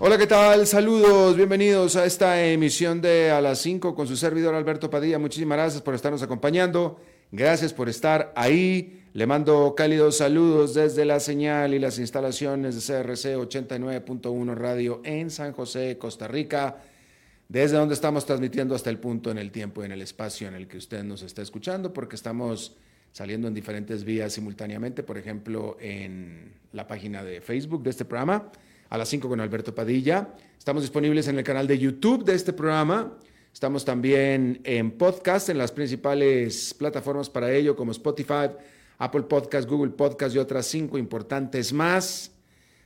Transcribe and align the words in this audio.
Hola, 0.00 0.16
¿qué 0.16 0.28
tal? 0.28 0.64
Saludos, 0.68 1.36
bienvenidos 1.36 1.96
a 1.96 2.04
esta 2.04 2.40
emisión 2.46 3.00
de 3.00 3.32
A 3.32 3.40
las 3.40 3.58
5 3.58 3.96
con 3.96 4.06
su 4.06 4.16
servidor 4.16 4.54
Alberto 4.54 4.88
Padilla. 4.88 5.18
Muchísimas 5.18 5.58
gracias 5.58 5.82
por 5.82 5.92
estarnos 5.92 6.22
acompañando. 6.22 7.00
Gracias 7.32 7.72
por 7.72 7.88
estar 7.88 8.32
ahí. 8.36 9.02
Le 9.12 9.26
mando 9.26 9.74
cálidos 9.76 10.18
saludos 10.18 10.74
desde 10.74 11.04
la 11.04 11.18
señal 11.18 11.74
y 11.74 11.80
las 11.80 11.98
instalaciones 11.98 12.76
de 12.76 12.80
CRC 12.80 13.36
89.1 13.38 14.54
Radio 14.54 15.00
en 15.02 15.30
San 15.30 15.52
José, 15.52 15.98
Costa 15.98 16.28
Rica, 16.28 16.76
desde 17.48 17.76
donde 17.76 17.94
estamos 17.94 18.24
transmitiendo 18.24 18.76
hasta 18.76 18.90
el 18.90 19.00
punto 19.00 19.32
en 19.32 19.38
el 19.38 19.50
tiempo 19.50 19.82
y 19.82 19.86
en 19.86 19.92
el 19.92 20.02
espacio 20.02 20.46
en 20.46 20.54
el 20.54 20.68
que 20.68 20.76
usted 20.76 21.02
nos 21.02 21.22
está 21.22 21.42
escuchando, 21.42 21.92
porque 21.92 22.14
estamos 22.14 22.76
saliendo 23.10 23.48
en 23.48 23.54
diferentes 23.54 24.04
vías 24.04 24.32
simultáneamente, 24.32 25.02
por 25.02 25.18
ejemplo, 25.18 25.76
en 25.80 26.52
la 26.72 26.86
página 26.86 27.24
de 27.24 27.40
Facebook 27.40 27.82
de 27.82 27.90
este 27.90 28.04
programa, 28.04 28.52
a 28.88 28.98
las 28.98 29.08
5 29.08 29.28
con 29.28 29.40
Alberto 29.40 29.74
Padilla. 29.74 30.34
Estamos 30.58 30.82
disponibles 30.82 31.28
en 31.28 31.38
el 31.38 31.44
canal 31.44 31.66
de 31.66 31.78
YouTube 31.78 32.24
de 32.24 32.34
este 32.34 32.52
programa. 32.52 33.18
Estamos 33.52 33.84
también 33.84 34.60
en 34.64 34.92
podcast, 34.92 35.48
en 35.48 35.58
las 35.58 35.72
principales 35.72 36.74
plataformas 36.74 37.30
para 37.30 37.52
ello, 37.52 37.76
como 37.76 37.92
Spotify, 37.92 38.50
Apple 38.98 39.22
Podcast, 39.22 39.68
Google 39.68 39.92
Podcast 39.92 40.34
y 40.34 40.38
otras 40.38 40.66
cinco 40.66 40.98
importantes 40.98 41.72
más. 41.72 42.32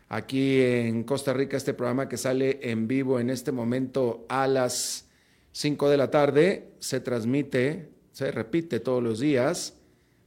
Aquí 0.09 0.61
en 0.61 1.05
Costa 1.05 1.33
Rica, 1.33 1.57
este 1.57 1.75
programa 1.75 2.09
que 2.09 2.17
sale 2.17 2.59
en 2.63 2.87
vivo 2.87 3.19
en 3.19 3.31
este 3.31 3.51
momento 3.51 4.27
a 4.29 4.47
las 4.47 5.09
5 5.53 5.89
de 5.89 5.97
la 5.97 6.11
tarde, 6.11 6.73
se 6.81 7.01
transmite, 7.01 7.89
se 8.13 8.31
repite 8.31 8.81
todos 8.81 9.03
los 9.03 9.21
días 9.21 9.75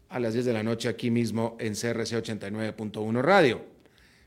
a 0.10 0.20
las 0.20 0.34
10 0.34 0.46
de 0.46 0.54
la 0.54 0.64
noche 0.64 0.90
aquí 0.90 1.12
mismo 1.12 1.56
en 1.60 1.74
CRC 1.74 2.18
89.1 2.24 3.22
Radio. 3.22 3.75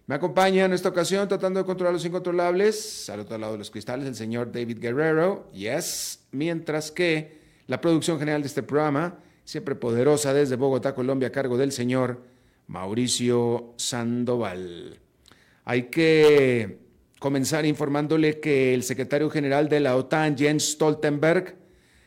Me 0.08 0.14
acompaña 0.14 0.64
en 0.64 0.72
esta 0.72 0.88
ocasión 0.88 1.28
tratando 1.28 1.60
de 1.60 1.66
controlar 1.66 1.92
los 1.92 2.02
incontrolables, 2.02 3.10
al 3.10 3.20
otro 3.20 3.36
lado 3.36 3.52
de 3.52 3.58
los 3.58 3.70
cristales, 3.70 4.06
el 4.06 4.14
señor 4.14 4.50
David 4.50 4.78
Guerrero, 4.80 5.50
yes, 5.52 6.20
mientras 6.32 6.91
que 6.91 7.38
la 7.66 7.78
producción 7.78 8.19
general 8.19 8.41
de 8.41 8.48
este 8.48 8.62
programa 8.62 9.19
siempre 9.44 9.74
poderosa 9.74 10.32
desde 10.32 10.56
Bogotá, 10.56 10.94
Colombia, 10.94 11.28
a 11.28 11.30
cargo 11.30 11.58
del 11.58 11.72
señor 11.72 12.22
Mauricio 12.69 13.74
Sandoval. 13.76 14.98
Hay 15.66 15.91
que 15.91 16.78
comenzar 17.19 17.66
informándole 17.66 18.40
que 18.40 18.72
el 18.72 18.84
secretario 18.84 19.28
general 19.28 19.69
de 19.69 19.80
la 19.80 19.94
OTAN, 19.94 20.38
Jens 20.38 20.70
Stoltenberg, 20.70 21.54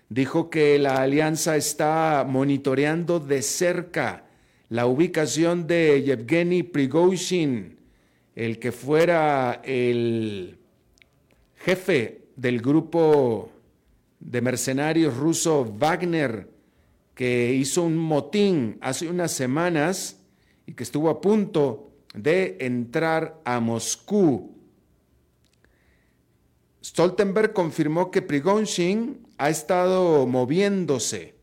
dijo 0.09 0.49
que 0.49 0.79
la 0.79 1.03
alianza 1.03 1.55
está 1.55 2.25
monitoreando 2.27 3.19
de 3.19 3.43
cerca 3.43 4.25
la 4.69 4.87
ubicación 4.87 5.67
de 5.67 6.01
Yevgeny 6.01 6.63
Prigozhin, 6.63 7.77
el 8.35 8.59
que 8.59 8.71
fuera 8.71 9.61
el 9.63 10.57
jefe 11.55 12.25
del 12.35 12.61
grupo 12.61 13.51
de 14.19 14.41
mercenarios 14.41 15.17
ruso 15.17 15.65
Wagner, 15.77 16.49
que 17.15 17.53
hizo 17.53 17.83
un 17.83 17.97
motín 17.97 18.77
hace 18.81 19.09
unas 19.09 19.31
semanas 19.31 20.17
y 20.65 20.73
que 20.73 20.83
estuvo 20.83 21.09
a 21.09 21.21
punto 21.21 21.91
de 22.13 22.57
entrar 22.59 23.41
a 23.45 23.59
Moscú. 23.59 24.55
Stoltenberg 26.83 27.53
confirmó 27.53 28.09
que 28.09 28.21
Prigozhin 28.21 29.27
ha 29.37 29.49
estado 29.49 30.25
moviéndose. 30.25 31.35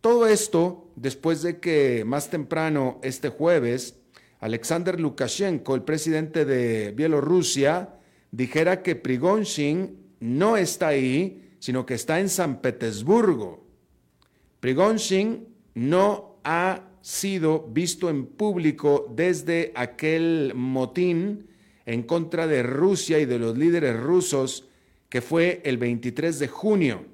Todo 0.00 0.26
esto 0.26 0.90
después 0.96 1.42
de 1.42 1.60
que 1.60 2.04
más 2.04 2.30
temprano 2.30 2.98
este 3.02 3.28
jueves 3.28 4.01
Alexander 4.42 4.98
Lukashenko, 4.98 5.76
el 5.76 5.82
presidente 5.82 6.44
de 6.44 6.90
Bielorrusia, 6.90 7.94
dijera 8.32 8.82
que 8.82 8.96
Prigozhin 8.96 9.96
no 10.18 10.56
está 10.56 10.88
ahí, 10.88 11.54
sino 11.60 11.86
que 11.86 11.94
está 11.94 12.18
en 12.18 12.28
San 12.28 12.60
Petersburgo. 12.60 13.64
Prigozhin 14.58 15.46
no 15.74 16.40
ha 16.42 16.88
sido 17.02 17.68
visto 17.68 18.10
en 18.10 18.26
público 18.26 19.06
desde 19.14 19.70
aquel 19.76 20.54
motín 20.56 21.46
en 21.86 22.02
contra 22.02 22.48
de 22.48 22.64
Rusia 22.64 23.20
y 23.20 23.26
de 23.26 23.38
los 23.38 23.56
líderes 23.56 23.96
rusos 23.96 24.68
que 25.08 25.20
fue 25.20 25.62
el 25.64 25.78
23 25.78 26.40
de 26.40 26.48
junio. 26.48 27.04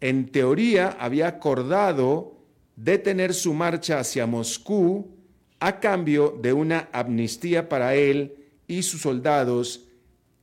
En 0.00 0.28
teoría 0.28 0.96
había 1.00 1.26
acordado 1.26 2.38
detener 2.76 3.34
su 3.34 3.54
marcha 3.54 3.98
hacia 3.98 4.26
Moscú 4.28 5.14
a 5.60 5.80
cambio 5.80 6.38
de 6.42 6.52
una 6.52 6.88
amnistía 6.92 7.68
para 7.68 7.94
él 7.94 8.34
y 8.66 8.82
sus 8.82 9.02
soldados 9.02 9.86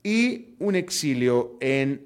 y 0.03 0.55
un 0.59 0.75
exilio 0.75 1.57
en 1.59 2.05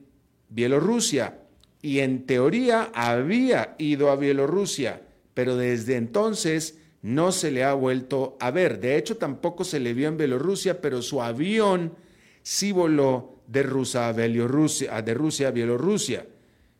Bielorrusia 0.50 1.40
y 1.82 2.00
en 2.00 2.26
teoría 2.26 2.90
había 2.96 3.76
ido 3.78 4.10
a 4.10 4.16
Bielorrusia, 4.16 5.02
pero 5.34 5.56
desde 5.56 5.98
entonces 5.98 6.80
no 7.04 7.32
se 7.32 7.52
le 7.52 7.64
ha 7.64 7.74
vuelto 7.76 8.38
a 8.40 8.50
ver. 8.50 8.80
De 8.80 8.98
hecho, 8.98 9.18
tampoco 9.18 9.64
se 9.64 9.80
le 9.80 9.94
vio 9.94 10.08
en 10.08 10.18
Bielorrusia, 10.18 10.82
pero 10.82 11.04
su 11.04 11.22
avión 11.22 11.94
sí 12.42 12.72
voló 12.72 13.36
de 13.46 13.62
Rusia 13.62 14.08
a 14.08 14.14
Bielorrusia, 14.14 15.00
de 15.02 15.14
Rusia 15.14 15.50
a 15.50 15.52
Bielorrusia. 15.52 16.26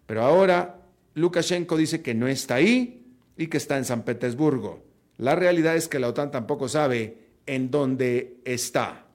Pero 0.08 0.24
ahora 0.24 0.82
Lukashenko 1.14 1.78
dice 1.78 2.02
que 2.02 2.16
no 2.16 2.28
está 2.28 2.56
ahí 2.56 3.06
y 3.38 3.46
que 3.46 3.58
está 3.58 3.78
en 3.78 3.86
San 3.86 4.04
Petersburgo. 4.04 4.84
La 5.18 5.36
realidad 5.36 5.76
es 5.76 5.88
que 5.88 6.00
la 6.00 6.10
OTAN 6.10 6.32
tampoco 6.32 6.68
sabe 6.68 7.18
en 7.46 7.72
dónde 7.72 8.38
está. 8.44 9.06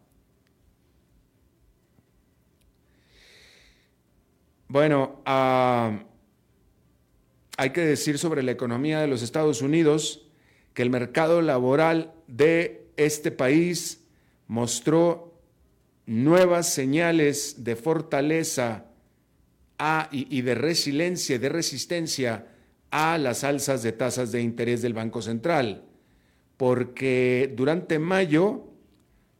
Bueno, 4.68 5.20
ah, 5.26 5.98
hay 7.56 7.70
que 7.70 7.80
decir 7.80 8.18
sobre 8.18 8.42
la 8.42 8.52
economía 8.52 9.00
de 9.00 9.08
los 9.08 9.22
Estados 9.22 9.62
Unidos 9.62 10.28
que 10.74 10.82
el 10.82 10.90
mercado 10.90 11.42
laboral 11.42 12.12
de 12.28 12.86
este 12.96 13.32
país 13.32 14.04
mostró 14.46 15.34
nuevas 16.06 16.72
señales 16.72 17.64
de 17.64 17.74
fortaleza 17.76 18.86
y, 20.12 20.38
y 20.38 20.42
de 20.42 20.54
resiliencia, 20.54 21.38
de 21.38 21.48
resistencia 21.48 22.46
a 22.90 23.18
las 23.18 23.44
alzas 23.44 23.82
de 23.82 23.92
tasas 23.92 24.30
de 24.30 24.40
interés 24.40 24.82
del 24.82 24.94
Banco 24.94 25.20
Central, 25.20 25.89
porque 26.60 27.50
durante 27.56 27.98
mayo 27.98 28.66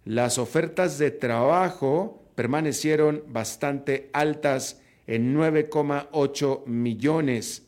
las 0.07 0.39
ofertas 0.39 0.97
de 0.97 1.11
trabajo 1.11 2.25
permanecieron 2.35 3.25
bastante 3.29 4.09
altas 4.15 4.81
en 5.07 5.37
9,8 5.37 6.65
millones, 6.65 7.67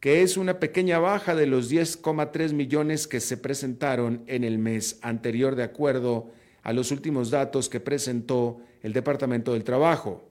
que 0.00 0.20
es 0.20 0.36
una 0.36 0.60
pequeña 0.60 0.98
baja 0.98 1.34
de 1.34 1.46
los 1.46 1.72
10,3 1.72 2.52
millones 2.52 3.06
que 3.06 3.20
se 3.20 3.38
presentaron 3.38 4.22
en 4.26 4.44
el 4.44 4.58
mes 4.58 4.98
anterior 5.00 5.56
de 5.56 5.62
acuerdo 5.62 6.30
a 6.62 6.74
los 6.74 6.90
últimos 6.90 7.30
datos 7.30 7.70
que 7.70 7.80
presentó 7.80 8.60
el 8.82 8.92
Departamento 8.92 9.54
del 9.54 9.64
Trabajo. 9.64 10.28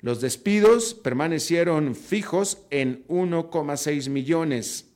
Los 0.00 0.22
despidos 0.22 0.94
permanecieron 0.94 1.96
fijos 1.96 2.64
en 2.70 3.06
1,6 3.08 4.08
millones. 4.08 4.91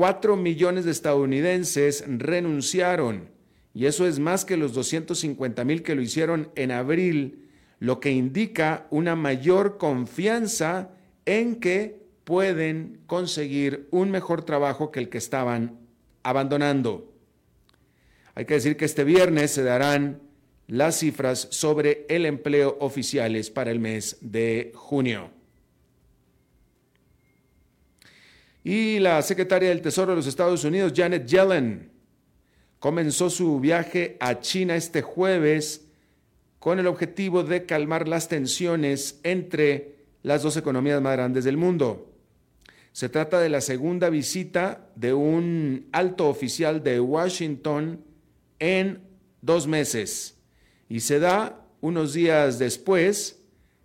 4 0.00 0.34
millones 0.34 0.86
de 0.86 0.92
estadounidenses 0.92 2.04
renunciaron 2.08 3.28
y 3.74 3.84
eso 3.84 4.06
es 4.06 4.18
más 4.18 4.46
que 4.46 4.56
los 4.56 4.72
250 4.72 5.62
mil 5.64 5.82
que 5.82 5.94
lo 5.94 6.00
hicieron 6.00 6.50
en 6.54 6.70
abril, 6.70 7.50
lo 7.80 8.00
que 8.00 8.10
indica 8.10 8.86
una 8.88 9.14
mayor 9.14 9.76
confianza 9.76 10.88
en 11.26 11.56
que 11.56 12.00
pueden 12.24 13.02
conseguir 13.06 13.88
un 13.90 14.10
mejor 14.10 14.42
trabajo 14.42 14.90
que 14.90 15.00
el 15.00 15.10
que 15.10 15.18
estaban 15.18 15.78
abandonando. 16.22 17.12
Hay 18.34 18.46
que 18.46 18.54
decir 18.54 18.78
que 18.78 18.86
este 18.86 19.04
viernes 19.04 19.50
se 19.50 19.64
darán 19.64 20.22
las 20.66 20.98
cifras 20.98 21.46
sobre 21.50 22.06
el 22.08 22.24
empleo 22.24 22.78
oficiales 22.80 23.50
para 23.50 23.70
el 23.70 23.80
mes 23.80 24.16
de 24.22 24.72
junio. 24.74 25.39
Y 28.62 28.98
la 28.98 29.22
secretaria 29.22 29.70
del 29.70 29.80
Tesoro 29.80 30.12
de 30.12 30.16
los 30.16 30.26
Estados 30.26 30.64
Unidos, 30.64 30.92
Janet 30.94 31.26
Yellen, 31.26 31.90
comenzó 32.78 33.30
su 33.30 33.60
viaje 33.60 34.16
a 34.20 34.40
China 34.40 34.76
este 34.76 35.02
jueves 35.02 35.86
con 36.58 36.78
el 36.78 36.86
objetivo 36.86 37.42
de 37.42 37.64
calmar 37.64 38.06
las 38.06 38.28
tensiones 38.28 39.20
entre 39.22 39.96
las 40.22 40.42
dos 40.42 40.56
economías 40.56 41.00
más 41.00 41.14
grandes 41.14 41.44
del 41.44 41.56
mundo. 41.56 42.10
Se 42.92 43.08
trata 43.08 43.40
de 43.40 43.48
la 43.48 43.60
segunda 43.60 44.10
visita 44.10 44.88
de 44.96 45.14
un 45.14 45.88
alto 45.92 46.28
oficial 46.28 46.82
de 46.82 47.00
Washington 47.00 48.04
en 48.58 49.00
dos 49.40 49.66
meses 49.66 50.36
y 50.88 51.00
se 51.00 51.18
da 51.18 51.64
unos 51.80 52.12
días 52.12 52.58
después 52.58 53.40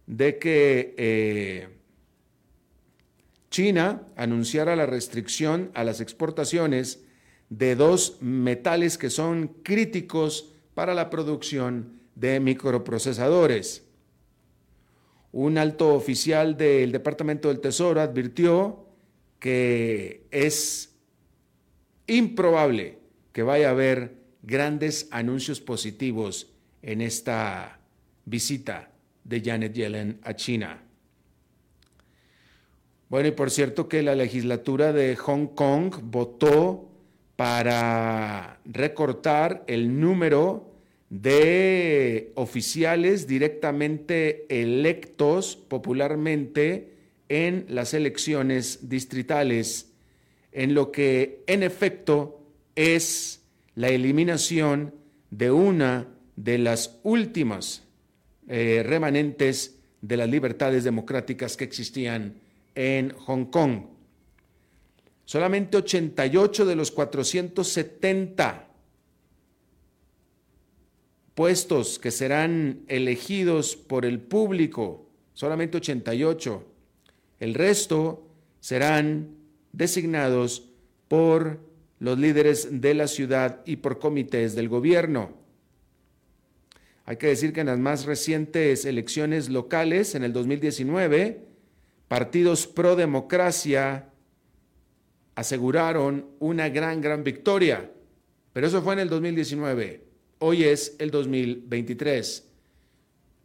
de 0.07 0.37
que 0.37 0.95
eh, 0.97 1.69
China 3.55 4.01
anunciara 4.17 4.75
la 4.75 4.85
restricción 4.85 5.71
a 5.75 5.85
las 5.85 6.01
exportaciones 6.01 7.05
de 7.49 7.77
dos 7.77 8.17
metales 8.19 8.97
que 8.97 9.09
son 9.09 9.47
críticos 9.63 10.51
para 10.73 10.93
la 10.93 11.09
producción 11.09 12.01
de 12.15 12.41
microprocesadores. 12.41 13.87
Un 15.31 15.57
alto 15.57 15.95
oficial 15.95 16.57
del 16.57 16.91
Departamento 16.91 17.47
del 17.47 17.61
Tesoro 17.61 18.01
advirtió 18.01 18.89
que 19.39 20.27
es 20.31 20.93
improbable 22.07 22.99
que 23.31 23.43
vaya 23.43 23.69
a 23.69 23.71
haber 23.71 24.17
grandes 24.43 25.07
anuncios 25.11 25.61
positivos 25.61 26.51
en 26.81 26.99
esta 26.99 27.79
visita 28.25 28.91
de 29.23 29.39
Janet 29.39 29.71
Yellen 29.71 30.19
a 30.23 30.35
China. 30.35 30.84
Bueno, 33.15 33.29
y 33.29 33.31
por 33.31 33.49
cierto 33.49 33.87
que 33.87 34.03
la 34.03 34.13
legislatura 34.13 34.91
de 34.91 35.15
Hong 35.15 35.47
Kong 35.47 35.95
votó 36.03 36.89
para 37.37 38.59
recortar 38.65 39.63
el 39.67 40.01
número 40.01 40.69
de 41.09 42.33
oficiales 42.35 43.25
directamente 43.25 44.45
electos 44.49 45.55
popularmente 45.55 46.91
en 47.29 47.65
las 47.69 47.93
elecciones 47.93 48.89
distritales, 48.89 49.93
en 50.51 50.73
lo 50.73 50.91
que 50.91 51.41
en 51.47 51.63
efecto 51.63 52.41
es 52.75 53.43
la 53.75 53.87
eliminación 53.87 54.93
de 55.31 55.51
una 55.51 56.09
de 56.35 56.57
las 56.57 56.99
últimas 57.03 57.81
eh, 58.49 58.83
remanentes 58.85 59.77
de 60.01 60.17
las 60.17 60.27
libertades 60.27 60.83
democráticas 60.83 61.55
que 61.55 61.63
existían 61.63 62.43
en 62.75 63.11
Hong 63.11 63.45
Kong. 63.45 63.85
Solamente 65.25 65.77
88 65.77 66.65
de 66.65 66.75
los 66.75 66.91
470 66.91 68.67
puestos 71.33 71.99
que 71.99 72.11
serán 72.11 72.83
elegidos 72.87 73.75
por 73.75 74.05
el 74.05 74.19
público, 74.19 75.09
solamente 75.33 75.77
88, 75.77 76.63
el 77.39 77.53
resto 77.53 78.27
serán 78.61 79.35
designados 79.73 80.69
por 81.07 81.59
los 81.99 82.17
líderes 82.17 82.81
de 82.81 82.93
la 82.93 83.07
ciudad 83.07 83.61
y 83.65 83.77
por 83.77 83.99
comités 83.99 84.55
del 84.55 84.69
gobierno. 84.69 85.33
Hay 87.05 87.17
que 87.17 87.27
decir 87.27 87.53
que 87.53 87.61
en 87.61 87.67
las 87.67 87.79
más 87.79 88.05
recientes 88.05 88.85
elecciones 88.85 89.49
locales, 89.49 90.15
en 90.15 90.23
el 90.23 90.33
2019, 90.33 91.45
partidos 92.07 92.67
pro 92.67 92.95
democracia 92.95 94.09
aseguraron 95.35 96.29
una 96.39 96.69
gran, 96.69 97.01
gran 97.01 97.23
victoria. 97.23 97.91
Pero 98.53 98.67
eso 98.67 98.81
fue 98.81 98.93
en 98.93 98.99
el 98.99 99.09
2019. 99.09 100.05
Hoy 100.39 100.63
es 100.63 100.95
el 100.99 101.11
2023. 101.11 102.47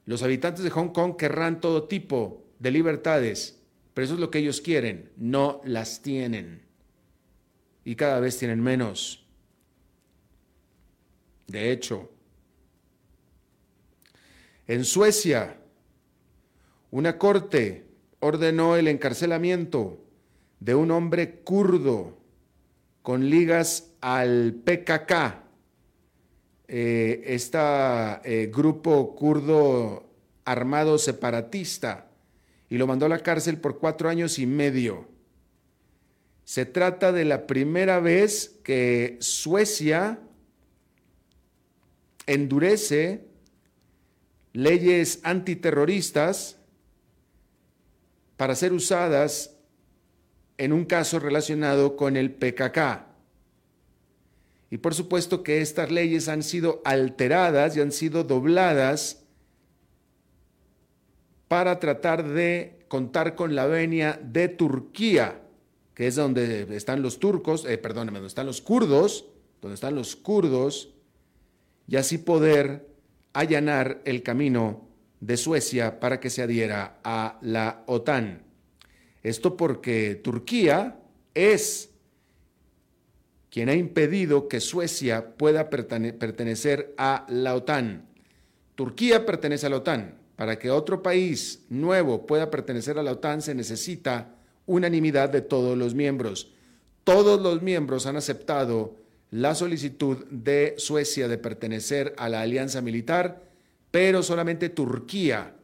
Los 0.07 0.23
habitantes 0.23 0.65
de 0.65 0.71
Hong 0.71 0.89
Kong 0.89 1.17
querrán 1.17 1.61
todo 1.61 1.85
tipo 1.85 2.45
de 2.59 2.71
libertades 2.71 3.61
pero 3.95 4.05
eso 4.05 4.15
es 4.15 4.21
lo 4.21 4.31
que 4.31 4.39
ellos 4.39 4.61
quieren, 4.61 5.11
no 5.17 5.61
las 5.65 6.03
tienen. 6.03 6.63
Y 7.85 7.97
cada 7.97 8.21
vez 8.21 8.39
tienen 8.39 8.61
menos. 8.61 9.27
De 11.47 11.73
hecho, 11.73 12.11
en 14.67 14.85
Suecia, 14.85 15.61
una 16.91 17.19
corte 17.19 17.90
ordenó 18.21 18.77
el 18.77 18.89
encarcelamiento 18.89 19.99
de 20.61 20.75
un 20.75 20.91
hombre 20.91 21.41
kurdo 21.41 22.19
con 23.03 23.29
ligas 23.29 23.93
al 24.01 24.55
PKK, 24.65 25.43
eh, 26.69 27.23
este 27.27 28.47
grupo 28.53 29.15
kurdo 29.17 30.09
armado 30.45 30.99
separatista 30.99 32.11
y 32.69 32.79
lo 32.79 32.87
mandó 32.87 33.07
a 33.07 33.11
la 33.11 33.19
cárcel 33.19 33.59
por 33.59 33.79
cuatro 33.79 34.09
años 34.09 34.39
y 34.39 34.47
medio. 34.47 35.09
Se 36.45 36.67
trata 36.67 37.13
de 37.13 37.25
la 37.25 37.47
primera 37.47 38.01
vez 38.01 38.61
que 38.63 39.17
Suecia 39.21 40.21
endurece 42.27 43.25
leyes 44.53 45.21
antiterroristas 45.25 46.60
para 48.41 48.55
ser 48.55 48.73
usadas 48.73 49.55
en 50.57 50.73
un 50.73 50.87
caso 50.87 51.19
relacionado 51.19 51.95
con 51.95 52.17
el 52.17 52.33
PKK. 52.33 53.05
Y 54.71 54.79
por 54.79 54.95
supuesto 54.95 55.43
que 55.43 55.61
estas 55.61 55.91
leyes 55.91 56.27
han 56.27 56.43
sido 56.43 56.81
alteradas 56.87 57.77
y 57.77 57.83
han 57.83 57.93
sido 57.93 58.25
dobladas 58.25 59.27
para 61.49 61.81
tratar 61.81 62.27
de 62.27 62.83
contar 62.89 63.35
con 63.35 63.55
la 63.55 63.67
venia 63.67 64.19
de 64.25 64.49
Turquía, 64.49 65.43
que 65.93 66.07
es 66.07 66.15
donde 66.15 66.75
están 66.75 67.03
los 67.03 67.19
turcos, 67.19 67.67
eh, 67.67 67.77
perdóneme, 67.77 68.21
donde 68.21 68.29
están 68.29 68.47
los 68.47 68.63
kurdos, 68.63 69.27
donde 69.61 69.75
están 69.75 69.95
los 69.95 70.17
kurdos, 70.17 70.95
y 71.87 71.97
así 71.97 72.17
poder 72.17 72.89
allanar 73.35 74.01
el 74.07 74.23
camino 74.23 74.90
de 75.21 75.37
Suecia 75.37 76.01
para 76.01 76.19
que 76.19 76.31
se 76.31 76.43
adhiera 76.43 76.99
a 77.05 77.39
la 77.43 77.85
OTAN. 77.87 78.43
Esto 79.23 79.57
porque 79.57 80.15
Turquía 80.15 80.99
es 81.35 81.91
quien 83.51 83.69
ha 83.69 83.75
impedido 83.75 84.49
que 84.49 84.61
Suecia 84.61 85.37
pueda 85.37 85.69
pertenecer 85.71 86.95
a 86.97 87.27
la 87.29 87.55
OTAN. 87.55 88.07
Turquía 88.77 89.27
pertenece 89.27 89.67
a 89.67 89.71
la 89.71 89.77
OTAN, 89.77 90.15
para 90.37 90.59
que 90.59 90.71
otro 90.71 91.03
país 91.03 91.65
nuevo 91.69 92.27
pueda 92.27 92.51
pertenecer 92.51 92.99
a 92.99 93.03
la 93.03 93.13
OTAN 93.13 93.43
se 93.43 93.55
necesita 93.55 94.37
unanimidad 94.67 95.29
de 95.29 95.43
todos 95.43 95.77
los 95.77 95.95
miembros. 95.95 96.53
Todos 97.05 97.41
los 97.41 97.61
miembros 97.61 98.07
han 98.07 98.17
aceptado 98.17 98.97
la 99.31 99.55
solicitud 99.55 100.25
de 100.31 100.75
Suecia 100.79 101.29
de 101.29 101.39
pertenecer 101.39 102.15
a 102.17 102.29
la 102.29 102.41
alianza 102.41 102.81
militar, 102.81 103.50
pero 103.91 104.23
solamente 104.23 104.69
Turquía 104.69 105.55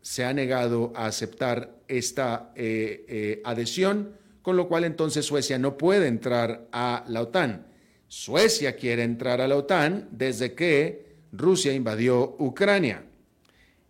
se 0.00 0.24
ha 0.24 0.32
negado 0.32 0.92
a 0.94 1.06
aceptar 1.06 1.78
esta 1.88 2.52
eh, 2.54 3.04
eh, 3.08 3.42
adhesión, 3.44 4.14
con 4.42 4.56
lo 4.56 4.68
cual 4.68 4.84
entonces 4.84 5.26
Suecia 5.26 5.58
no 5.58 5.76
puede 5.76 6.06
entrar 6.06 6.68
a 6.72 7.04
la 7.08 7.22
OTAN. 7.22 7.66
Suecia 8.08 8.76
quiere 8.76 9.02
entrar 9.02 9.40
a 9.40 9.48
la 9.48 9.56
OTAN 9.56 10.08
desde 10.10 10.54
que 10.54 11.10
Rusia 11.32 11.72
invadió 11.72 12.36
Ucrania 12.38 13.04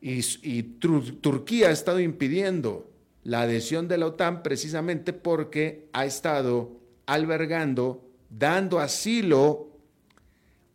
y, 0.00 0.62
Turquía 0.62 1.68
ha 1.68 1.72
estado 1.72 2.00
impidiendo 2.00 2.90
la 3.22 3.42
adhesión 3.42 3.86
de 3.86 3.98
la 3.98 4.06
OTAN 4.06 4.42
precisamente 4.42 5.12
porque 5.12 5.88
ha 5.92 6.06
estado 6.06 6.80
albergando, 7.06 8.08
dando 8.30 8.80
asilo 8.80 9.69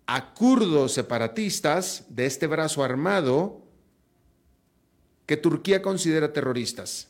a 0.07 0.33
kurdos 0.33 0.93
separatistas 0.93 2.05
de 2.09 2.25
este 2.25 2.47
brazo 2.47 2.83
armado 2.83 3.63
que 5.25 5.37
Turquía 5.37 5.81
considera 5.81 6.31
terroristas. 6.33 7.09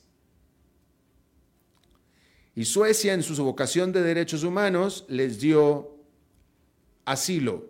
Y 2.56 2.66
Suecia, 2.66 3.14
en 3.14 3.22
su 3.22 3.36
vocación 3.44 3.92
de 3.92 4.02
derechos 4.02 4.44
humanos, 4.44 5.06
les 5.10 5.40
dio 5.40 5.98
asilo. 7.04 7.68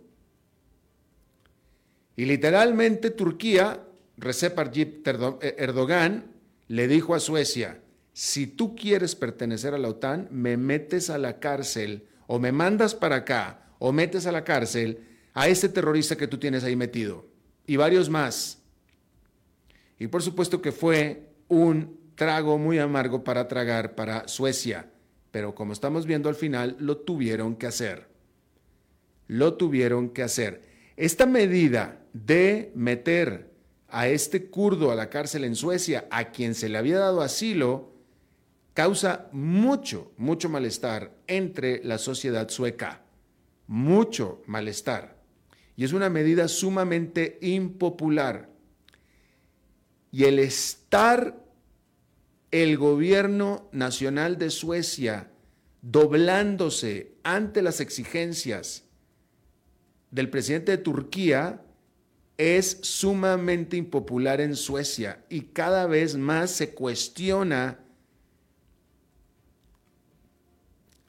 Y 2.15 2.25
literalmente 2.25 3.10
Turquía, 3.10 3.84
Recep 4.17 4.55
Tayyip 4.55 5.08
Erdogan, 5.08 6.32
le 6.67 6.88
dijo 6.88 7.15
a 7.15 7.20
Suecia, 7.20 7.82
si 8.13 8.48
tú 8.48 8.75
quieres 8.75 9.15
pertenecer 9.15 9.74
a 9.74 9.77
la 9.77 9.89
OTAN, 9.89 10.29
me 10.32 10.55
metes 10.55 11.10
a 11.10 11.17
la 11.17 11.39
cárcel 11.39 12.08
o 12.27 12.39
me 12.39 12.51
mandas 12.51 12.96
para 12.96 13.17
acá 13.17 13.65
o 13.79 13.91
metes 13.91 14.25
a 14.25 14.32
la 14.32 14.44
cárcel 14.44 15.14
a 15.36 15.48
ese 15.50 15.70
terrorista 15.70 16.15
que 16.15 16.27
tú 16.27 16.39
tienes 16.39 16.63
ahí 16.63 16.75
metido 16.75 17.27
y 17.68 17.75
varios 17.75 18.10
más. 18.10 18.63
Y 20.00 20.08
por 20.08 20.24
supuesto 20.24 20.62
que 20.62 20.72
fue 20.72 21.30
un 21.50 22.00
trago 22.15 22.58
muy 22.58 22.80
amargo 22.80 23.24
para 23.24 23.48
tragar 23.48 23.96
para 23.96 24.27
Suecia, 24.27 24.89
pero 25.32 25.54
como 25.54 25.74
estamos 25.74 26.06
viendo 26.06 26.30
al 26.30 26.36
final, 26.36 26.77
lo 26.80 26.98
tuvieron 26.98 27.56
que 27.58 27.68
hacer. 27.68 28.08
Lo 29.27 29.56
tuvieron 29.56 30.10
que 30.10 30.24
hacer. 30.24 30.63
Esta 30.96 31.25
medida 31.25 32.01
de 32.13 32.72
meter 32.74 33.51
a 33.89 34.08
este 34.08 34.50
kurdo 34.50 34.92
a 34.92 34.96
la 34.96 35.10
cárcel 35.10 35.44
en 35.44 35.56
Suecia, 35.56 36.08
a 36.10 36.32
quien 36.32 36.56
se 36.56 36.70
le 36.70 36.77
había 36.77 37.00
dado 37.00 37.22
asilo, 37.22 37.92
causa 38.74 39.27
mucho, 39.34 40.13
mucho 40.15 40.48
malestar 40.48 41.12
entre 41.27 41.84
la 41.84 41.98
sociedad 41.98 42.48
sueca. 42.48 43.01
Mucho 43.68 44.42
malestar. 44.46 45.14
Y 45.75 45.84
es 45.84 45.94
una 45.94 46.10
medida 46.10 46.48
sumamente 46.48 47.38
impopular. 47.41 48.50
Y 50.12 50.24
el 50.24 50.39
estar 50.39 51.46
el 52.51 52.77
gobierno 52.77 53.67
nacional 53.74 54.38
de 54.38 54.50
Suecia 54.50 55.29
doblándose 55.82 57.15
ante 57.24 57.62
las 57.62 57.82
exigencias 57.82 58.86
del 60.10 60.29
presidente 60.29 60.72
de 60.72 60.77
Turquía 60.77 61.62
es 62.38 62.79
sumamente 62.82 63.77
impopular 63.77 64.41
en 64.41 64.55
Suecia 64.55 65.25
y 65.29 65.41
cada 65.41 65.86
vez 65.86 66.15
más 66.15 66.51
se 66.51 66.74
cuestiona 66.74 67.79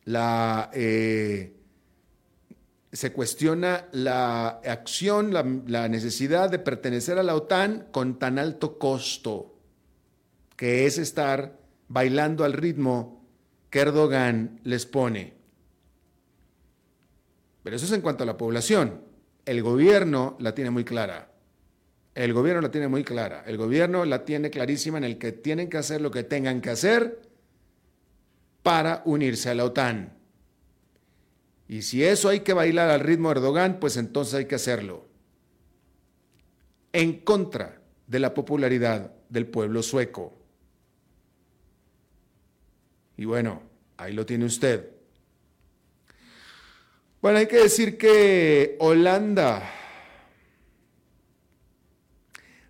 la, 0.04 0.70
eh, 0.74 1.55
se 2.96 3.12
cuestiona 3.12 3.88
la 3.92 4.48
acción, 4.48 5.34
la, 5.34 5.88
necesidad 5.88 6.48
de 6.48 6.58
pertenecer 6.58 7.18
a 7.18 7.22
la 7.22 7.34
OTAN 7.34 7.88
con 7.90 8.18
tan 8.18 8.38
alto 8.38 8.78
costo, 8.78 9.54
que 10.56 10.86
es 10.86 10.96
estar 10.96 11.58
bailando 11.88 12.42
al 12.42 12.54
ritmo 12.54 13.22
que 13.68 13.80
Erdogan 13.80 14.60
les 14.64 14.86
pone. 14.86 15.34
Pero 17.62 17.76
eso 17.76 17.84
es 17.84 17.92
en 17.92 18.00
cuanto 18.00 18.22
a 18.22 18.26
la 18.26 18.38
población. 18.38 19.02
El 19.44 19.62
gobierno 19.62 20.38
la 20.40 20.54
tiene 20.54 20.70
muy 20.70 20.84
clara. 20.84 21.30
El 22.14 22.32
gobierno 22.32 22.62
la 22.62 22.70
tiene 22.70 22.88
muy 22.88 23.04
clara. 23.04 23.44
El 23.46 23.58
gobierno 23.58 24.06
la 24.06 24.24
tiene 24.24 24.48
clarísima 24.48 24.96
en 24.96 25.04
el 25.04 25.18
que 25.18 25.32
tienen 25.32 25.68
que 25.68 25.76
hacer 25.76 26.00
lo 26.00 26.10
que 26.10 26.24
tengan 26.24 26.62
que 26.62 26.70
hacer 26.70 27.20
para 28.62 29.02
unirse 29.04 29.50
a 29.50 29.54
la 29.54 29.64
OTAN. 29.66 30.15
Y 31.68 31.82
si 31.82 32.04
eso 32.04 32.28
hay 32.28 32.40
que 32.40 32.52
bailar 32.52 32.90
al 32.90 33.00
ritmo 33.00 33.28
de 33.28 33.40
Erdogan, 33.40 33.80
pues 33.80 33.96
entonces 33.96 34.34
hay 34.34 34.44
que 34.46 34.54
hacerlo. 34.54 35.04
En 36.92 37.20
contra 37.20 37.80
de 38.06 38.18
la 38.20 38.34
popularidad 38.34 39.12
del 39.28 39.46
pueblo 39.46 39.82
sueco. 39.82 40.32
Y 43.16 43.24
bueno, 43.24 43.62
ahí 43.96 44.12
lo 44.12 44.24
tiene 44.24 44.44
usted. 44.44 44.90
Bueno, 47.20 47.38
hay 47.38 47.46
que 47.46 47.56
decir 47.56 47.98
que 47.98 48.76
Holanda 48.78 49.68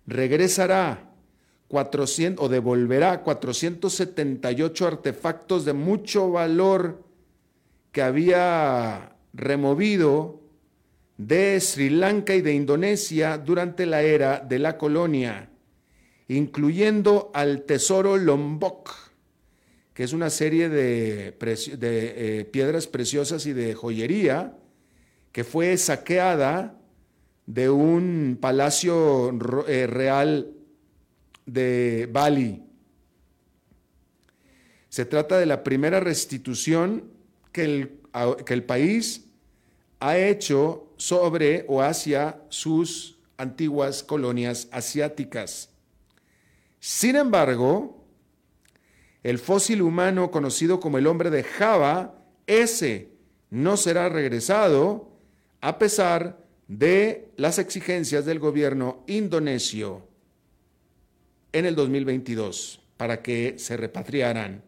regresará 0.07 1.11
400 1.67 2.43
o 2.43 2.49
devolverá 2.49 3.21
478 3.21 4.87
artefactos 4.87 5.65
de 5.65 5.73
mucho 5.73 6.31
valor 6.31 7.06
que 7.97 8.03
había 8.03 9.15
removido 9.33 10.39
de 11.17 11.59
Sri 11.59 11.89
Lanka 11.89 12.35
y 12.35 12.41
de 12.41 12.53
Indonesia 12.53 13.39
durante 13.39 13.87
la 13.87 14.03
era 14.03 14.37
de 14.39 14.59
la 14.59 14.77
colonia, 14.77 15.49
incluyendo 16.27 17.31
al 17.33 17.63
tesoro 17.63 18.15
Lombok, 18.15 18.91
que 19.95 20.03
es 20.03 20.13
una 20.13 20.29
serie 20.29 20.69
de, 20.69 21.35
eh, 21.41 22.47
piedras 22.51 22.85
preciosas 22.85 23.47
y 23.47 23.53
de 23.53 23.73
joyería 23.73 24.55
que 25.31 25.43
fue 25.43 25.75
saqueada 25.75 26.79
de 27.47 27.71
un 27.71 28.37
palacio 28.39 29.35
eh, 29.67 29.87
real 29.87 30.51
de 31.47 32.07
Bali. 32.11 32.63
Se 34.87 35.05
trata 35.05 35.39
de 35.39 35.47
la 35.47 35.63
primera 35.63 35.99
restitución 35.99 37.16
que 37.57 38.53
el, 38.53 38.63
país 38.63 39.25
ha 39.99 40.17
hecho 40.17 40.93
sobre 40.97 41.65
o 41.67 41.81
hacia 41.81 42.39
sus 42.49 43.17
antiguas 43.35 44.03
colonias 44.03 44.67
asiáticas. 44.71 45.71
Sin 46.79 47.15
embargo, 47.15 48.05
el 49.23 49.39
fósil 49.39 49.81
humano 49.81 50.29
conocido 50.29 50.79
como 50.79 50.99
el 50.99 51.07
hombre 51.07 51.31
de 51.31 51.43
Java, 51.43 52.23
ese 52.45 53.09
no 53.49 53.75
será 53.75 54.07
regresado 54.07 55.09
a 55.59 55.79
pesar 55.79 56.45
de 56.67 57.31
las 57.37 57.57
exigencias 57.57 58.25
del 58.25 58.37
gobierno 58.37 59.03
indonesio 59.07 60.07
en 61.53 61.65
el 61.65 61.73
2022 61.73 62.81
para 62.97 63.23
que 63.23 63.55
se 63.57 63.77
repatriaran 63.77 64.66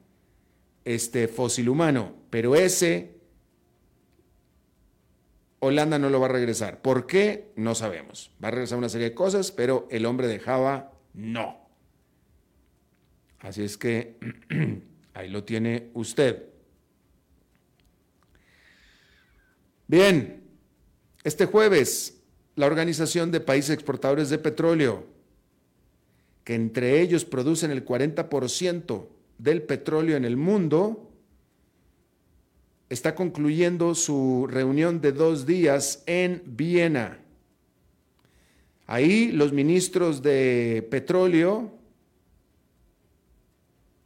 este 0.89 1.27
fósil 1.27 1.69
humano. 1.69 2.15
Pero 2.31 2.55
ese 2.55 3.19
Holanda 5.59 5.99
no 5.99 6.09
lo 6.09 6.19
va 6.19 6.25
a 6.25 6.31
regresar. 6.31 6.81
¿Por 6.81 7.05
qué? 7.05 7.51
No 7.55 7.75
sabemos. 7.75 8.31
Va 8.43 8.47
a 8.47 8.51
regresar 8.51 8.79
una 8.79 8.89
serie 8.89 9.09
de 9.09 9.15
cosas, 9.15 9.51
pero 9.51 9.87
el 9.91 10.07
hombre 10.07 10.27
de 10.27 10.39
Java 10.39 10.91
no. 11.13 11.69
Así 13.39 13.63
es 13.63 13.77
que 13.77 14.17
ahí 15.13 15.29
lo 15.29 15.43
tiene 15.43 15.91
usted. 15.93 16.45
Bien, 19.87 20.43
este 21.23 21.45
jueves, 21.45 22.21
la 22.55 22.65
Organización 22.65 23.31
de 23.31 23.41
Países 23.41 23.71
Exportadores 23.71 24.29
de 24.29 24.39
Petróleo, 24.39 25.07
que 26.43 26.55
entre 26.55 26.99
ellos 26.99 27.25
producen 27.25 27.69
el 27.69 27.85
40% 27.85 29.18
del 29.39 29.63
petróleo 29.63 30.15
en 30.15 30.25
el 30.25 30.37
mundo, 30.37 31.09
está 32.89 33.15
concluyendo 33.15 33.95
su 33.95 34.47
reunión 34.47 35.01
de 35.01 35.11
dos 35.11 35.45
días 35.47 36.03
en 36.05 36.43
Viena. 36.45 37.19
Ahí 38.85 39.31
los 39.31 39.53
ministros 39.53 40.21
de 40.21 40.87
petróleo 40.91 41.71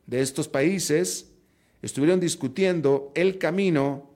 de 0.05 0.21
estos 0.21 0.47
países 0.47 1.31
estuvieron 1.81 2.19
discutiendo 2.19 3.11
el 3.15 3.37
camino 3.37 4.11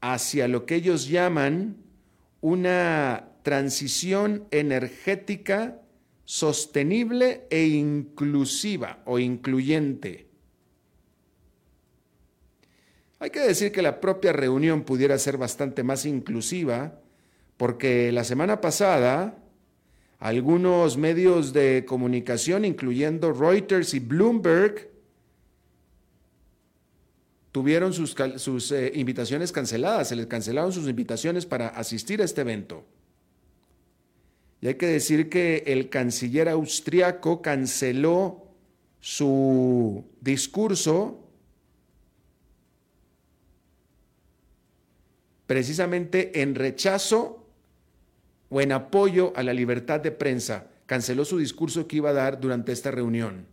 hacia 0.00 0.48
lo 0.48 0.64
que 0.64 0.76
ellos 0.76 1.08
llaman 1.08 1.76
una 2.40 3.32
transición 3.42 4.46
energética 4.52 5.82
sostenible 6.24 7.46
e 7.50 7.66
inclusiva 7.66 9.02
o 9.04 9.18
incluyente. 9.18 10.27
Hay 13.20 13.30
que 13.30 13.40
decir 13.40 13.72
que 13.72 13.82
la 13.82 14.00
propia 14.00 14.32
reunión 14.32 14.84
pudiera 14.84 15.18
ser 15.18 15.36
bastante 15.38 15.82
más 15.82 16.06
inclusiva 16.06 17.00
porque 17.56 18.12
la 18.12 18.22
semana 18.24 18.60
pasada 18.60 19.36
algunos 20.20 20.96
medios 20.96 21.52
de 21.52 21.84
comunicación, 21.86 22.64
incluyendo 22.64 23.32
Reuters 23.32 23.94
y 23.94 24.00
Bloomberg, 24.00 24.88
tuvieron 27.52 27.92
sus, 27.92 28.72
eh, 28.72 28.92
invitaciones 28.94 29.52
canceladas, 29.52 30.08
se 30.08 30.16
les 30.16 30.26
cancelaron 30.26 30.72
sus 30.72 30.88
invitaciones 30.88 31.46
para 31.46 31.68
asistir 31.68 32.20
a 32.20 32.24
este 32.24 32.40
evento. 32.40 32.84
Y 34.60 34.68
hay 34.68 34.74
que 34.74 34.86
decir 34.86 35.28
que 35.28 35.62
el 35.66 35.88
canciller 35.88 36.48
austriaco 36.48 37.42
canceló 37.42 38.44
su 39.00 40.04
discurso 40.20 41.27
precisamente 45.48 46.42
en 46.42 46.54
rechazo 46.54 47.42
o 48.50 48.60
en 48.60 48.70
apoyo 48.70 49.32
a 49.34 49.42
la 49.42 49.54
libertad 49.54 49.98
de 49.98 50.12
prensa. 50.12 50.68
Canceló 50.84 51.24
su 51.24 51.38
discurso 51.38 51.88
que 51.88 51.96
iba 51.96 52.10
a 52.10 52.12
dar 52.12 52.38
durante 52.38 52.70
esta 52.70 52.90
reunión. 52.90 53.46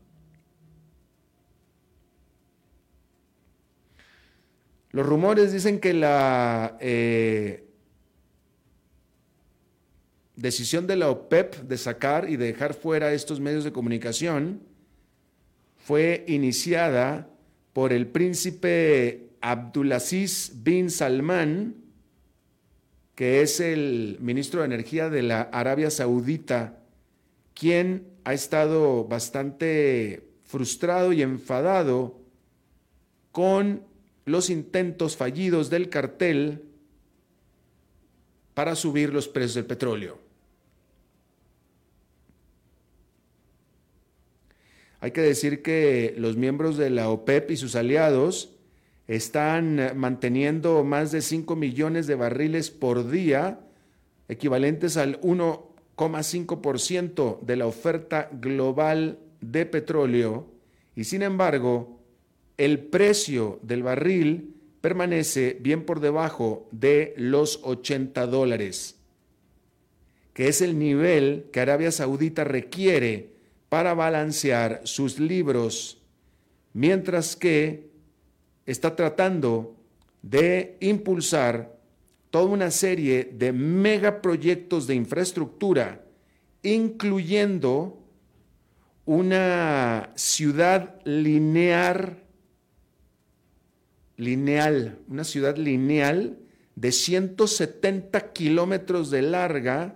Los 4.92 5.06
rumores 5.06 5.54
dicen 5.54 5.80
que 5.80 5.94
la 5.94 6.78
eh, 6.82 7.66
decisión 10.36 10.88
de 10.88 10.98
la 10.98 11.10
OPEP 11.10 11.62
de 11.62 11.78
sacar 11.78 12.30
y 12.30 12.36
de 12.36 12.48
dejar 12.48 12.74
fuera 12.74 13.14
estos 13.14 13.40
medios 13.40 13.64
de 13.64 13.72
comunicación 13.72 14.62
fue 15.78 16.26
iniciada 16.28 17.30
por 17.72 17.94
el 17.94 18.08
príncipe 18.08 19.30
Abdulaziz 19.40 20.52
bin 20.62 20.90
Salman, 20.90 21.85
que 23.16 23.42
es 23.42 23.62
el 23.62 24.18
ministro 24.20 24.60
de 24.60 24.66
Energía 24.66 25.10
de 25.10 25.24
la 25.24 25.42
Arabia 25.42 25.90
Saudita, 25.90 26.80
quien 27.54 28.08
ha 28.26 28.34
estado 28.34 29.06
bastante 29.06 30.28
frustrado 30.44 31.14
y 31.14 31.22
enfadado 31.22 32.20
con 33.32 33.84
los 34.26 34.50
intentos 34.50 35.16
fallidos 35.16 35.70
del 35.70 35.90
cartel 35.90 36.64
para 38.54 38.76
subir 38.76 39.14
los 39.14 39.28
precios 39.28 39.56
del 39.56 39.66
petróleo. 39.66 40.20
Hay 45.00 45.12
que 45.12 45.22
decir 45.22 45.62
que 45.62 46.16
los 46.18 46.36
miembros 46.36 46.78
de 46.78 46.90
la 46.90 47.10
OPEP 47.10 47.52
y 47.52 47.58
sus 47.58 47.76
aliados 47.76 48.55
están 49.08 49.92
manteniendo 49.96 50.84
más 50.84 51.12
de 51.12 51.22
5 51.22 51.56
millones 51.56 52.08
de 52.08 52.16
barriles 52.16 52.72
por 52.72 53.08
día, 53.10 53.60
equivalentes 54.28 54.98
al 54.98 55.22
1,5% 55.22 57.40
de 57.42 57.56
la 57.56 57.68
oferta 57.68 58.30
global 58.32 59.20
de 59.42 59.68
petróleo, 59.68 60.48
y 60.96 61.04
sin 61.04 61.22
embargo, 61.22 62.00
el 62.58 62.80
precio 62.80 63.60
del 63.62 63.84
barril 63.84 64.56
permanece 64.82 65.56
bien 65.60 65.84
por 65.84 66.00
debajo 66.00 66.68
de 66.72 67.14
los 67.18 67.60
80 67.64 68.26
dólares, 68.28 68.96
que 70.34 70.48
es 70.48 70.62
el 70.62 70.80
nivel 70.80 71.46
que 71.52 71.60
Arabia 71.60 71.92
Saudita 71.92 72.44
requiere 72.44 73.36
para 73.70 73.94
balancear 73.94 74.82
sus 74.84 75.20
libros, 75.20 76.02
mientras 76.74 77.36
que 77.36 77.94
está 78.66 78.96
tratando 78.96 79.76
de 80.22 80.78
impulsar 80.80 81.78
toda 82.30 82.46
una 82.46 82.72
serie 82.72 83.24
de 83.26 83.54
megaproyectos 83.54 84.88
de 84.88 84.96
infraestructura, 84.96 86.06
incluyendo 86.64 88.02
una 89.06 90.12
ciudad 90.16 91.00
lineal 91.06 92.26
lineal, 94.18 95.00
una 95.08 95.24
ciudad 95.24 95.58
lineal 95.58 96.40
de 96.76 96.92
170 96.92 98.34
kilómetros 98.34 99.10
de 99.12 99.22
larga 99.22 99.96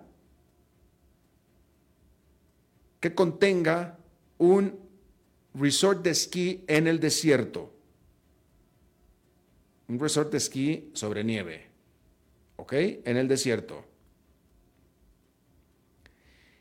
que 3.00 3.16
contenga 3.16 3.98
un 4.38 4.78
resort 5.54 6.04
de 6.04 6.12
esquí 6.12 6.64
en 6.68 6.88
el 6.88 7.00
desierto. 7.00 7.74
Un 9.90 10.00
resort 10.00 10.32
de 10.32 10.38
esquí 10.38 10.90
sobre 10.94 11.24
nieve. 11.24 11.68
¿Ok? 12.56 12.74
En 12.74 13.18
el 13.18 13.28
desierto. 13.28 13.86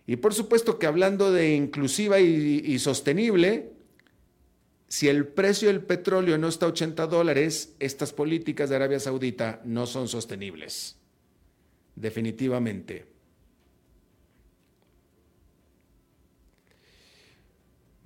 Y 0.07 0.17
por 0.17 0.35
supuesto 0.35 0.79
que 0.79 0.87
hablando 0.87 1.31
de 1.31 1.55
inclusiva 1.55 2.19
y, 2.19 2.62
y 2.64 2.79
sostenible, 2.79 3.71
si 4.88 5.09
el 5.09 5.27
precio 5.27 5.69
del 5.69 5.83
petróleo 5.83 6.38
no 6.38 6.49
está 6.49 6.67
a 6.67 6.71
80 6.71 7.07
dólares, 7.07 7.75
estas 7.79 8.14
políticas 8.14 8.71
de 8.71 8.77
Arabia 8.77 8.99
Saudita 8.99 9.61
no 9.64 9.87
son 9.87 10.09
sostenibles. 10.09 10.97
Definitivamente. 11.95 13.17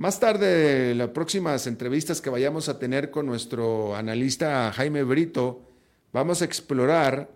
Más 0.02 0.18
tarde, 0.18 0.96
las 0.96 1.10
próximas 1.10 1.68
entrevistas 1.68 2.20
que 2.20 2.28
vayamos 2.28 2.68
a 2.68 2.80
tener 2.80 3.12
con 3.12 3.24
nuestro 3.24 3.94
analista 3.94 4.72
Jaime 4.72 5.04
Brito, 5.04 5.62
vamos 6.12 6.42
a 6.42 6.44
explorar 6.44 7.30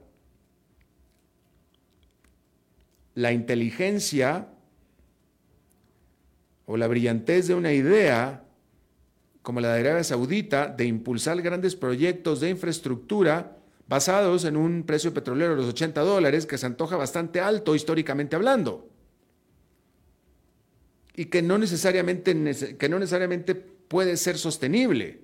la 3.14 3.30
inteligencia 3.30 4.48
o 6.64 6.76
la 6.76 6.88
brillantez 6.88 7.46
de 7.46 7.54
una 7.54 7.72
idea 7.72 8.42
como 9.42 9.60
la 9.60 9.72
de 9.72 9.82
Arabia 9.82 10.02
Saudita, 10.02 10.66
de 10.66 10.86
impulsar 10.86 11.40
grandes 11.42 11.76
proyectos 11.76 12.40
de 12.40 12.50
infraestructura 12.50 13.58
basados 13.86 14.44
en 14.44 14.56
un 14.56 14.82
precio 14.82 15.14
petrolero 15.14 15.52
de 15.52 15.58
los 15.58 15.68
80 15.68 16.00
dólares 16.00 16.46
que 16.46 16.58
se 16.58 16.66
antoja 16.66 16.96
bastante 16.96 17.38
alto 17.40 17.76
históricamente 17.76 18.34
hablando. 18.34 18.95
Y 21.16 21.26
que 21.26 21.42
no 21.42 21.58
necesariamente, 21.58 22.76
que 22.76 22.88
no 22.88 22.98
necesariamente 22.98 23.54
puede 23.54 24.16
ser 24.16 24.38
sostenible. 24.38 25.20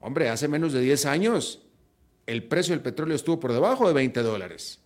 Hombre, 0.00 0.28
hace 0.28 0.48
menos 0.48 0.72
de 0.72 0.80
10 0.80 1.06
años 1.06 1.62
el 2.26 2.44
precio 2.44 2.74
del 2.74 2.82
petróleo 2.82 3.16
estuvo 3.16 3.40
por 3.40 3.52
debajo 3.52 3.86
de 3.86 3.94
20 3.94 4.22
dólares. 4.22 4.80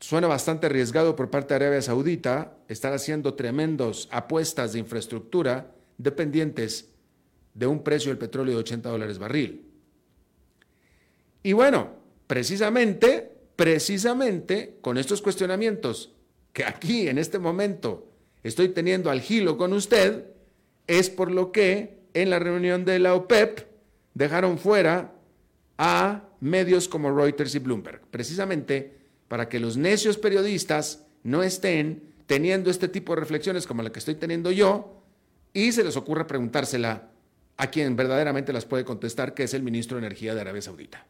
Suena 0.00 0.26
bastante 0.26 0.66
arriesgado 0.66 1.14
por 1.14 1.30
parte 1.30 1.54
de 1.54 1.56
Arabia 1.66 1.82
Saudita 1.82 2.56
estar 2.68 2.92
haciendo 2.92 3.34
tremendos 3.34 4.08
apuestas 4.10 4.72
de 4.72 4.78
infraestructura 4.78 5.74
dependientes 5.98 6.88
de 7.54 7.66
un 7.66 7.84
precio 7.84 8.10
del 8.10 8.18
petróleo 8.18 8.54
de 8.54 8.60
80 8.60 8.88
dólares 8.88 9.18
barril. 9.18 9.70
Y 11.42 11.52
bueno, 11.52 11.99
precisamente, 12.30 13.28
precisamente 13.56 14.78
con 14.82 14.98
estos 14.98 15.20
cuestionamientos 15.20 16.12
que 16.52 16.64
aquí 16.64 17.08
en 17.08 17.18
este 17.18 17.40
momento 17.40 18.06
estoy 18.44 18.68
teniendo 18.68 19.10
al 19.10 19.20
gilo 19.20 19.58
con 19.58 19.72
usted, 19.72 20.26
es 20.86 21.10
por 21.10 21.32
lo 21.32 21.50
que 21.50 21.98
en 22.14 22.30
la 22.30 22.38
reunión 22.38 22.84
de 22.84 23.00
la 23.00 23.16
OPEP 23.16 23.66
dejaron 24.14 24.58
fuera 24.58 25.12
a 25.76 26.22
medios 26.38 26.86
como 26.86 27.10
Reuters 27.10 27.56
y 27.56 27.58
Bloomberg. 27.58 28.02
Precisamente 28.12 28.96
para 29.26 29.48
que 29.48 29.58
los 29.58 29.76
necios 29.76 30.16
periodistas 30.16 31.04
no 31.24 31.42
estén 31.42 32.14
teniendo 32.28 32.70
este 32.70 32.86
tipo 32.86 33.12
de 33.12 33.22
reflexiones 33.22 33.66
como 33.66 33.82
la 33.82 33.90
que 33.90 33.98
estoy 33.98 34.14
teniendo 34.14 34.52
yo 34.52 35.02
y 35.52 35.72
se 35.72 35.82
les 35.82 35.96
ocurra 35.96 36.28
preguntársela 36.28 37.10
a 37.56 37.70
quien 37.72 37.96
verdaderamente 37.96 38.52
las 38.52 38.66
puede 38.66 38.84
contestar, 38.84 39.34
que 39.34 39.42
es 39.42 39.52
el 39.52 39.64
ministro 39.64 39.96
de 39.96 40.06
Energía 40.06 40.32
de 40.32 40.42
Arabia 40.42 40.62
Saudita. 40.62 41.08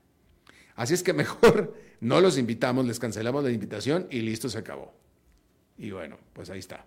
Así 0.80 0.94
es 0.94 1.02
que 1.02 1.12
mejor 1.12 1.74
no 2.00 2.22
los 2.22 2.38
invitamos, 2.38 2.86
les 2.86 2.98
cancelamos 2.98 3.44
la 3.44 3.50
invitación 3.50 4.06
y 4.10 4.22
listo, 4.22 4.48
se 4.48 4.56
acabó. 4.56 4.94
Y 5.76 5.90
bueno, 5.90 6.16
pues 6.32 6.48
ahí 6.48 6.58
está. 6.58 6.86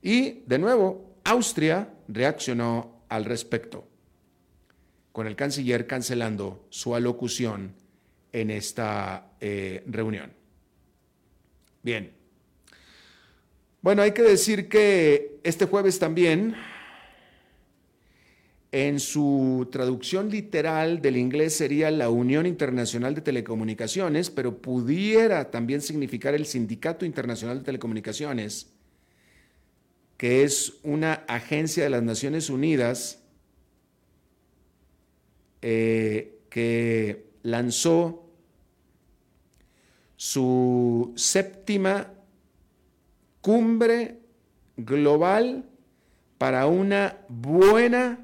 Y 0.00 0.42
de 0.46 0.58
nuevo, 0.58 1.18
Austria 1.22 1.92
reaccionó 2.08 3.04
al 3.10 3.26
respecto, 3.26 3.86
con 5.12 5.26
el 5.26 5.36
canciller 5.36 5.86
cancelando 5.86 6.66
su 6.70 6.94
alocución 6.94 7.74
en 8.32 8.50
esta 8.50 9.32
eh, 9.38 9.84
reunión. 9.86 10.32
Bien. 11.82 12.10
Bueno, 13.82 14.00
hay 14.00 14.12
que 14.12 14.22
decir 14.22 14.66
que 14.66 15.40
este 15.42 15.66
jueves 15.66 15.98
también, 15.98 16.56
en 18.76 18.98
su 18.98 19.68
traducción 19.70 20.30
literal 20.30 21.00
del 21.00 21.16
inglés 21.16 21.54
sería 21.54 21.92
la 21.92 22.10
Unión 22.10 22.44
Internacional 22.44 23.14
de 23.14 23.20
Telecomunicaciones, 23.20 24.30
pero 24.30 24.58
pudiera 24.60 25.52
también 25.52 25.80
significar 25.80 26.34
el 26.34 26.44
Sindicato 26.44 27.06
Internacional 27.06 27.58
de 27.58 27.66
Telecomunicaciones, 27.66 28.72
que 30.16 30.42
es 30.42 30.80
una 30.82 31.12
agencia 31.28 31.84
de 31.84 31.90
las 31.90 32.02
Naciones 32.02 32.50
Unidas 32.50 33.22
eh, 35.62 36.40
que 36.50 37.28
lanzó 37.44 38.28
su 40.16 41.12
séptima 41.14 42.12
cumbre 43.40 44.18
global 44.76 45.64
para 46.38 46.66
una 46.66 47.18
buena 47.28 48.18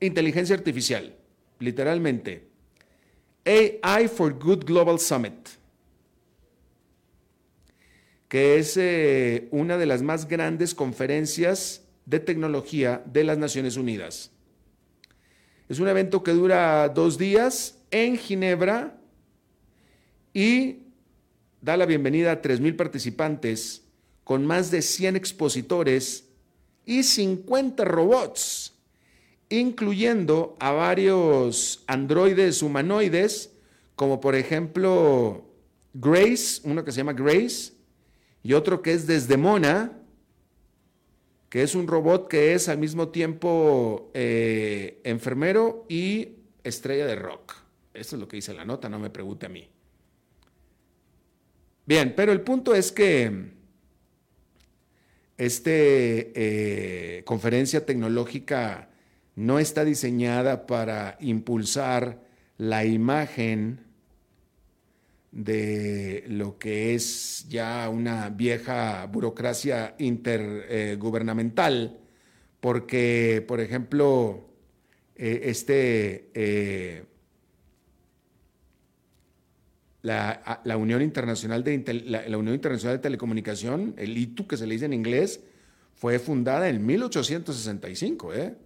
inteligencia 0.00 0.54
artificial, 0.54 1.14
literalmente. 1.58 2.48
AI 3.44 4.08
for 4.08 4.38
Good 4.38 4.64
Global 4.64 4.98
Summit. 4.98 5.56
que 8.28 8.58
es 8.58 8.76
eh, 8.76 9.48
una 9.50 9.78
de 9.78 9.86
las 9.86 10.02
más 10.02 10.26
grandes 10.28 10.74
conferencias 10.74 11.82
de 12.04 12.20
tecnología 12.20 13.02
de 13.06 13.24
las 13.24 13.38
Naciones 13.38 13.76
Unidas. 13.76 14.30
Es 15.68 15.78
un 15.78 15.88
evento 15.88 16.22
que 16.22 16.32
dura 16.32 16.88
dos 16.88 17.18
días 17.18 17.78
en 17.90 18.16
Ginebra 18.16 19.00
y 20.32 20.82
da 21.60 21.76
la 21.76 21.86
bienvenida 21.86 22.32
a 22.32 22.42
3.000 22.42 22.76
participantes 22.76 23.82
con 24.22 24.44
más 24.44 24.70
de 24.70 24.82
100 24.82 25.16
expositores 25.16 26.28
y 26.84 27.02
50 27.02 27.84
robots, 27.84 28.75
incluyendo 29.48 30.56
a 30.58 30.72
varios 30.72 31.84
androides 31.86 32.62
humanoides, 32.62 33.52
como 33.94 34.20
por 34.20 34.34
ejemplo 34.34 35.44
Grace, 35.94 36.60
uno 36.64 36.84
que 36.84 36.92
se 36.92 36.98
llama 36.98 37.12
Grace, 37.12 37.72
y 38.42 38.52
otro 38.52 38.82
que 38.82 38.92
es 38.92 39.06
Desdemona, 39.06 39.92
que 41.48 41.62
es 41.62 41.74
un 41.74 41.86
robot 41.86 42.28
que 42.28 42.54
es 42.54 42.68
al 42.68 42.78
mismo 42.78 43.08
tiempo 43.08 44.10
eh, 44.14 45.00
enfermero 45.04 45.86
y 45.88 46.36
estrella 46.64 47.06
de 47.06 47.16
rock. 47.16 47.54
Eso 47.94 48.16
es 48.16 48.20
lo 48.20 48.28
que 48.28 48.36
dice 48.36 48.52
la 48.52 48.64
nota, 48.64 48.88
no 48.88 48.98
me 48.98 49.10
pregunte 49.10 49.46
a 49.46 49.48
mí. 49.48 49.68
Bien, 51.86 52.14
pero 52.16 52.32
el 52.32 52.40
punto 52.40 52.74
es 52.74 52.90
que 52.90 53.54
esta 55.38 55.70
eh, 55.70 57.22
conferencia 57.24 57.86
tecnológica 57.86 58.90
no 59.36 59.58
está 59.58 59.84
diseñada 59.84 60.66
para 60.66 61.16
impulsar 61.20 62.22
la 62.58 62.84
imagen 62.84 63.80
de 65.30 66.24
lo 66.28 66.58
que 66.58 66.94
es 66.94 67.46
ya 67.48 67.88
una 67.90 68.30
vieja 68.30 69.04
burocracia 69.06 69.94
intergubernamental, 69.98 71.98
porque, 72.60 73.44
por 73.46 73.60
ejemplo, 73.60 74.48
eh, 75.14 75.42
este, 75.44 76.30
eh, 76.32 77.04
la, 80.00 80.76
Unión 80.78 81.02
Internacional 81.02 81.62
de 81.62 82.02
la, 82.06 82.38
Unión 82.38 82.54
Internacional 82.54 82.96
de 82.96 83.02
Telecomunicación, 83.02 83.94
el 83.98 84.16
ITU 84.16 84.46
que 84.46 84.56
se 84.56 84.66
le 84.66 84.74
dice 84.74 84.86
en 84.86 84.94
inglés, 84.94 85.40
fue 85.94 86.18
fundada 86.18 86.70
en 86.70 86.84
1865, 86.84 88.34
¿eh? 88.34 88.65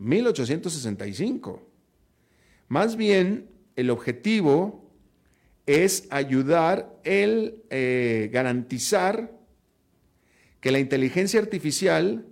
1865. 0.00 1.62
Más 2.68 2.96
bien, 2.96 3.48
el 3.76 3.90
objetivo 3.90 4.90
es 5.66 6.08
ayudar 6.10 6.98
el 7.04 7.62
eh, 7.70 8.28
garantizar 8.32 9.38
que 10.60 10.72
la 10.72 10.78
inteligencia 10.78 11.40
artificial 11.40 12.26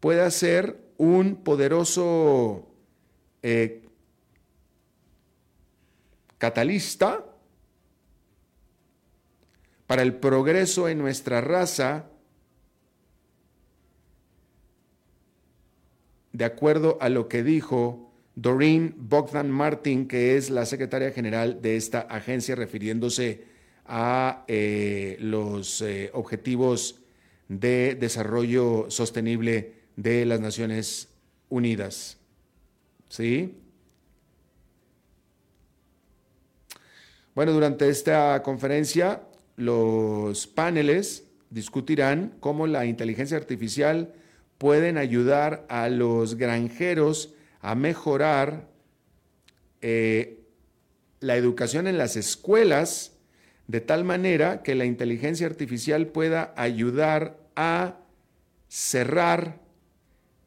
pueda 0.00 0.30
ser 0.30 0.80
un 0.96 1.36
poderoso 1.36 2.68
eh, 3.42 3.82
catalista 6.38 7.24
para 9.86 10.02
el 10.02 10.14
progreso 10.14 10.88
en 10.88 10.98
nuestra 10.98 11.40
raza, 11.40 12.09
de 16.32 16.44
acuerdo 16.44 16.98
a 17.00 17.08
lo 17.08 17.28
que 17.28 17.42
dijo 17.42 18.10
Doreen 18.34 18.94
Bogdan 18.96 19.50
Martin, 19.50 20.06
que 20.06 20.36
es 20.36 20.50
la 20.50 20.66
secretaria 20.66 21.10
general 21.12 21.60
de 21.60 21.76
esta 21.76 22.00
agencia, 22.00 22.54
refiriéndose 22.54 23.44
a 23.86 24.44
eh, 24.46 25.16
los 25.20 25.82
eh, 25.82 26.10
objetivos 26.14 27.00
de 27.48 27.96
desarrollo 27.96 28.86
sostenible 28.88 29.74
de 29.96 30.24
las 30.24 30.40
Naciones 30.40 31.08
Unidas. 31.48 32.16
¿Sí? 33.08 33.56
Bueno, 37.34 37.52
durante 37.52 37.88
esta 37.88 38.42
conferencia, 38.42 39.22
los 39.56 40.46
paneles 40.46 41.24
discutirán 41.50 42.34
cómo 42.38 42.66
la 42.66 42.86
inteligencia 42.86 43.36
artificial 43.36 44.14
pueden 44.60 44.98
ayudar 44.98 45.64
a 45.70 45.88
los 45.88 46.34
granjeros 46.34 47.32
a 47.62 47.74
mejorar 47.74 48.68
eh, 49.80 50.40
la 51.20 51.36
educación 51.36 51.86
en 51.86 51.96
las 51.96 52.14
escuelas 52.16 53.12
de 53.68 53.80
tal 53.80 54.04
manera 54.04 54.62
que 54.62 54.74
la 54.74 54.84
inteligencia 54.84 55.46
artificial 55.46 56.08
pueda 56.08 56.52
ayudar 56.58 57.38
a 57.56 58.00
cerrar, 58.68 59.60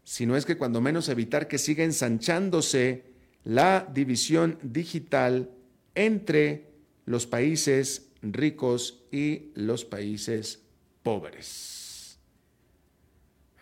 si 0.03 0.27
no 0.27 0.37
es 0.37 0.45
que 0.45 0.57
cuando 0.57 0.79
menos 0.79 1.09
evitar 1.09 1.47
que 1.47 1.57
siga 1.57 1.83
ensanchándose 1.83 3.05
la 3.43 3.89
división 3.91 4.59
digital 4.61 5.49
entre 5.95 6.67
los 7.07 7.25
países 7.25 8.09
ricos 8.21 9.01
y 9.11 9.49
los 9.55 9.85
países 9.85 10.59
pobres. 11.01 11.82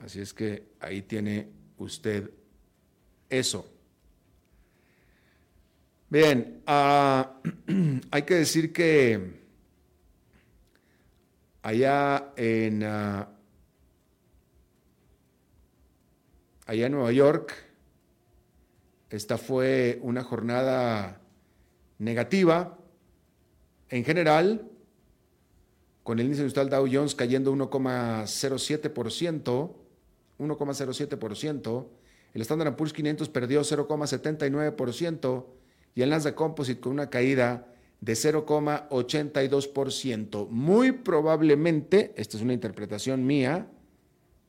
Así 0.03 0.19
es 0.19 0.33
que 0.33 0.71
ahí 0.79 1.03
tiene 1.03 1.47
usted 1.77 2.31
eso. 3.29 3.71
Bien, 6.09 6.63
ah, 6.65 7.39
hay 8.11 8.23
que 8.23 8.35
decir 8.35 8.73
que 8.73 9.39
allá 11.61 12.33
en, 12.35 12.83
ah, 12.83 13.29
allá 16.65 16.87
en 16.87 16.91
Nueva 16.91 17.11
York, 17.11 17.53
esta 19.09 19.37
fue 19.37 19.99
una 20.01 20.23
jornada 20.23 21.21
negativa 21.99 22.79
en 23.89 24.03
general, 24.03 24.67
con 26.03 26.17
el 26.17 26.25
índice 26.25 26.41
industrial 26.41 26.69
Dow 26.69 26.87
Jones 26.91 27.13
cayendo 27.13 27.53
1,07%, 27.53 29.80
1,07%, 30.41 31.87
el 32.33 32.41
Standard 32.41 32.75
Poor's 32.75 32.91
500 32.93 33.29
perdió 33.29 33.61
0,79% 33.61 35.45
y 35.95 36.01
el 36.01 36.09
Nasdaq 36.09 36.35
Composite 36.35 36.79
con 36.79 36.93
una 36.93 37.09
caída 37.09 37.67
de 37.99 38.13
0,82%. 38.13 40.47
Muy 40.49 40.93
probablemente, 40.93 42.13
esta 42.15 42.37
es 42.37 42.43
una 42.43 42.53
interpretación 42.53 43.25
mía 43.25 43.67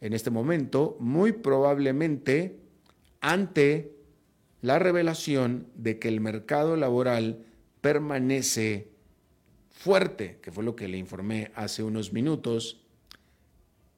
en 0.00 0.12
este 0.14 0.30
momento, 0.30 0.96
muy 1.00 1.32
probablemente 1.32 2.60
ante 3.20 3.96
la 4.60 4.78
revelación 4.78 5.66
de 5.74 5.98
que 5.98 6.06
el 6.08 6.20
mercado 6.20 6.76
laboral 6.76 7.44
permanece 7.80 8.92
fuerte, 9.70 10.38
que 10.40 10.52
fue 10.52 10.62
lo 10.64 10.76
que 10.76 10.88
le 10.88 10.98
informé 10.98 11.50
hace 11.54 11.82
unos 11.82 12.12
minutos, 12.12 12.81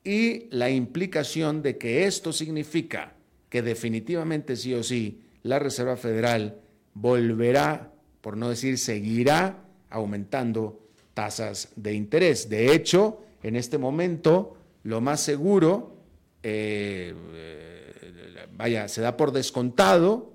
y 0.04 0.48
la 0.50 0.70
implicación 0.70 1.62
de 1.62 1.78
que 1.78 2.06
esto 2.06 2.32
significa 2.32 3.14
que 3.48 3.62
definitivamente 3.62 4.54
sí 4.56 4.74
o 4.74 4.82
sí 4.82 5.22
la 5.42 5.58
Reserva 5.58 5.96
Federal 5.96 6.60
volverá, 6.92 7.90
por 8.20 8.36
no 8.36 8.50
decir 8.50 8.78
seguirá, 8.78 9.64
aumentando 9.90 10.80
tasas 11.14 11.70
de 11.76 11.94
interés. 11.94 12.48
De 12.48 12.74
hecho, 12.74 13.22
en 13.42 13.56
este 13.56 13.78
momento, 13.78 14.56
lo 14.82 15.00
más 15.00 15.20
seguro, 15.20 15.96
eh, 16.42 17.14
vaya, 18.56 18.88
se 18.88 19.00
da 19.00 19.16
por 19.16 19.32
descontado 19.32 20.34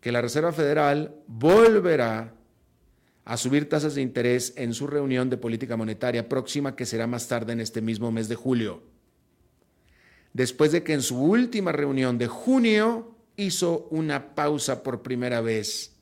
que 0.00 0.12
la 0.12 0.22
Reserva 0.22 0.52
Federal 0.52 1.14
volverá 1.26 2.34
a 3.30 3.36
subir 3.36 3.68
tasas 3.68 3.94
de 3.94 4.02
interés 4.02 4.54
en 4.56 4.74
su 4.74 4.88
reunión 4.88 5.30
de 5.30 5.36
política 5.36 5.76
monetaria 5.76 6.28
próxima, 6.28 6.74
que 6.74 6.86
será 6.86 7.06
más 7.06 7.28
tarde 7.28 7.52
en 7.52 7.60
este 7.60 7.80
mismo 7.80 8.10
mes 8.10 8.28
de 8.28 8.34
julio 8.34 8.82
después 10.32 10.72
de 10.72 10.82
que 10.82 10.92
en 10.92 11.02
su 11.02 11.20
última 11.20 11.72
reunión 11.72 12.18
de 12.18 12.26
junio 12.26 13.16
hizo 13.36 13.88
una 13.90 14.34
pausa 14.34 14.82
por 14.82 15.02
primera 15.02 15.40
vez 15.40 15.96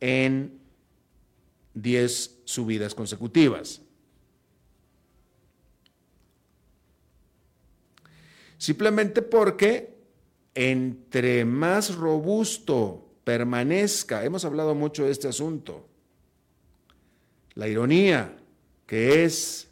en 0.00 0.60
10 1.74 2.40
subidas 2.44 2.94
consecutivas. 2.94 3.82
Simplemente 8.56 9.22
porque 9.22 9.96
entre 10.54 11.44
más 11.44 11.94
robusto 11.94 13.14
permanezca, 13.22 14.24
hemos 14.24 14.44
hablado 14.44 14.74
mucho 14.74 15.04
de 15.04 15.12
este 15.12 15.28
asunto, 15.28 15.87
la 17.58 17.66
ironía 17.66 18.36
que 18.86 19.24
es 19.24 19.68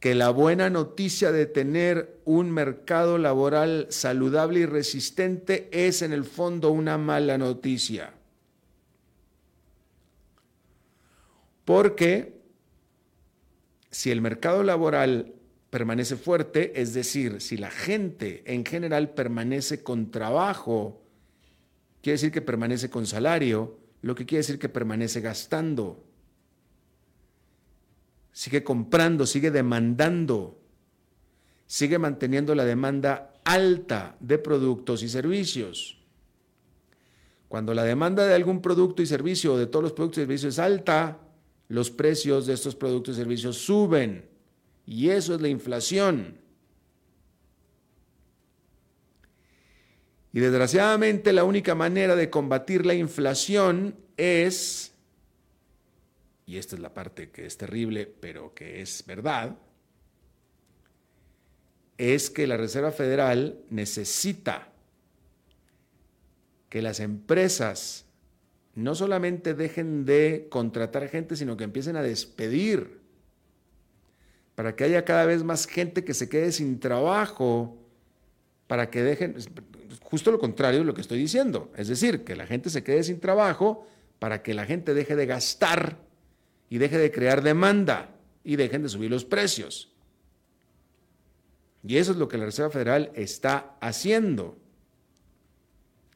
que 0.00 0.16
la 0.16 0.30
buena 0.30 0.68
noticia 0.68 1.30
de 1.30 1.46
tener 1.46 2.20
un 2.24 2.50
mercado 2.50 3.16
laboral 3.16 3.86
saludable 3.90 4.60
y 4.60 4.66
resistente 4.66 5.68
es 5.70 6.02
en 6.02 6.12
el 6.12 6.24
fondo 6.24 6.70
una 6.72 6.98
mala 6.98 7.38
noticia. 7.38 8.12
Porque 11.64 12.40
si 13.90 14.10
el 14.10 14.20
mercado 14.20 14.64
laboral 14.64 15.34
permanece 15.70 16.16
fuerte, 16.16 16.80
es 16.80 16.92
decir, 16.92 17.40
si 17.40 17.56
la 17.56 17.70
gente 17.70 18.42
en 18.46 18.64
general 18.64 19.10
permanece 19.10 19.84
con 19.84 20.10
trabajo, 20.10 21.00
quiere 22.02 22.14
decir 22.14 22.32
que 22.32 22.42
permanece 22.42 22.90
con 22.90 23.06
salario, 23.06 23.79
lo 24.02 24.14
que 24.14 24.26
quiere 24.26 24.40
decir 24.40 24.58
que 24.58 24.68
permanece 24.68 25.20
gastando, 25.20 26.04
sigue 28.32 28.64
comprando, 28.64 29.26
sigue 29.26 29.50
demandando, 29.50 30.58
sigue 31.66 31.98
manteniendo 31.98 32.54
la 32.54 32.64
demanda 32.64 33.34
alta 33.44 34.16
de 34.20 34.38
productos 34.38 35.02
y 35.02 35.08
servicios. 35.08 35.98
Cuando 37.48 37.74
la 37.74 37.84
demanda 37.84 38.26
de 38.26 38.34
algún 38.34 38.62
producto 38.62 39.02
y 39.02 39.06
servicio 39.06 39.54
o 39.54 39.58
de 39.58 39.66
todos 39.66 39.82
los 39.82 39.92
productos 39.92 40.18
y 40.18 40.22
servicios 40.22 40.54
es 40.54 40.58
alta, 40.58 41.18
los 41.68 41.90
precios 41.90 42.46
de 42.46 42.54
estos 42.54 42.74
productos 42.74 43.16
y 43.16 43.18
servicios 43.18 43.56
suben. 43.58 44.28
Y 44.86 45.10
eso 45.10 45.34
es 45.34 45.40
la 45.40 45.48
inflación. 45.48 46.39
Y 50.32 50.40
desgraciadamente 50.40 51.32
la 51.32 51.44
única 51.44 51.74
manera 51.74 52.14
de 52.14 52.30
combatir 52.30 52.86
la 52.86 52.94
inflación 52.94 53.96
es, 54.16 54.92
y 56.46 56.56
esta 56.56 56.76
es 56.76 56.82
la 56.82 56.94
parte 56.94 57.30
que 57.30 57.46
es 57.46 57.56
terrible, 57.56 58.06
pero 58.06 58.54
que 58.54 58.80
es 58.80 59.04
verdad, 59.06 59.56
es 61.98 62.30
que 62.30 62.46
la 62.46 62.56
Reserva 62.56 62.92
Federal 62.92 63.58
necesita 63.70 64.68
que 66.68 66.80
las 66.80 67.00
empresas 67.00 68.06
no 68.74 68.94
solamente 68.94 69.54
dejen 69.54 70.04
de 70.04 70.46
contratar 70.48 71.08
gente, 71.08 71.34
sino 71.36 71.56
que 71.56 71.64
empiecen 71.64 71.96
a 71.96 72.02
despedir, 72.02 73.00
para 74.54 74.76
que 74.76 74.84
haya 74.84 75.04
cada 75.04 75.24
vez 75.24 75.42
más 75.42 75.66
gente 75.66 76.04
que 76.04 76.14
se 76.14 76.28
quede 76.28 76.52
sin 76.52 76.78
trabajo, 76.78 77.76
para 78.66 78.90
que 78.90 79.02
dejen, 79.02 79.34
justo 80.10 80.30
lo 80.30 80.38
contrario 80.38 80.80
de 80.80 80.84
lo 80.84 80.94
que 80.94 81.00
estoy 81.00 81.18
diciendo, 81.18 81.70
es 81.76 81.88
decir, 81.88 82.24
que 82.24 82.36
la 82.36 82.46
gente 82.46 82.68
se 82.68 82.82
quede 82.82 83.04
sin 83.04 83.20
trabajo 83.20 83.86
para 84.18 84.42
que 84.42 84.54
la 84.54 84.66
gente 84.66 84.92
deje 84.92 85.16
de 85.16 85.26
gastar 85.26 85.98
y 86.68 86.78
deje 86.78 86.98
de 86.98 87.10
crear 87.10 87.42
demanda 87.42 88.10
y 88.44 88.56
dejen 88.56 88.82
de 88.82 88.88
subir 88.88 89.10
los 89.10 89.24
precios. 89.24 89.92
Y 91.82 91.96
eso 91.96 92.12
es 92.12 92.18
lo 92.18 92.28
que 92.28 92.38
la 92.38 92.44
Reserva 92.44 92.70
Federal 92.70 93.10
está 93.14 93.76
haciendo. 93.80 94.58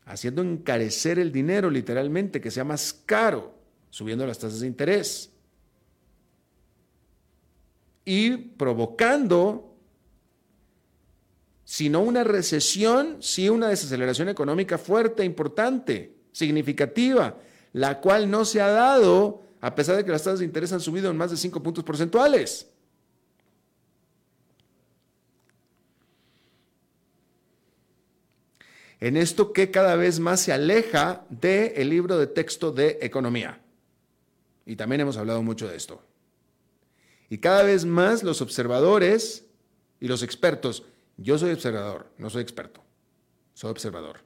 Haciendo 0.04 0.42
encarecer 0.42 1.18
el 1.18 1.32
dinero 1.32 1.70
literalmente, 1.70 2.40
que 2.40 2.50
sea 2.50 2.64
más 2.64 2.92
caro, 3.06 3.54
subiendo 3.90 4.26
las 4.26 4.38
tasas 4.38 4.60
de 4.60 4.66
interés. 4.66 5.30
Y 8.04 8.36
provocando, 8.36 9.73
si 11.74 11.88
no 11.88 12.02
una 12.02 12.22
recesión, 12.22 13.16
sí 13.18 13.48
una 13.48 13.66
desaceleración 13.66 14.28
económica 14.28 14.78
fuerte, 14.78 15.24
importante, 15.24 16.14
significativa, 16.30 17.36
la 17.72 18.00
cual 18.00 18.30
no 18.30 18.44
se 18.44 18.60
ha 18.60 18.68
dado 18.68 19.42
a 19.60 19.74
pesar 19.74 19.96
de 19.96 20.04
que 20.04 20.12
las 20.12 20.22
tasas 20.22 20.38
de 20.38 20.44
interés 20.44 20.72
han 20.72 20.78
subido 20.78 21.10
en 21.10 21.16
más 21.16 21.32
de 21.32 21.36
5 21.36 21.60
puntos 21.64 21.82
porcentuales. 21.82 22.70
en 29.00 29.16
esto 29.16 29.52
que 29.52 29.72
cada 29.72 29.96
vez 29.96 30.20
más 30.20 30.40
se 30.40 30.52
aleja 30.52 31.26
del 31.28 31.90
libro 31.90 32.18
de 32.18 32.28
texto 32.28 32.70
de 32.70 32.98
economía. 33.02 33.60
Y 34.64 34.76
también 34.76 35.00
hemos 35.00 35.16
hablado 35.16 35.42
mucho 35.42 35.68
de 35.68 35.76
esto. 35.76 36.00
Y 37.28 37.38
cada 37.38 37.64
vez 37.64 37.84
más 37.84 38.22
los 38.22 38.40
observadores 38.40 39.44
y 40.00 40.06
los 40.06 40.22
expertos, 40.22 40.84
yo 41.16 41.38
soy 41.38 41.52
observador, 41.52 42.10
no 42.18 42.30
soy 42.30 42.42
experto, 42.42 42.82
soy 43.52 43.70
observador. 43.70 44.20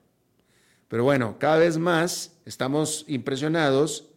Pero 0.88 1.05
bueno, 1.05 1.38
cada 1.38 1.59
vez 1.59 1.77
más 1.79 2.38
estamos 2.46 3.05
impresionados 3.09 4.09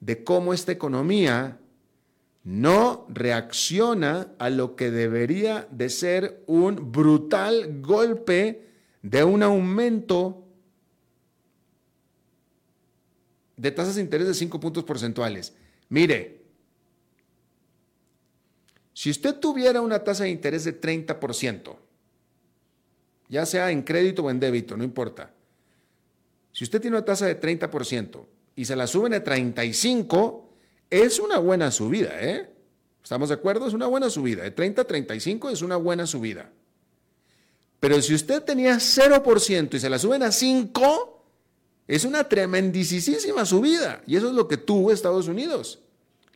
de 0.00 0.24
cómo 0.24 0.54
esta 0.54 0.72
economía 0.72 1.58
no 2.42 3.06
reacciona 3.08 4.32
a 4.38 4.50
lo 4.50 4.76
que 4.76 4.90
debería 4.90 5.66
de 5.70 5.88
ser 5.88 6.42
un 6.46 6.92
brutal 6.92 7.80
golpe 7.80 8.68
de 9.02 9.24
un 9.24 9.42
aumento 9.42 10.46
de 13.56 13.70
tasas 13.70 13.94
de 13.94 14.02
interés 14.02 14.26
de 14.26 14.34
5 14.34 14.60
puntos 14.60 14.84
porcentuales. 14.84 15.54
Mire, 15.88 16.42
si 18.92 19.10
usted 19.10 19.38
tuviera 19.38 19.80
una 19.80 20.02
tasa 20.04 20.24
de 20.24 20.30
interés 20.30 20.64
de 20.64 20.80
30%, 20.80 21.76
ya 23.28 23.46
sea 23.46 23.70
en 23.70 23.82
crédito 23.82 24.22
o 24.22 24.30
en 24.30 24.40
débito, 24.40 24.76
no 24.76 24.84
importa. 24.84 25.32
Si 26.52 26.64
usted 26.64 26.80
tiene 26.80 26.96
una 26.96 27.04
tasa 27.04 27.26
de 27.26 27.40
30% 27.40 28.26
y 28.56 28.64
se 28.64 28.76
la 28.76 28.86
suben 28.86 29.14
a 29.14 29.24
35, 29.24 30.50
es 30.90 31.18
una 31.18 31.38
buena 31.38 31.70
subida, 31.70 32.20
¿eh? 32.20 32.50
¿Estamos 33.02 33.28
de 33.28 33.34
acuerdo? 33.34 33.66
Es 33.66 33.74
una 33.74 33.86
buena 33.86 34.08
subida. 34.08 34.44
De 34.44 34.50
30 34.50 34.82
a 34.82 34.84
35 34.86 35.50
es 35.50 35.62
una 35.62 35.76
buena 35.76 36.06
subida. 36.06 36.50
Pero 37.80 38.00
si 38.00 38.14
usted 38.14 38.42
tenía 38.42 38.76
0% 38.76 39.74
y 39.74 39.78
se 39.80 39.90
la 39.90 39.98
suben 39.98 40.22
a 40.22 40.32
5, 40.32 41.26
es 41.86 42.04
una 42.04 42.24
tremendísima 42.26 43.44
subida. 43.44 44.02
Y 44.06 44.16
eso 44.16 44.28
es 44.28 44.34
lo 44.34 44.48
que 44.48 44.56
tuvo 44.56 44.90
Estados 44.90 45.28
Unidos. 45.28 45.80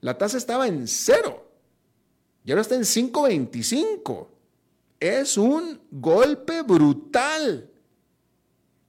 La 0.00 0.18
tasa 0.18 0.36
estaba 0.36 0.68
en 0.68 0.86
0 0.86 1.48
y 2.44 2.50
ahora 2.50 2.62
está 2.62 2.74
en 2.74 2.82
5.25. 2.82 4.26
Es 5.00 5.36
un 5.36 5.80
golpe 5.90 6.62
brutal. 6.62 7.70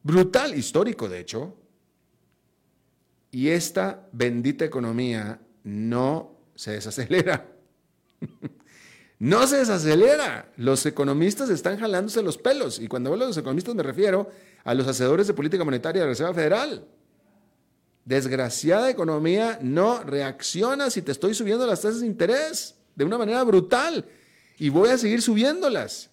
Brutal, 0.02 0.58
histórico 0.58 1.08
de 1.08 1.20
hecho. 1.20 1.56
Y 3.32 3.50
esta 3.50 4.08
bendita 4.12 4.66
economía 4.66 5.40
no 5.64 6.36
se 6.56 6.72
desacelera. 6.72 7.46
no 9.20 9.46
se 9.46 9.58
desacelera. 9.58 10.52
Los 10.58 10.86
economistas 10.86 11.50
están 11.50 11.80
jalándose 11.80 12.24
los 12.24 12.38
pelos. 12.38 12.80
Y 12.80 12.88
cuando 12.88 13.12
hablo 13.12 13.26
de 13.26 13.30
los 13.30 13.38
economistas 13.38 13.76
me 13.76 13.84
refiero 13.84 14.30
a 14.64 14.74
los 14.74 14.88
hacedores 14.88 15.28
de 15.28 15.34
política 15.34 15.64
monetaria 15.64 16.02
de 16.02 16.08
la 16.08 16.12
Reserva 16.12 16.34
Federal. 16.34 16.88
Desgraciada 18.04 18.90
economía 18.90 19.60
no 19.62 20.04
reacciona 20.04 20.90
si 20.90 21.04
te 21.04 21.12
estoy 21.12 21.36
subiendo 21.36 21.68
las 21.68 21.82
tasas 21.82 22.02
de 22.02 22.08
interés 22.08 22.76
de 22.96 23.06
una 23.06 23.20
manera 23.20 23.44
brutal. 23.44 24.06
Y 24.60 24.70
voy 24.70 24.90
a 24.90 24.98
seguir 24.98 25.22
subiéndolas. 25.22 26.12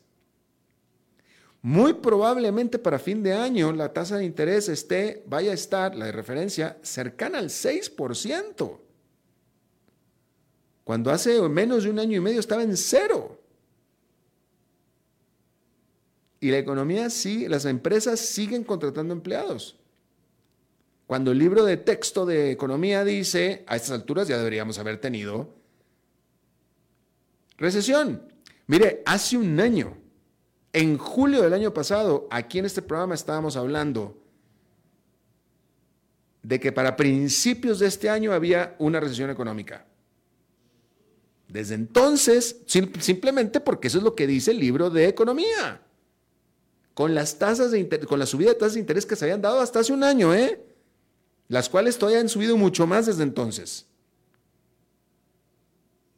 Muy 1.60 1.94
probablemente 1.94 2.78
para 2.78 2.98
fin 2.98 3.22
de 3.22 3.34
año 3.34 3.72
la 3.72 3.92
tasa 3.92 4.16
de 4.16 4.24
interés 4.24 4.68
esté, 4.68 5.24
vaya 5.26 5.50
a 5.50 5.54
estar, 5.54 5.94
la 5.94 6.06
de 6.06 6.12
referencia, 6.12 6.78
cercana 6.82 7.38
al 7.38 7.50
6% 7.50 8.86
cuando 10.86 11.10
hace 11.10 11.42
menos 11.48 11.82
de 11.82 11.90
un 11.90 11.98
año 11.98 12.18
y 12.18 12.20
medio 12.20 12.38
estaba 12.38 12.62
en 12.62 12.76
cero. 12.76 13.40
Y 16.38 16.52
la 16.52 16.58
economía 16.58 17.10
sí, 17.10 17.48
las 17.48 17.64
empresas 17.64 18.20
siguen 18.20 18.62
contratando 18.62 19.12
empleados. 19.12 19.80
Cuando 21.08 21.32
el 21.32 21.40
libro 21.40 21.64
de 21.64 21.76
texto 21.76 22.24
de 22.24 22.52
economía 22.52 23.02
dice, 23.02 23.64
a 23.66 23.74
estas 23.74 23.90
alturas 23.90 24.28
ya 24.28 24.38
deberíamos 24.38 24.78
haber 24.78 25.00
tenido 25.00 25.56
recesión. 27.58 28.22
Mire, 28.66 29.02
hace 29.06 29.36
un 29.36 29.58
año, 29.60 29.96
en 30.72 30.98
julio 30.98 31.42
del 31.42 31.52
año 31.52 31.72
pasado, 31.72 32.26
aquí 32.30 32.58
en 32.58 32.66
este 32.66 32.82
programa 32.82 33.14
estábamos 33.14 33.56
hablando 33.56 34.20
de 36.42 36.60
que 36.60 36.72
para 36.72 36.96
principios 36.96 37.78
de 37.78 37.86
este 37.86 38.08
año 38.08 38.32
había 38.32 38.76
una 38.78 39.00
recesión 39.00 39.30
económica. 39.30 39.86
Desde 41.48 41.74
entonces, 41.74 42.56
simplemente 42.66 43.60
porque 43.60 43.88
eso 43.88 43.98
es 43.98 44.04
lo 44.04 44.14
que 44.14 44.26
dice 44.26 44.50
el 44.50 44.58
libro 44.58 44.90
de 44.90 45.08
economía. 45.08 45.80
Con 46.94 47.14
las 47.14 47.38
tasas 47.38 47.70
de 47.70 47.88
con 48.06 48.18
la 48.18 48.26
subida 48.26 48.50
de 48.50 48.54
tasas 48.56 48.74
de 48.74 48.80
interés 48.80 49.06
que 49.06 49.16
se 49.16 49.24
habían 49.24 49.42
dado 49.42 49.60
hasta 49.60 49.80
hace 49.80 49.92
un 49.92 50.02
año, 50.02 50.34
¿eh? 50.34 50.60
Las 51.48 51.68
cuales 51.68 51.98
todavía 51.98 52.20
han 52.20 52.28
subido 52.28 52.56
mucho 52.56 52.86
más 52.86 53.06
desde 53.06 53.22
entonces. 53.22 53.86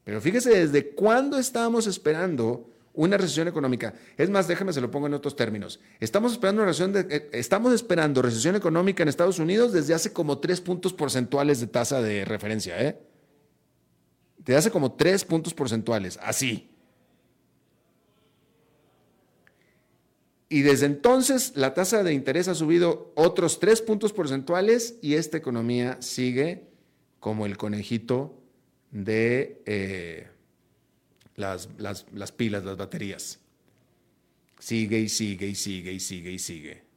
Pero 0.09 0.23
fíjese 0.23 0.49
desde 0.49 0.88
cuándo 0.92 1.37
estábamos 1.37 1.87
esperando 1.87 2.71
una 2.94 3.18
recesión 3.18 3.47
económica. 3.47 3.92
Es 4.16 4.31
más, 4.31 4.49
déjame 4.49 4.73
se 4.73 4.81
lo 4.81 4.90
pongo 4.90 5.07
en 5.07 5.12
otros 5.12 5.37
términos. 5.37 5.81
Estamos 6.01 6.33
esperando 6.33 6.62
una 6.62 6.71
recesión 6.71 6.94
eh, 6.97 7.29
estamos 7.33 7.75
esperando 7.75 8.23
recesión 8.23 8.57
económica 8.57 9.03
en 9.03 9.11
Estados 9.11 9.38
Unidos 9.38 9.71
desde 9.71 9.92
hace 9.92 10.11
como 10.11 10.38
tres 10.38 10.62
puntos 10.62 10.94
porcentuales 10.94 11.61
de 11.61 11.66
tasa 11.66 12.01
de 12.01 12.25
referencia, 12.25 12.83
¿eh? 12.83 12.99
te 14.44 14.57
hace 14.57 14.71
como 14.71 14.92
tres 14.92 15.27
puntos 15.27 15.53
porcentuales, 15.53 16.18
así. 16.23 16.71
Y 20.49 20.62
desde 20.62 20.87
entonces 20.87 21.53
la 21.55 21.75
tasa 21.75 22.03
de 22.03 22.14
interés 22.14 22.49
ha 22.49 22.55
subido 22.55 23.12
otros 23.14 23.61
tres 23.61 23.83
puntos 23.83 24.14
porcentuales 24.14 24.94
y 25.03 25.16
esta 25.16 25.37
economía 25.37 25.99
sigue 26.01 26.66
como 27.21 27.44
el 27.44 27.59
conejito 27.59 28.38
de, 28.90 29.62
eh, 29.66 30.29
las, 31.37 31.68
las 31.79 32.33
pilas, 32.33 32.64
las 32.64 32.77
baterías. 32.77 33.40
Sigue 34.59 34.98
y 34.98 35.09
sigue 35.09 35.46
y 35.46 35.55
sigue 35.55 35.92
y 35.92 36.01
sigue 36.01 36.33
y 36.33 36.38
sigue. 36.38 36.88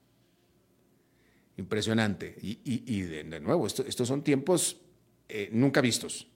Impresionante. 1.57 2.35
Y, 2.41 3.01
de, 3.01 3.39
nuevo, 3.39 3.67
estos 3.67 4.07
son 4.07 4.23
tiempos 4.23 4.81
eh, 5.29 5.49
nunca 5.51 5.79
vistos 5.79 6.27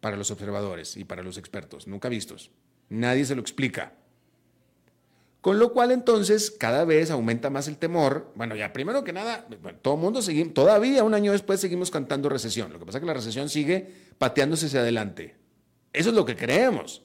para 0.00 0.16
los 0.16 0.30
observadores 0.30 0.96
y 0.96 1.04
para 1.04 1.22
los 1.22 1.36
expertos, 1.36 1.88
nunca 1.88 2.08
vistos. 2.08 2.52
Nadie 2.88 3.24
se 3.24 3.34
lo 3.34 3.40
explica. 3.40 3.97
Con 5.40 5.58
lo 5.58 5.72
cual 5.72 5.92
entonces 5.92 6.50
cada 6.50 6.84
vez 6.84 7.10
aumenta 7.10 7.48
más 7.48 7.68
el 7.68 7.78
temor. 7.78 8.32
Bueno, 8.34 8.56
ya 8.56 8.72
primero 8.72 9.04
que 9.04 9.12
nada, 9.12 9.46
todo 9.82 9.94
el 9.94 10.00
mundo 10.00 10.20
seguimos, 10.20 10.52
todavía 10.52 11.04
un 11.04 11.14
año 11.14 11.32
después 11.32 11.60
seguimos 11.60 11.90
cantando 11.90 12.28
recesión. 12.28 12.72
Lo 12.72 12.78
que 12.78 12.86
pasa 12.86 12.98
es 12.98 13.02
que 13.02 13.06
la 13.06 13.14
recesión 13.14 13.48
sigue 13.48 13.88
pateándose 14.18 14.66
hacia 14.66 14.80
adelante. 14.80 15.36
Eso 15.92 16.10
es 16.10 16.14
lo 16.14 16.24
que 16.24 16.36
creemos. 16.36 17.04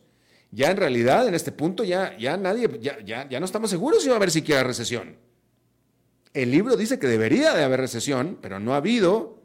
Ya 0.51 0.71
en 0.71 0.77
realidad, 0.77 1.27
en 1.27 1.35
este 1.35 1.51
punto, 1.51 1.83
ya, 1.83 2.17
ya 2.17 2.37
nadie, 2.37 2.69
ya, 2.79 2.99
ya, 3.03 3.27
ya 3.27 3.39
no 3.39 3.45
estamos 3.45 3.69
seguros 3.69 4.01
si 4.01 4.09
va 4.09 4.15
a 4.15 4.17
haber 4.17 4.31
siquiera 4.31 4.63
recesión. 4.63 5.17
El 6.33 6.51
libro 6.51 6.75
dice 6.75 6.99
que 6.99 7.07
debería 7.07 7.53
de 7.53 7.63
haber 7.63 7.79
recesión, 7.79 8.39
pero 8.41 8.59
no 8.59 8.73
ha 8.73 8.77
habido, 8.77 9.41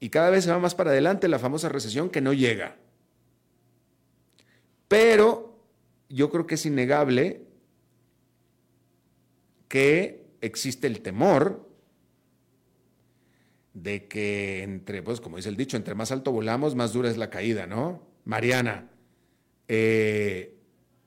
y 0.00 0.10
cada 0.10 0.30
vez 0.30 0.44
se 0.44 0.50
va 0.50 0.58
más 0.58 0.74
para 0.74 0.90
adelante 0.90 1.28
la 1.28 1.38
famosa 1.38 1.68
recesión 1.68 2.10
que 2.10 2.20
no 2.20 2.32
llega. 2.32 2.76
Pero 4.86 5.60
yo 6.08 6.30
creo 6.30 6.46
que 6.46 6.54
es 6.54 6.66
innegable 6.66 7.47
que 9.68 10.26
existe 10.40 10.86
el 10.86 11.00
temor 11.00 11.68
de 13.74 14.08
que 14.08 14.62
entre, 14.62 15.02
pues 15.02 15.20
como 15.20 15.36
dice 15.36 15.48
el 15.48 15.56
dicho, 15.56 15.76
entre 15.76 15.94
más 15.94 16.10
alto 16.10 16.32
volamos, 16.32 16.74
más 16.74 16.92
dura 16.92 17.10
es 17.10 17.16
la 17.16 17.30
caída, 17.30 17.66
¿no? 17.66 18.02
Mariana, 18.24 18.90
eh, 19.68 20.56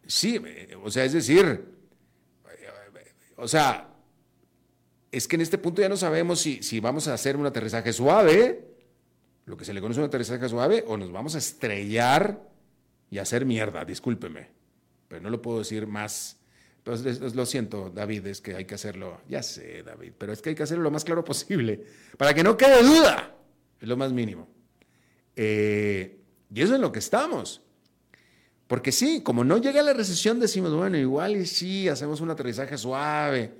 sí, 0.05 0.41
o 0.83 0.89
sea, 0.89 1.05
es 1.05 1.13
decir, 1.13 1.65
o 3.35 3.47
sea, 3.47 3.89
es 5.11 5.27
que 5.27 5.35
en 5.35 5.41
este 5.41 5.57
punto 5.57 5.81
ya 5.81 5.89
no 5.89 5.97
sabemos 5.97 6.39
si, 6.39 6.63
si 6.63 6.79
vamos 6.79 7.07
a 7.07 7.13
hacer 7.13 7.35
un 7.35 7.45
aterrizaje 7.45 7.91
suave, 7.91 8.67
lo 9.45 9.57
que 9.57 9.65
se 9.65 9.73
le 9.73 9.81
conoce 9.81 9.99
un 9.99 10.05
aterrizaje 10.05 10.47
suave, 10.47 10.83
o 10.87 10.95
nos 10.95 11.11
vamos 11.11 11.35
a 11.35 11.39
estrellar 11.39 12.41
y 13.09 13.17
hacer 13.17 13.45
mierda, 13.45 13.83
discúlpeme, 13.83 14.49
pero 15.07 15.21
no 15.21 15.29
lo 15.29 15.41
puedo 15.41 15.59
decir 15.59 15.87
más. 15.87 16.37
Entonces, 16.83 17.35
lo 17.35 17.45
siento, 17.45 17.91
David, 17.93 18.25
es 18.25 18.41
que 18.41 18.55
hay 18.55 18.65
que 18.65 18.73
hacerlo, 18.73 19.21
ya 19.29 19.43
sé, 19.43 19.83
David, 19.83 20.13
pero 20.17 20.33
es 20.33 20.41
que 20.41 20.49
hay 20.49 20.55
que 20.55 20.63
hacerlo 20.63 20.83
lo 20.83 20.89
más 20.89 21.03
claro 21.03 21.23
posible, 21.23 21.83
para 22.17 22.33
que 22.33 22.43
no 22.43 22.57
quede 22.57 22.81
duda, 22.81 23.35
es 23.79 23.87
lo 23.87 23.95
más 23.97 24.11
mínimo. 24.11 24.47
Eh, 25.35 26.19
y 26.51 26.61
eso 26.61 26.73
es 26.73 26.81
lo 26.81 26.91
que 26.91 26.97
estamos. 26.97 27.61
Porque 28.65 28.91
sí, 28.91 29.21
como 29.21 29.43
no 29.43 29.57
llega 29.57 29.83
la 29.83 29.93
recesión, 29.93 30.39
decimos, 30.39 30.73
bueno, 30.73 30.97
igual 30.97 31.35
y 31.35 31.45
sí, 31.45 31.87
hacemos 31.87 32.19
un 32.19 32.31
aterrizaje 32.31 32.77
suave, 32.79 33.53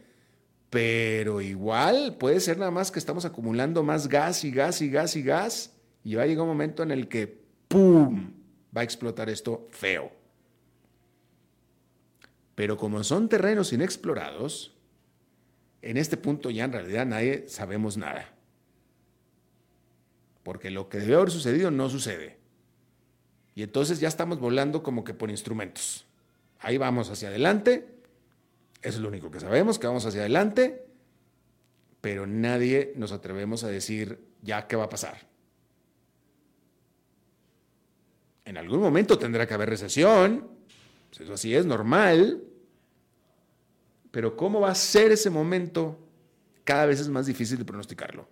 pero 0.71 1.41
igual 1.41 2.15
puede 2.17 2.39
ser 2.39 2.57
nada 2.57 2.71
más 2.71 2.89
que 2.89 2.97
estamos 2.97 3.25
acumulando 3.25 3.83
más 3.83 4.07
gas 4.07 4.43
y 4.45 4.51
gas 4.51 4.81
y 4.81 4.89
gas 4.89 5.15
y 5.15 5.21
gas 5.21 5.73
y 6.03 6.15
va 6.15 6.23
a 6.23 6.25
llegar 6.25 6.41
un 6.41 6.47
momento 6.47 6.81
en 6.81 6.89
el 6.89 7.07
que 7.07 7.27
¡pum! 7.67 8.31
va 8.75 8.81
a 8.81 8.83
explotar 8.83 9.29
esto 9.29 9.67
feo. 9.69 10.20
Pero 12.55 12.77
como 12.77 13.03
son 13.03 13.29
terrenos 13.29 13.73
inexplorados, 13.73 14.75
en 15.81 15.97
este 15.97 16.17
punto 16.17 16.49
ya 16.49 16.65
en 16.65 16.73
realidad 16.73 17.05
nadie 17.05 17.45
sabemos 17.47 17.97
nada. 17.97 18.33
Porque 20.43 20.71
lo 20.71 20.89
que 20.89 20.99
debe 20.99 21.15
haber 21.15 21.31
sucedido 21.31 21.71
no 21.71 21.89
sucede. 21.89 22.37
Y 23.55 23.63
entonces 23.63 23.99
ya 23.99 24.07
estamos 24.07 24.39
volando 24.39 24.83
como 24.83 25.03
que 25.03 25.13
por 25.13 25.29
instrumentos. 25.29 26.05
Ahí 26.59 26.77
vamos 26.77 27.09
hacia 27.09 27.29
adelante 27.29 28.01
eso 28.81 28.97
es 28.97 29.01
lo 29.01 29.09
único 29.09 29.29
que 29.29 29.39
sabemos, 29.39 29.77
que 29.77 29.87
vamos 29.87 30.05
hacia 30.05 30.21
adelante, 30.21 30.85
pero 32.01 32.25
nadie 32.25 32.93
nos 32.95 33.11
atrevemos 33.11 33.63
a 33.63 33.67
decir 33.67 34.19
ya 34.41 34.67
qué 34.67 34.75
va 34.75 34.85
a 34.85 34.89
pasar. 34.89 35.27
En 38.43 38.57
algún 38.57 38.79
momento 38.79 39.19
tendrá 39.19 39.45
que 39.45 39.53
haber 39.53 39.69
recesión, 39.69 40.49
eso 41.19 41.33
así 41.33 41.55
es 41.55 41.65
normal, 41.65 42.43
pero 44.11 44.35
cómo 44.35 44.61
va 44.61 44.71
a 44.71 44.75
ser 44.75 45.11
ese 45.11 45.29
momento 45.29 45.99
cada 46.63 46.85
vez 46.85 46.99
es 46.99 47.09
más 47.09 47.25
difícil 47.25 47.57
de 47.57 47.65
pronosticarlo. 47.65 48.27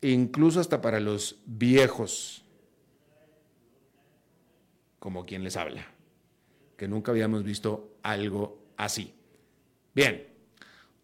Incluso 0.00 0.60
hasta 0.60 0.80
para 0.80 1.00
los 1.00 1.40
viejos, 1.46 2.44
como 4.98 5.26
quien 5.26 5.42
les 5.42 5.56
habla 5.56 5.98
que 6.78 6.88
nunca 6.88 7.10
habíamos 7.10 7.42
visto 7.42 7.98
algo 8.04 8.72
así. 8.76 9.12
Bien, 9.94 10.28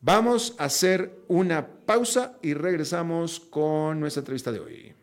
vamos 0.01 0.55
a 0.59 0.67
hacer 0.67 1.19
una 1.27 1.67
pausa 1.67 2.39
y 2.43 2.55
regresamos 2.55 3.41
con 3.41 3.99
nuestra 3.99 4.21
entrevista 4.21 4.53
de 4.53 4.61
hoy. 4.61 4.95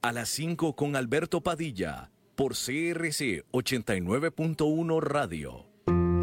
A 0.00 0.10
las 0.10 0.30
5 0.30 0.74
con 0.74 0.96
Alberto 0.96 1.42
Padilla, 1.42 2.10
por 2.42 2.54
CRC 2.54 3.44
89.1 3.52 5.00
Radio. 5.00 5.64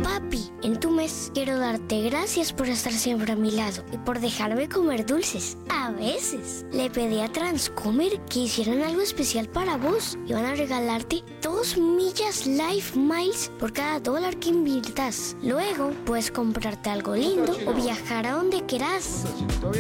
Papi, 0.04 0.52
en 0.64 0.78
tu 0.78 0.89
quiero 1.34 1.58
darte 1.58 2.02
gracias 2.02 2.52
por 2.52 2.68
estar 2.68 2.92
siempre 2.92 3.32
a 3.32 3.36
mi 3.36 3.52
lado 3.52 3.84
y 3.94 3.98
por 3.98 4.20
dejarme 4.20 4.68
comer 4.68 5.06
dulces. 5.06 5.56
A 5.70 5.92
veces 5.92 6.66
le 6.74 6.90
pedí 6.90 7.22
a 7.22 7.32
Transcomer 7.32 8.20
que 8.26 8.40
hicieran 8.40 8.82
algo 8.82 9.02
especial 9.02 9.48
para 9.48 9.78
vos. 9.78 10.18
Iban 10.28 10.46
a 10.46 10.56
regalarte 10.56 11.24
dos 11.42 11.78
millas 11.78 12.46
Life 12.46 13.00
Miles 13.00 13.50
por 13.60 13.72
cada 13.72 14.00
dólar 14.00 14.38
que 14.40 14.50
inviertas. 14.50 15.38
Luego 15.42 15.92
puedes 16.06 16.32
comprarte 16.32 16.90
algo 16.90 17.16
lindo 17.16 17.58
o 17.66 17.74
viajar 17.74 18.28
a 18.28 18.34
donde 18.34 18.66
quieras. 18.66 19.24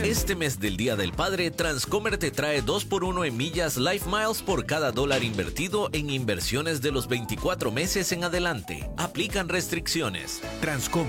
Este 0.01 0.35
mes 0.35 0.59
del 0.59 0.77
Día 0.77 0.95
del 0.95 1.11
Padre, 1.11 1.51
Transcomer 1.51 2.17
te 2.17 2.31
trae 2.31 2.61
2 2.61 2.85
por 2.85 3.03
1 3.03 3.25
en 3.25 3.35
millas 3.35 3.75
Life 3.75 4.09
Miles 4.09 4.41
por 4.41 4.65
cada 4.65 4.91
dólar 4.91 5.23
invertido 5.23 5.89
en 5.91 6.09
inversiones 6.09 6.81
de 6.81 6.91
los 6.91 7.07
24 7.07 7.71
meses 7.71 8.11
en 8.13 8.23
adelante. 8.23 8.89
Aplican 8.97 9.49
restricciones. 9.49 10.41
Transcomer, 10.61 11.08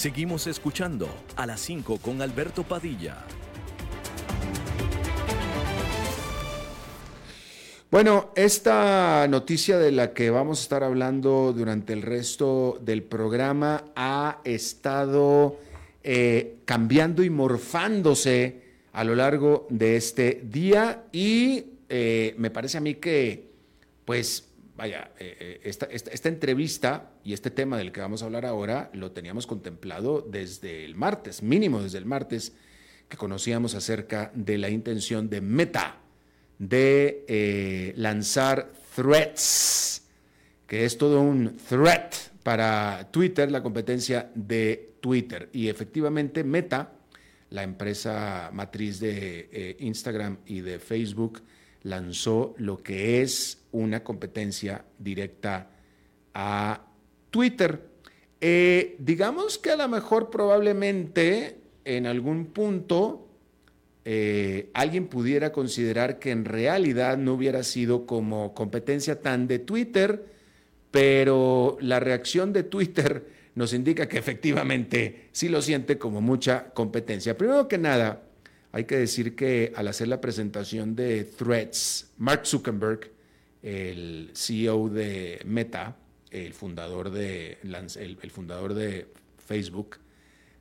Seguimos 0.00 0.46
escuchando 0.46 1.10
a 1.36 1.44
las 1.44 1.60
5 1.60 1.98
con 1.98 2.22
Alberto 2.22 2.62
Padilla. 2.62 3.18
Bueno, 7.90 8.30
esta 8.34 9.28
noticia 9.28 9.76
de 9.76 9.92
la 9.92 10.14
que 10.14 10.30
vamos 10.30 10.58
a 10.58 10.62
estar 10.62 10.84
hablando 10.84 11.52
durante 11.52 11.92
el 11.92 12.00
resto 12.00 12.78
del 12.80 13.02
programa 13.02 13.84
ha 13.94 14.40
estado 14.44 15.58
eh, 16.02 16.60
cambiando 16.64 17.22
y 17.22 17.28
morfándose 17.28 18.62
a 18.94 19.04
lo 19.04 19.14
largo 19.14 19.66
de 19.68 19.96
este 19.96 20.40
día 20.42 21.04
y 21.12 21.74
eh, 21.90 22.34
me 22.38 22.50
parece 22.50 22.78
a 22.78 22.80
mí 22.80 22.94
que, 22.94 23.50
pues, 24.06 24.49
vaya, 24.80 25.10
eh, 25.18 25.60
esta, 25.62 25.84
esta, 25.84 26.30
entrevista 26.30 27.10
y 27.22 27.34
este 27.34 27.50
tema 27.50 27.76
del 27.76 27.92
que 27.92 28.00
vamos 28.00 28.22
a 28.22 28.24
hablar 28.24 28.46
ahora 28.46 28.88
lo 28.94 29.12
teníamos 29.12 29.46
contemplado 29.46 30.22
desde 30.22 30.86
el 30.86 30.94
martes, 30.94 31.42
mínimo 31.42 31.82
desde 31.82 31.98
el 31.98 32.06
martes, 32.06 32.54
que 33.06 33.18
conocíamos 33.18 33.74
acerca 33.74 34.32
de 34.34 34.56
la 34.56 34.70
intención 34.70 35.28
de 35.28 35.42
Meta 35.42 35.98
de 36.58 37.26
eh, 37.28 37.92
lanzar 37.96 38.70
threats, 38.96 40.02
que 40.66 40.86
es 40.86 40.96
todo 40.96 41.20
un 41.20 41.58
threat 41.68 42.14
para 42.42 43.06
Twitter, 43.10 43.50
la 43.50 43.62
competencia 43.62 44.30
de 44.34 44.94
Twitter. 45.00 45.50
Y 45.52 45.68
efectivamente 45.68 46.42
Meta, 46.42 46.92
la 47.50 47.64
empresa 47.64 48.48
matriz 48.54 48.98
de 48.98 49.50
eh, 49.52 49.76
Instagram 49.80 50.38
y 50.46 50.60
de 50.60 50.78
Facebook, 50.78 51.42
lanzó 51.82 52.54
lo 52.58 52.82
que 52.82 53.22
es 53.22 53.62
una 53.72 54.02
competencia 54.02 54.84
directa 54.98 55.70
a 56.34 56.86
Twitter. 57.30 57.88
Eh, 58.40 58.96
digamos 58.98 59.58
que 59.58 59.70
a 59.70 59.76
lo 59.76 59.88
mejor 59.88 60.30
probablemente 60.30 61.56
en 61.84 62.06
algún 62.06 62.46
punto 62.46 63.28
eh, 64.04 64.70
alguien 64.74 65.08
pudiera 65.08 65.52
considerar 65.52 66.18
que 66.18 66.30
en 66.30 66.44
realidad 66.44 67.18
no 67.18 67.34
hubiera 67.34 67.62
sido 67.62 68.06
como 68.06 68.54
competencia 68.54 69.20
tan 69.20 69.46
de 69.46 69.58
Twitter, 69.58 70.24
pero 70.90 71.76
la 71.80 72.00
reacción 72.00 72.52
de 72.52 72.62
Twitter 72.62 73.26
nos 73.54 73.72
indica 73.74 74.08
que 74.08 74.18
efectivamente 74.18 75.28
sí 75.32 75.48
lo 75.48 75.60
siente 75.60 75.98
como 75.98 76.20
mucha 76.20 76.70
competencia. 76.70 77.36
Primero 77.36 77.68
que 77.68 77.78
nada, 77.78 78.22
hay 78.72 78.84
que 78.84 78.96
decir 78.96 79.34
que 79.34 79.72
al 79.74 79.88
hacer 79.88 80.08
la 80.08 80.20
presentación 80.20 80.94
de 80.94 81.24
Threads, 81.24 82.12
Mark 82.18 82.46
Zuckerberg, 82.46 83.10
el 83.62 84.30
CEO 84.34 84.88
de 84.88 85.40
Meta, 85.44 85.96
el 86.30 86.54
fundador 86.54 87.10
de, 87.10 87.58
el, 87.62 88.30
fundador 88.30 88.74
de 88.74 89.08
Facebook, 89.38 89.96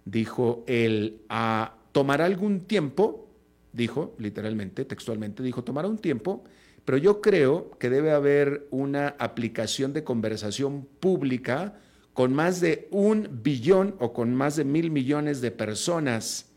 dijo, 0.05 0.63
el 0.67 1.21
a 1.29 1.75
tomar 1.91 2.21
algún 2.21 2.61
tiempo, 2.61 3.29
dijo 3.73 4.15
literalmente, 4.17 4.85
textualmente, 4.85 5.43
dijo, 5.43 5.63
tomará 5.63 5.87
un 5.87 5.99
tiempo, 5.99 6.43
pero 6.85 6.97
yo 6.97 7.21
creo 7.21 7.69
que 7.77 7.91
debe 7.91 8.11
haber 8.11 8.67
una 8.71 9.09
aplicación 9.19 9.93
de 9.93 10.03
conversación 10.03 10.87
pública 10.99 11.75
con 12.13 12.33
más 12.33 12.59
de 12.59 12.87
un 12.89 13.29
billón 13.43 13.95
o 13.99 14.11
con 14.13 14.33
más 14.33 14.55
de 14.55 14.65
mil 14.65 14.89
millones 14.89 15.41
de 15.41 15.51
personas 15.51 16.48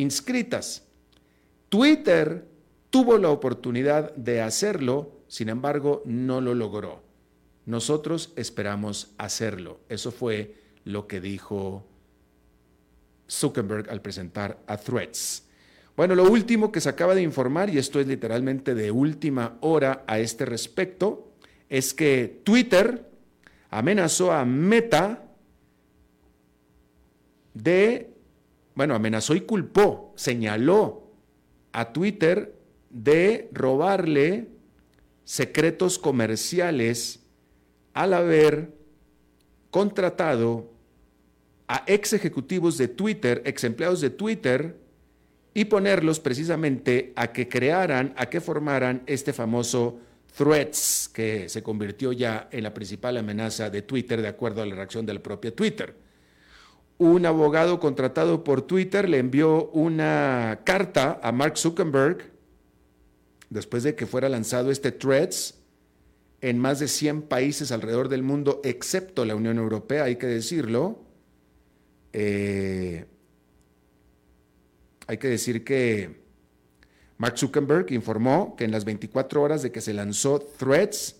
inscritas. 0.00 0.86
Twitter 1.68 2.46
tuvo 2.90 3.18
la 3.18 3.30
oportunidad 3.30 4.14
de 4.16 4.42
hacerlo, 4.42 5.20
sin 5.28 5.48
embargo, 5.48 6.02
no 6.04 6.40
lo 6.40 6.54
logró. 6.54 7.02
Nosotros 7.66 8.32
esperamos 8.36 9.12
hacerlo. 9.18 9.80
Eso 9.88 10.10
fue 10.10 10.56
lo 10.84 11.06
que 11.06 11.20
dijo 11.20 11.86
Zuckerberg 13.30 13.88
al 13.90 14.02
presentar 14.02 14.58
a 14.66 14.76
Threads. 14.76 15.44
Bueno, 15.96 16.14
lo 16.14 16.24
último 16.24 16.72
que 16.72 16.80
se 16.80 16.88
acaba 16.88 17.14
de 17.14 17.22
informar, 17.22 17.70
y 17.70 17.78
esto 17.78 18.00
es 18.00 18.06
literalmente 18.06 18.74
de 18.74 18.90
última 18.90 19.58
hora 19.60 20.04
a 20.06 20.18
este 20.18 20.46
respecto, 20.46 21.32
es 21.68 21.94
que 21.94 22.40
Twitter 22.42 23.08
amenazó 23.68 24.32
a 24.32 24.44
Meta 24.44 25.22
de, 27.54 28.09
bueno, 28.74 28.94
amenazó 28.94 29.34
y 29.34 29.42
culpó, 29.42 30.12
señaló 30.16 31.10
a 31.72 31.92
Twitter 31.92 32.54
de 32.90 33.48
robarle 33.52 34.48
secretos 35.24 35.98
comerciales 35.98 37.20
al 37.94 38.14
haber 38.14 38.74
contratado 39.70 40.70
a 41.68 41.84
ex 41.86 42.12
ejecutivos 42.12 42.76
de 42.78 42.88
Twitter, 42.88 43.42
ex 43.44 43.62
empleados 43.64 44.00
de 44.00 44.10
Twitter, 44.10 44.76
y 45.54 45.64
ponerlos 45.66 46.20
precisamente 46.20 47.12
a 47.16 47.32
que 47.32 47.48
crearan, 47.48 48.14
a 48.16 48.26
que 48.26 48.40
formaran 48.40 49.02
este 49.06 49.32
famoso 49.32 49.98
Threads, 50.36 51.10
que 51.12 51.48
se 51.48 51.62
convirtió 51.62 52.12
ya 52.12 52.48
en 52.52 52.62
la 52.62 52.72
principal 52.72 53.16
amenaza 53.16 53.68
de 53.68 53.82
Twitter 53.82 54.22
de 54.22 54.28
acuerdo 54.28 54.62
a 54.62 54.66
la 54.66 54.76
reacción 54.76 55.04
de 55.04 55.14
la 55.14 55.20
propia 55.20 55.54
Twitter. 55.54 55.94
Un 57.00 57.24
abogado 57.24 57.80
contratado 57.80 58.44
por 58.44 58.60
Twitter 58.60 59.08
le 59.08 59.16
envió 59.16 59.70
una 59.70 60.60
carta 60.64 61.18
a 61.22 61.32
Mark 61.32 61.56
Zuckerberg 61.56 62.30
después 63.48 63.84
de 63.84 63.94
que 63.94 64.04
fuera 64.04 64.28
lanzado 64.28 64.70
este 64.70 64.92
Threads 64.92 65.54
en 66.42 66.58
más 66.58 66.78
de 66.78 66.88
100 66.88 67.22
países 67.22 67.72
alrededor 67.72 68.10
del 68.10 68.22
mundo, 68.22 68.60
excepto 68.64 69.24
la 69.24 69.34
Unión 69.34 69.56
Europea, 69.56 70.04
hay 70.04 70.16
que 70.16 70.26
decirlo. 70.26 71.02
Eh, 72.12 73.06
hay 75.06 75.16
que 75.16 75.28
decir 75.28 75.64
que 75.64 76.20
Mark 77.16 77.38
Zuckerberg 77.38 77.90
informó 77.94 78.56
que 78.56 78.64
en 78.64 78.72
las 78.72 78.84
24 78.84 79.40
horas 79.40 79.62
de 79.62 79.72
que 79.72 79.80
se 79.80 79.94
lanzó 79.94 80.38
Threads 80.38 81.16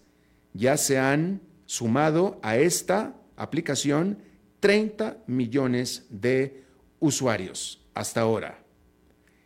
ya 0.53 0.77
se 0.77 0.99
han 0.99 1.41
sumado 1.65 2.39
a 2.43 2.59
esta 2.59 3.17
aplicación 3.37 4.29
30 4.61 5.25
millones 5.27 6.07
de 6.11 6.65
usuarios 7.01 7.85
hasta 7.95 8.21
ahora. 8.21 8.63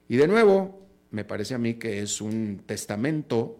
Y 0.08 0.16
de 0.16 0.28
nuevo, 0.28 0.86
me 1.10 1.24
parece 1.24 1.54
a 1.54 1.58
mí 1.58 1.74
que 1.74 2.02
es 2.02 2.20
un 2.20 2.62
testamento 2.66 3.58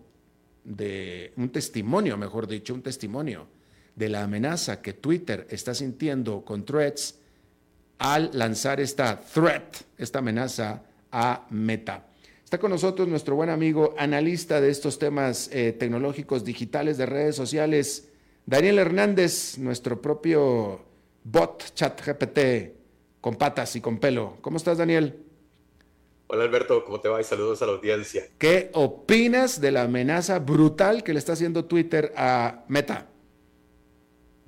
de 0.65 1.33
un 1.37 1.51
testimonio, 1.51 2.17
mejor 2.17 2.47
dicho, 2.47 2.75
un 2.75 2.83
testimonio 2.83 3.47
de 3.95 4.09
la 4.09 4.25
amenaza 4.25 4.83
que 4.83 4.93
Twitter 4.93 5.47
está 5.51 5.75
sintiendo 5.75 6.45
con 6.45 6.65
Threads 6.65 7.21
al 7.99 8.31
lanzar 8.33 8.81
esta 8.81 9.21
threat, 9.21 9.77
esta 9.97 10.19
amenaza 10.19 10.83
a 11.13 11.47
Meta. 11.51 12.07
Está 12.43 12.59
con 12.59 12.71
nosotros 12.71 13.09
nuestro 13.09 13.37
buen 13.37 13.51
amigo, 13.51 13.95
analista 13.97 14.61
de 14.61 14.71
estos 14.71 14.99
temas 14.99 15.49
eh, 15.53 15.73
tecnológicos 15.73 16.45
digitales 16.45 16.99
de 16.99 17.07
redes 17.07 17.37
sociales, 17.37 18.09
Daniel 18.47 18.79
Hernández, 18.79 19.59
nuestro 19.59 20.03
propio 20.03 20.85
bot 21.25 21.75
chat 21.75 22.01
GPT 22.01 23.21
con 23.21 23.37
patas 23.37 23.75
y 23.77 23.81
con 23.81 23.99
pelo. 23.99 24.37
¿Cómo 24.43 24.59
estás, 24.59 24.79
Daniel? 24.79 25.19
Hola 26.27 26.45
Alberto, 26.45 26.85
¿cómo 26.85 27.01
te 27.01 27.09
va? 27.09 27.21
Y 27.21 27.25
saludos 27.25 27.61
a 27.63 27.67
la 27.67 27.73
audiencia. 27.73 28.29
¿Qué 28.39 28.71
opinas 28.75 29.61
de 29.61 29.73
la 29.73 29.83
amenaza 29.83 30.39
brutal 30.39 31.03
que 31.03 31.13
le 31.13 31.19
está 31.19 31.33
haciendo 31.33 31.65
Twitter 31.65 32.13
a 32.17 32.65
Meta? 32.69 33.09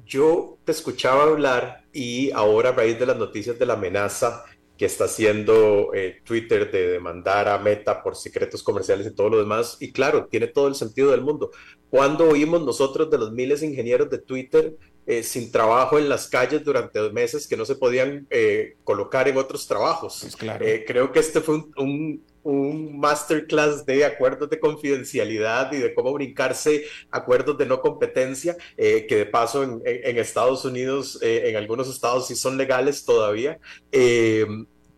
Yo 0.05 0.59
te 0.65 0.73
escuchaba 0.73 1.25
hablar 1.25 1.85
y 1.93 2.31
ahora 2.31 2.71
a 2.71 2.73
raíz 2.73 2.99
de 2.99 3.07
las 3.07 3.17
noticias 3.17 3.59
de 3.59 3.67
la 3.67 3.75
amenaza 3.75 4.45
que 4.77 4.85
está 4.85 5.05
haciendo 5.05 5.93
eh, 5.95 6.21
Twitter 6.23 6.71
de 6.71 6.89
demandar 6.93 7.49
a 7.49 7.59
Meta 7.59 8.03
por 8.03 8.15
secretos 8.15 8.63
comerciales 8.63 9.07
y 9.07 9.15
todo 9.15 9.31
lo 9.31 9.39
demás, 9.39 9.79
y 9.81 9.91
claro, 9.91 10.27
tiene 10.27 10.49
todo 10.49 10.69
el 10.69 10.75
sentido 10.75 11.11
del 11.11 11.23
mundo. 11.23 11.51
Cuando 11.89 12.29
oímos 12.29 12.63
nosotros 12.63 13.11
de 13.11 13.19
los 13.19 13.33
miles 13.33 13.61
de 13.61 13.69
ingenieros 13.69 14.11
de 14.11 14.19
Twitter 14.19 14.77
eh, 15.07 15.23
sin 15.23 15.51
trabajo 15.51 15.99
en 15.99 16.09
las 16.09 16.29
calles 16.29 16.65
durante 16.65 16.99
dos 16.99 17.13
meses 17.13 17.47
que 17.47 17.57
no 17.57 17.65
se 17.65 17.77
podían 17.77 18.27
eh, 18.31 18.77
colocar 18.85 19.29
en 19.29 19.37
otros 19.37 19.67
trabajos? 19.67 20.19
Pues 20.21 20.37
claro. 20.37 20.65
creo 20.87 21.13
que 21.13 21.21
este 21.21 21.41
fue 21.41 21.63
un 21.77 22.23
un 22.47 22.97
masterclass 23.01 23.85
de 23.85 24.05
acuerdos 24.05 24.49
de 24.49 24.61
confidencialidad 24.61 25.73
y 25.73 25.79
de 25.79 25.93
cómo 25.93 26.13
brincarse 26.13 26.85
acuerdos 27.11 27.59
de 27.59 27.67
no 27.67 27.81
competencia, 27.81 28.57
eh, 28.77 29.05
que 29.09 29.17
de 29.17 29.27
paso 29.27 29.65
en, 29.65 29.83
Estados 29.85 30.65
Unidos, 30.65 31.19
eh, 31.23 31.51
en 31.51 31.57
algunos 31.57 31.89
estados 31.89 32.29
sí 32.29 32.37
son 32.37 32.57
legales 32.57 33.05
todavía. 33.05 33.59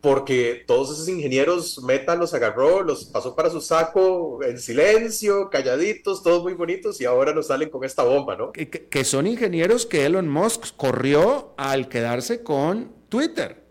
Porque 0.01 0.65
todos 0.67 0.93
esos 0.93 1.09
ingenieros 1.09 1.83
Meta 1.83 2.15
los 2.15 2.33
agarró, 2.33 2.83
los 2.83 3.07
pasó 3.07 3.35
para 3.35 3.51
su 3.51 3.61
saco 3.61 4.41
en 4.45 4.59
silencio, 4.59 5.51
calladitos, 5.51 6.23
todos 6.23 6.43
muy 6.43 6.55
bonitos, 6.55 7.01
y 7.01 7.05
ahora 7.05 7.35
nos 7.35 7.49
salen 7.49 7.69
con 7.69 7.85
esta 7.85 8.05
bomba, 8.05 8.37
¿no? 8.37 8.53
que 8.53 9.05
son 9.05 9.27
ingenieros 9.27 9.87
que 9.87 10.07
Elon 10.07 10.29
Musk 10.29 10.77
corrió 10.77 11.55
al 11.57 11.89
quedarse 11.89 12.43
con 12.43 12.93
Twitter 13.09 13.69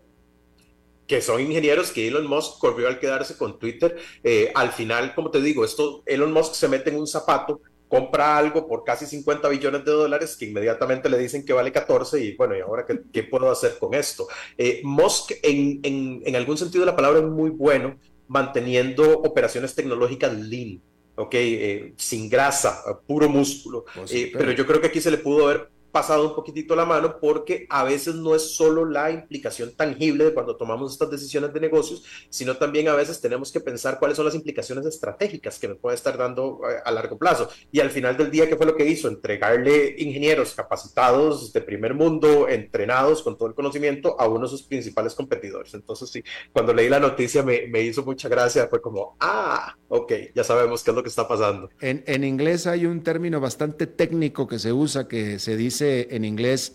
que 1.08 1.22
son 1.22 1.40
ingenieros 1.40 1.90
que 1.90 2.06
Elon 2.06 2.26
Musk 2.26 2.58
corrió 2.58 2.86
al 2.86 3.00
quedarse 3.00 3.36
con 3.36 3.58
Twitter. 3.58 3.96
Eh, 4.22 4.52
al 4.54 4.70
final, 4.72 5.14
como 5.14 5.30
te 5.30 5.40
digo, 5.40 5.64
esto, 5.64 6.02
Elon 6.04 6.32
Musk 6.32 6.52
se 6.52 6.68
mete 6.68 6.90
en 6.90 6.96
un 6.96 7.06
zapato, 7.06 7.62
compra 7.88 8.36
algo 8.36 8.66
por 8.66 8.84
casi 8.84 9.06
50 9.06 9.48
billones 9.48 9.84
de 9.84 9.90
dólares 9.90 10.36
que 10.36 10.46
inmediatamente 10.46 11.08
le 11.08 11.18
dicen 11.18 11.44
que 11.44 11.52
vale 11.52 11.72
14 11.72 12.22
y 12.22 12.36
bueno, 12.36 12.56
¿y 12.56 12.60
ahora 12.60 12.86
qué, 12.86 13.22
puedo 13.22 13.50
hacer 13.50 13.78
con 13.78 13.94
esto? 13.94 14.28
Eh, 14.56 14.80
Musk 14.84 15.32
en, 15.42 15.80
en, 15.82 16.36
algún 16.36 16.58
sentido 16.58 16.82
de 16.82 16.90
la 16.90 16.96
palabra 16.96 17.20
es 17.20 17.26
muy 17.26 17.50
bueno 17.50 17.98
manteniendo 18.28 19.18
operaciones 19.20 19.74
tecnológicas 19.74 20.34
lean. 20.34 20.82
¿ok? 21.16 21.34
Eh, 21.34 21.94
sin 21.96 22.28
grasa, 22.28 22.82
puro 23.06 23.28
músculo. 23.28 23.84
Oh, 23.96 24.04
pero 24.32 24.52
yo 24.52 24.66
creo 24.66 24.80
que 24.80 24.86
aquí 24.86 25.00
se 25.00 25.10
le 25.10 25.18
pudo 25.18 25.46
haber 25.46 25.68
pasado 25.90 26.28
un 26.28 26.34
poquitito 26.34 26.76
la 26.76 26.84
mano 26.84 27.18
porque 27.20 27.66
a 27.70 27.84
veces 27.84 28.14
no 28.14 28.34
es 28.34 28.54
solo 28.54 28.84
la 28.84 29.10
implicación 29.10 29.74
tangible 29.74 30.24
de 30.24 30.34
cuando 30.34 30.56
tomamos 30.56 30.92
estas 30.92 31.10
decisiones 31.10 31.52
de 31.52 31.60
negocios, 31.60 32.04
sino 32.28 32.56
también 32.56 32.88
a 32.88 32.94
veces 32.94 33.20
tenemos 33.20 33.52
que 33.52 33.60
pensar 33.60 33.98
cuáles 33.98 34.16
son 34.16 34.26
las 34.26 34.34
implicaciones 34.34 34.86
estratégicas 34.86 35.58
que 35.58 35.68
nos 35.68 35.78
puede 35.78 35.96
estar 35.96 36.16
dando 36.16 36.60
eh, 36.68 36.76
a 36.84 36.90
largo 36.90 37.18
plazo. 37.18 37.48
Y 37.72 37.80
al 37.80 37.90
final 37.90 38.16
del 38.16 38.30
día, 38.30 38.48
¿qué 38.48 38.56
fue 38.56 38.66
lo 38.66 38.76
que 38.76 38.86
hizo? 38.86 39.08
Entregarle 39.08 39.94
ingenieros 39.98 40.54
capacitados 40.54 41.52
de 41.52 41.60
primer 41.60 41.94
mundo, 41.94 42.48
entrenados 42.48 43.22
con 43.22 43.36
todo 43.36 43.48
el 43.48 43.54
conocimiento 43.54 44.20
a 44.20 44.28
uno 44.28 44.44
de 44.44 44.48
sus 44.48 44.62
principales 44.62 45.14
competidores. 45.14 45.74
Entonces, 45.74 46.10
sí, 46.10 46.22
cuando 46.52 46.72
leí 46.74 46.88
la 46.88 47.00
noticia 47.00 47.42
me, 47.42 47.66
me 47.68 47.82
hizo 47.82 48.02
mucha 48.02 48.28
gracia, 48.28 48.68
fue 48.68 48.80
como, 48.80 49.16
ah, 49.20 49.74
ok, 49.88 50.12
ya 50.34 50.44
sabemos 50.44 50.82
qué 50.82 50.90
es 50.90 50.96
lo 50.96 51.02
que 51.02 51.08
está 51.08 51.26
pasando. 51.26 51.70
En, 51.80 52.04
en 52.06 52.24
inglés 52.24 52.66
hay 52.66 52.86
un 52.86 53.02
término 53.02 53.40
bastante 53.40 53.86
técnico 53.86 54.46
que 54.46 54.58
se 54.58 54.72
usa 54.72 55.08
que 55.08 55.38
se 55.38 55.56
dice 55.56 55.77
en 55.80 56.24
inglés, 56.24 56.74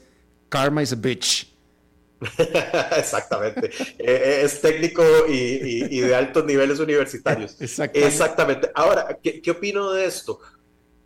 karma 0.49 0.81
is 0.81 0.93
a 0.93 0.95
bitch. 0.95 1.53
Exactamente. 2.97 3.67
Eh, 3.97 4.05
eh, 4.05 4.41
es 4.43 4.61
técnico 4.61 5.03
y, 5.27 5.99
de 5.99 6.15
altos 6.15 6.45
niveles 6.45 6.79
universitarios. 6.79 7.57
Exactamente. 7.93 8.69
Ahora, 8.73 9.19
¿qué, 9.21 9.51
opino 9.51 9.91
de 9.91 10.05
esto? 10.05 10.39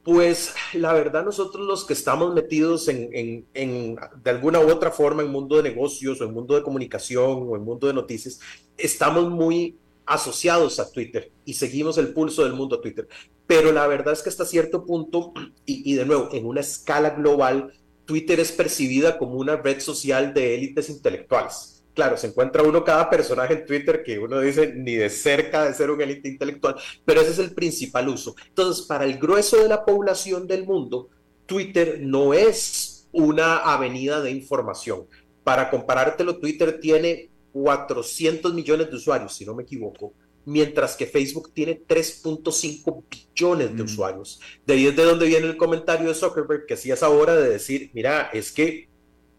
Pues 0.04 0.54
la 0.74 0.94
verdad 0.94 1.26
nosotros 1.26 1.66
los 1.66 1.86
que 1.86 1.94
estamos 1.94 2.34
metidos 2.34 2.88
en, 2.88 3.46
de 3.54 4.30
alguna 4.30 4.60
u 4.60 4.70
otra 4.70 4.90
forma 4.90 5.22
en 5.22 5.30
mundo 5.30 5.58
de 5.58 5.64
negocios 5.64 6.22
o 6.22 6.24
en 6.24 6.34
mundo 6.34 6.56
de 6.56 6.64
comunicación 6.64 7.46
o 7.50 7.56
en 7.56 7.64
mundo 7.64 7.88
de 7.88 7.94
noticias, 7.94 8.40
estamos 8.78 9.30
muy 9.30 9.78
asociados 10.06 10.80
a 10.80 10.90
Twitter 10.90 11.30
y 11.44 11.56
seguimos 11.56 11.98
el 11.98 12.14
pulso 12.14 12.46
del 12.46 12.54
mundo 12.54 12.78
a 12.78 12.82
Twitter. 12.82 13.06
Pero 13.48 13.74
la 13.74 13.86
verdad 13.88 14.14
es 14.14 14.22
que 14.22 14.30
hasta 14.30 14.46
cierto 14.46 14.86
punto, 14.86 15.34
y, 15.66 15.92
y 15.92 15.96
de 15.96 16.06
nuevo, 16.06 16.30
en 16.32 16.46
una 16.46 16.62
escala 16.62 17.10
global, 17.10 17.74
Twitter 18.08 18.40
es 18.40 18.52
percibida 18.52 19.20
como 19.20 19.36
una 19.36 19.58
red 19.58 19.80
social 19.80 20.34
de 20.34 20.56
élites 20.56 20.90
intelectuales 20.90 21.78
claro, 21.98 22.16
se 22.16 22.28
encuentra 22.28 22.62
uno 22.62 22.84
cada 22.84 23.10
personaje 23.10 23.56
en 23.56 23.66
Twitter 23.66 24.04
que 24.04 24.20
uno 24.20 24.40
dice 24.40 24.72
ni 24.76 24.94
de 24.94 25.10
cerca 25.10 25.66
de 25.66 25.74
ser 25.74 25.90
un 25.90 26.00
élite 26.00 26.30
intelectual, 26.30 26.76
pero 27.04 27.22
ese 27.22 27.32
es 27.32 27.40
el 27.40 27.56
principal 27.56 28.08
uso. 28.08 28.36
Entonces, 28.50 28.86
para 28.86 29.04
el 29.04 29.18
grueso 29.18 29.58
de 29.58 29.68
la 29.68 29.84
población 29.84 30.46
del 30.46 30.64
mundo, 30.64 31.10
Twitter 31.48 32.00
no 32.04 32.36
es 32.36 33.08
una 33.12 33.58
avenida 33.58 34.22
de 34.22 34.30
información. 34.30 35.08
Para 35.44 35.72
comparártelo, 35.72 36.38
Twitter 36.38 36.80
tiene 36.80 37.32
400 37.52 38.54
millones 38.54 38.92
de 38.92 38.96
usuarios, 38.96 39.34
si 39.34 39.44
no 39.44 39.56
me 39.56 39.64
equivoco, 39.64 40.14
mientras 40.48 40.96
que 40.96 41.06
Facebook 41.06 41.52
tiene 41.54 41.82
3.5 41.86 43.04
billones 43.10 43.76
de 43.76 43.84
mm. 43.84 43.86
usuarios. 43.86 44.40
De 44.66 44.76
ahí 44.76 44.88
es 44.88 44.96
de 44.96 45.04
donde 45.04 45.28
viene 45.28 45.46
el 45.46 45.58
comentario 45.58 46.08
de 46.08 46.16
Zuckerberg, 46.16 46.66
que 46.66 46.78
sí 46.78 46.90
es 46.90 47.04
ahora 47.04 47.36
de 47.36 47.50
decir, 47.50 47.92
mira, 47.94 48.30
es 48.32 48.54
que 48.54 48.88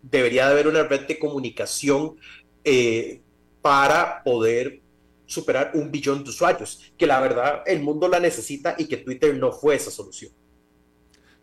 debería 0.03 0.45
de 0.45 0.53
haber 0.53 0.69
una 0.69 0.83
red 0.83 1.07
de 1.07 1.19
comunicación 1.19 2.17
eh, 2.63 3.23
para 3.63 4.23
poder 4.23 4.83
superar 5.25 5.71
un 5.73 5.91
billón 5.91 6.25
de 6.25 6.31
usuarios, 6.31 6.93
que 6.99 7.07
la 7.07 7.21
verdad 7.21 7.63
el 7.65 7.81
mundo 7.81 8.07
la 8.07 8.21
necesita 8.21 8.75
y 8.77 8.85
que 8.85 8.99
Twitter 8.99 9.35
no 9.35 9.51
fue 9.51 9.77
esa 9.77 9.91
solución. 9.91 10.31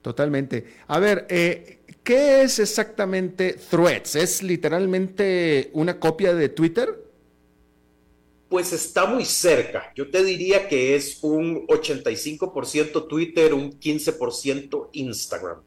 Totalmente. 0.03 0.76
A 0.86 0.99
ver, 0.99 1.26
eh, 1.28 1.80
¿qué 2.03 2.43
es 2.43 2.59
exactamente 2.59 3.53
Threads? 3.53 4.16
¿Es 4.16 4.43
literalmente 4.43 5.72
una 5.74 5.99
copia 5.99 6.36
de 6.36 6.49
Twitter? 6.49 7.04
Pues 8.49 8.73
está 8.73 9.05
muy 9.05 9.25
cerca. 9.25 9.91
Yo 9.95 10.09
te 10.09 10.23
diría 10.23 10.67
que 10.67 10.95
es 10.95 11.19
un 11.23 11.65
85% 11.67 13.07
Twitter, 13.07 13.53
un 13.53 13.79
15% 13.79 14.89
Instagram. 14.93 15.61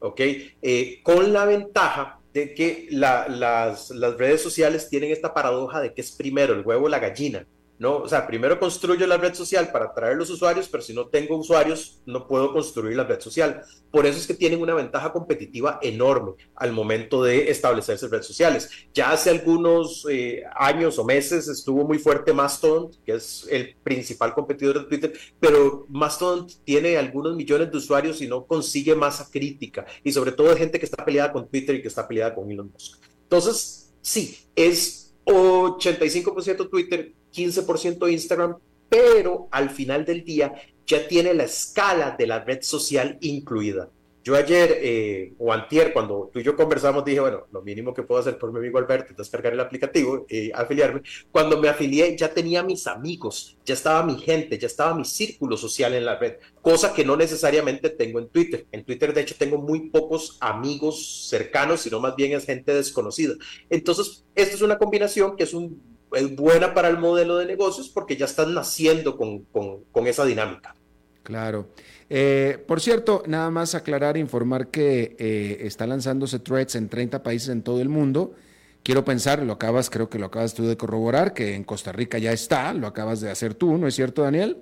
¿Ok? 0.00 0.20
Eh, 0.20 1.00
con 1.02 1.32
la 1.32 1.44
ventaja 1.44 2.20
de 2.32 2.52
que 2.52 2.88
las, 2.90 3.90
las 3.90 4.16
redes 4.16 4.42
sociales 4.42 4.88
tienen 4.88 5.12
esta 5.12 5.32
paradoja 5.32 5.80
de 5.80 5.94
que 5.94 6.00
es 6.00 6.10
primero 6.12 6.52
el 6.52 6.66
huevo 6.66 6.86
o 6.86 6.88
la 6.88 6.98
gallina. 6.98 7.46
¿No? 7.78 7.98
O 7.98 8.08
sea, 8.08 8.26
primero 8.26 8.58
construyo 8.60 9.06
la 9.06 9.16
red 9.16 9.34
social 9.34 9.70
para 9.72 9.86
atraer 9.86 10.16
los 10.16 10.30
usuarios, 10.30 10.68
pero 10.68 10.82
si 10.82 10.94
no 10.94 11.08
tengo 11.08 11.36
usuarios, 11.36 12.00
no 12.06 12.26
puedo 12.26 12.52
construir 12.52 12.96
la 12.96 13.04
red 13.04 13.20
social. 13.20 13.62
Por 13.90 14.06
eso 14.06 14.18
es 14.18 14.26
que 14.26 14.34
tienen 14.34 14.60
una 14.60 14.74
ventaja 14.74 15.12
competitiva 15.12 15.78
enorme 15.82 16.32
al 16.54 16.72
momento 16.72 17.22
de 17.22 17.50
establecerse 17.50 18.08
redes 18.08 18.26
sociales. 18.26 18.70
Ya 18.92 19.10
hace 19.10 19.30
algunos 19.30 20.06
eh, 20.10 20.42
años 20.56 20.98
o 20.98 21.04
meses 21.04 21.48
estuvo 21.48 21.84
muy 21.84 21.98
fuerte 21.98 22.32
Mastodon, 22.32 22.90
que 23.04 23.14
es 23.14 23.46
el 23.50 23.74
principal 23.82 24.34
competidor 24.34 24.80
de 24.80 24.84
Twitter, 24.86 25.12
pero 25.40 25.86
Mastodon 25.88 26.46
tiene 26.64 26.96
algunos 26.96 27.36
millones 27.36 27.70
de 27.70 27.76
usuarios 27.78 28.20
y 28.20 28.28
no 28.28 28.46
consigue 28.46 28.94
masa 28.94 29.28
crítica, 29.30 29.84
y 30.02 30.12
sobre 30.12 30.32
todo 30.32 30.50
de 30.50 30.56
gente 30.56 30.78
que 30.78 30.86
está 30.86 31.04
peleada 31.04 31.32
con 31.32 31.48
Twitter 31.48 31.76
y 31.76 31.82
que 31.82 31.88
está 31.88 32.06
peleada 32.06 32.34
con 32.34 32.50
Elon 32.50 32.70
Musk. 32.72 32.98
Entonces, 33.22 33.92
sí, 34.00 34.38
es 34.54 35.14
85% 35.24 36.70
Twitter, 36.70 37.12
15% 37.34 38.10
Instagram, 38.10 38.56
pero 38.88 39.48
al 39.50 39.70
final 39.70 40.04
del 40.04 40.24
día 40.24 40.54
ya 40.86 41.08
tiene 41.08 41.34
la 41.34 41.44
escala 41.44 42.14
de 42.16 42.26
la 42.26 42.44
red 42.44 42.62
social 42.62 43.18
incluida. 43.20 43.90
Yo 44.24 44.36
ayer 44.36 44.78
eh, 44.80 45.34
o 45.38 45.52
antier, 45.52 45.92
cuando 45.92 46.30
tú 46.32 46.38
y 46.38 46.42
yo 46.42 46.56
conversamos, 46.56 47.04
dije, 47.04 47.20
bueno, 47.20 47.46
lo 47.52 47.60
mínimo 47.60 47.92
que 47.92 48.02
puedo 48.02 48.22
hacer 48.22 48.38
por 48.38 48.50
mi 48.50 48.58
amigo 48.58 48.78
Alberto 48.78 49.10
es 49.10 49.18
descargar 49.18 49.52
el 49.52 49.60
aplicativo 49.60 50.24
y 50.30 50.50
afiliarme. 50.50 51.02
Cuando 51.30 51.60
me 51.60 51.68
afilié 51.68 52.16
ya 52.16 52.32
tenía 52.32 52.62
mis 52.62 52.86
amigos, 52.86 53.58
ya 53.66 53.74
estaba 53.74 54.02
mi 54.02 54.16
gente, 54.16 54.58
ya 54.58 54.66
estaba 54.66 54.94
mi 54.94 55.04
círculo 55.04 55.58
social 55.58 55.92
en 55.92 56.06
la 56.06 56.18
red, 56.18 56.36
cosa 56.62 56.94
que 56.94 57.04
no 57.04 57.18
necesariamente 57.18 57.90
tengo 57.90 58.18
en 58.18 58.28
Twitter. 58.28 58.64
En 58.72 58.84
Twitter, 58.84 59.12
de 59.12 59.20
hecho, 59.20 59.34
tengo 59.36 59.58
muy 59.58 59.90
pocos 59.90 60.38
amigos 60.40 61.28
cercanos, 61.28 61.82
sino 61.82 62.00
más 62.00 62.16
bien 62.16 62.32
es 62.32 62.46
gente 62.46 62.72
desconocida. 62.72 63.34
Entonces, 63.68 64.24
esta 64.34 64.54
es 64.54 64.62
una 64.62 64.78
combinación 64.78 65.36
que 65.36 65.44
es 65.44 65.52
un 65.52 65.93
es 66.14 66.34
buena 66.34 66.74
para 66.74 66.88
el 66.88 66.98
modelo 66.98 67.36
de 67.36 67.46
negocios 67.46 67.88
porque 67.88 68.16
ya 68.16 68.26
están 68.26 68.54
naciendo 68.54 69.16
con, 69.16 70.06
esa 70.06 70.24
dinámica. 70.24 70.74
Claro. 71.22 71.68
Eh, 72.10 72.62
por 72.66 72.80
cierto, 72.80 73.22
nada 73.26 73.50
más 73.50 73.74
aclarar, 73.74 74.16
informar 74.16 74.68
que 74.68 75.16
eh, 75.18 75.58
está 75.62 75.86
lanzándose 75.86 76.38
Threads 76.38 76.74
en 76.74 76.88
30 76.88 77.22
países 77.22 77.48
en 77.48 77.62
todo 77.62 77.80
el 77.80 77.88
mundo. 77.88 78.34
Quiero 78.82 79.04
pensar, 79.04 79.42
lo 79.42 79.54
acabas, 79.54 79.88
creo 79.88 80.10
que 80.10 80.18
lo 80.18 80.26
acabas 80.26 80.52
tú 80.52 80.66
de 80.66 80.76
corroborar, 80.76 81.32
que 81.32 81.54
en 81.54 81.64
Costa 81.64 81.92
Rica 81.92 82.18
ya 82.18 82.32
está, 82.32 82.74
lo 82.74 82.86
acabas 82.86 83.20
de 83.20 83.30
hacer 83.30 83.54
tú, 83.54 83.78
¿no 83.78 83.86
es 83.86 83.94
cierto, 83.94 84.22
Daniel? 84.22 84.58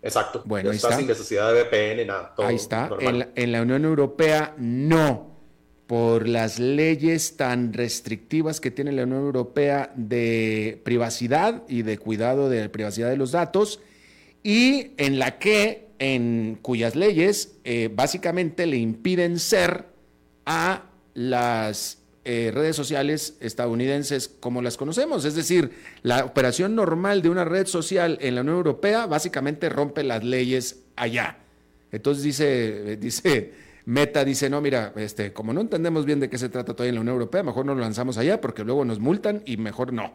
Exacto. 0.00 0.42
Bueno, 0.44 0.70
ahí 0.70 0.76
está, 0.76 0.96
sin 0.96 1.08
necesidad 1.08 1.52
de 1.52 1.64
VPN, 1.64 2.06
nada. 2.06 2.34
ahí 2.38 2.54
está. 2.54 2.88
en 3.00 3.52
la 3.52 3.62
Unión 3.62 3.84
Europea 3.84 4.54
no 4.58 5.37
por 5.88 6.28
las 6.28 6.58
leyes 6.58 7.38
tan 7.38 7.72
restrictivas 7.72 8.60
que 8.60 8.70
tiene 8.70 8.92
la 8.92 9.04
Unión 9.04 9.20
Europea 9.20 9.90
de 9.96 10.82
privacidad 10.84 11.62
y 11.66 11.80
de 11.80 11.96
cuidado 11.96 12.50
de 12.50 12.60
la 12.60 12.68
privacidad 12.68 13.08
de 13.08 13.16
los 13.16 13.32
datos, 13.32 13.80
y 14.42 14.92
en 14.98 15.18
la 15.18 15.38
que, 15.38 15.88
en 15.98 16.58
cuyas 16.60 16.94
leyes 16.94 17.54
eh, 17.64 17.90
básicamente 17.92 18.66
le 18.66 18.76
impiden 18.76 19.38
ser 19.38 19.86
a 20.44 20.90
las 21.14 21.98
eh, 22.26 22.50
redes 22.52 22.76
sociales 22.76 23.38
estadounidenses 23.40 24.28
como 24.28 24.60
las 24.60 24.76
conocemos. 24.76 25.24
Es 25.24 25.34
decir, 25.34 25.70
la 26.02 26.26
operación 26.26 26.74
normal 26.74 27.22
de 27.22 27.30
una 27.30 27.46
red 27.46 27.66
social 27.66 28.18
en 28.20 28.34
la 28.34 28.42
Unión 28.42 28.56
Europea 28.56 29.06
básicamente 29.06 29.70
rompe 29.70 30.04
las 30.04 30.22
leyes 30.22 30.80
allá. 30.96 31.38
Entonces 31.90 32.22
dice, 32.24 32.98
dice 32.98 33.67
Meta 33.88 34.22
dice, 34.22 34.50
no, 34.50 34.60
mira, 34.60 34.92
este, 34.96 35.32
como 35.32 35.54
no 35.54 35.62
entendemos 35.62 36.04
bien 36.04 36.20
de 36.20 36.28
qué 36.28 36.36
se 36.36 36.50
trata 36.50 36.74
todavía 36.74 36.90
en 36.90 36.96
la 36.96 37.00
Unión 37.00 37.14
Europea, 37.14 37.42
mejor 37.42 37.64
no 37.64 37.74
lo 37.74 37.80
lanzamos 37.80 38.18
allá 38.18 38.38
porque 38.38 38.62
luego 38.62 38.84
nos 38.84 38.98
multan 38.98 39.42
y 39.46 39.56
mejor 39.56 39.94
no. 39.94 40.12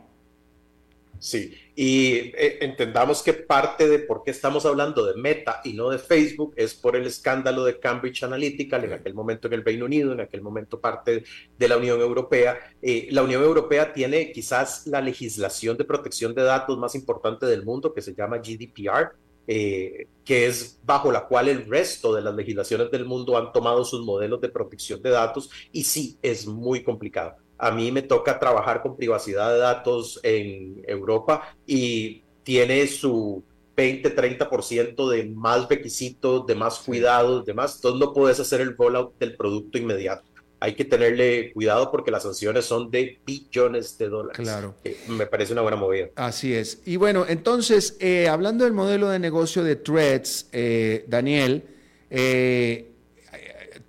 Sí, 1.18 1.58
y 1.76 2.34
eh, 2.36 2.60
entendamos 2.62 3.24
que 3.24 3.34
parte 3.34 3.88
de 3.90 3.98
por 3.98 4.24
qué 4.24 4.30
estamos 4.30 4.68
hablando 4.68 5.04
de 5.08 5.20
Meta 5.20 5.60
y 5.64 5.74
no 5.74 5.90
de 5.90 5.98
Facebook 5.98 6.54
es 6.56 6.76
por 6.76 6.96
el 6.96 7.08
escándalo 7.08 7.66
de 7.66 7.80
Cambridge 7.80 8.22
Analytica, 8.22 8.78
en 8.78 8.94
aquel 8.94 9.16
momento 9.16 9.48
en 9.48 9.54
el 9.54 9.66
Reino 9.66 9.86
Unido, 9.86 10.14
en 10.14 10.22
aquel 10.22 10.44
momento 10.44 10.80
parte 10.80 11.24
de 11.58 11.68
la 11.68 11.78
Unión 11.78 12.00
Europea. 12.00 12.60
Eh, 12.80 13.08
la 13.10 13.24
Unión 13.24 13.42
Europea 13.42 13.92
tiene 13.92 14.32
quizás 14.32 14.86
la 14.86 15.02
legislación 15.02 15.78
de 15.78 15.86
protección 15.86 16.36
de 16.36 16.44
datos 16.44 16.78
más 16.78 16.94
importante 16.94 17.48
del 17.48 17.66
mundo, 17.66 17.92
que 17.92 18.04
se 18.04 18.14
llama 18.14 18.38
GDPR, 18.38 19.16
eh, 19.48 20.08
que 20.24 20.48
es 20.48 20.80
bajo 20.84 21.12
la 21.12 21.26
cual 21.26 21.50
el 21.50 21.66
resto 21.66 22.14
de 22.14 22.22
las 22.22 22.34
legislaciones 22.34 22.90
del 22.92 23.06
mundo 23.06 23.38
han 23.38 23.52
tomado 23.52 23.84
sus 23.84 24.06
modelos 24.06 24.40
de 24.42 24.50
protección 24.50 25.02
de 25.02 25.10
datos 25.10 25.50
y 25.72 25.84
sí, 25.84 26.18
es 26.22 26.48
muy 26.48 26.84
complicado. 26.84 27.36
A 27.58 27.72
mí 27.72 27.92
me 27.92 28.02
toca 28.02 28.40
trabajar 28.40 28.82
con 28.82 28.96
privacidad 28.96 29.54
de 29.54 29.60
datos 29.60 30.20
en 30.24 30.84
Europa 30.88 31.56
y 31.68 32.24
tiene 32.44 32.88
su 32.88 33.44
20-30% 33.76 35.10
de 35.10 35.26
más 35.26 35.68
requisitos, 35.68 36.46
de 36.46 36.56
más 36.56 36.80
cuidados, 36.80 37.46
de 37.46 37.54
más. 37.54 37.76
Entonces 37.76 38.00
no 38.00 38.14
puedes 38.14 38.40
hacer 38.40 38.62
el 38.62 38.78
rollout 38.78 39.18
del 39.18 39.36
producto 39.36 39.78
inmediato 39.78 40.33
hay 40.64 40.76
que 40.76 40.86
tenerle 40.86 41.52
cuidado 41.52 41.92
porque 41.92 42.10
las 42.10 42.24
sanciones 42.24 42.64
son 42.64 42.90
de 42.90 43.20
billones 43.26 43.98
de 43.98 44.08
dólares. 44.08 44.38
Claro. 44.38 44.76
me 45.10 45.26
parece 45.26 45.52
una 45.52 45.62
buena 45.62 45.76
movida. 45.76 46.08
Así 46.16 46.54
es. 46.54 46.80
Y 46.86 46.96
bueno, 46.96 47.26
entonces, 47.28 47.98
eh, 48.00 48.30
hablando 48.30 48.64
del 48.64 48.72
modelo 48.72 49.10
de 49.10 49.20
negocio 49.20 49.62
de 49.62 49.76
Threads, 49.76 50.48
eh, 50.54 51.04
Daniel, 51.10 51.66
eh, 52.10 52.94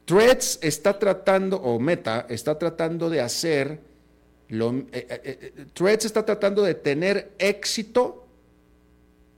Threads 0.05 0.59
está 0.63 0.99
tratando, 0.99 1.59
o 1.59 1.79
Meta 1.79 2.27
está 2.29 2.59
tratando 2.59 3.09
de 3.09 3.21
hacer, 3.21 3.79
lo, 4.49 4.75
Threads 5.75 6.07
está 6.07 6.27
tratando 6.27 6.65
de 6.65 6.75
tener 6.75 7.35
éxito 7.39 8.27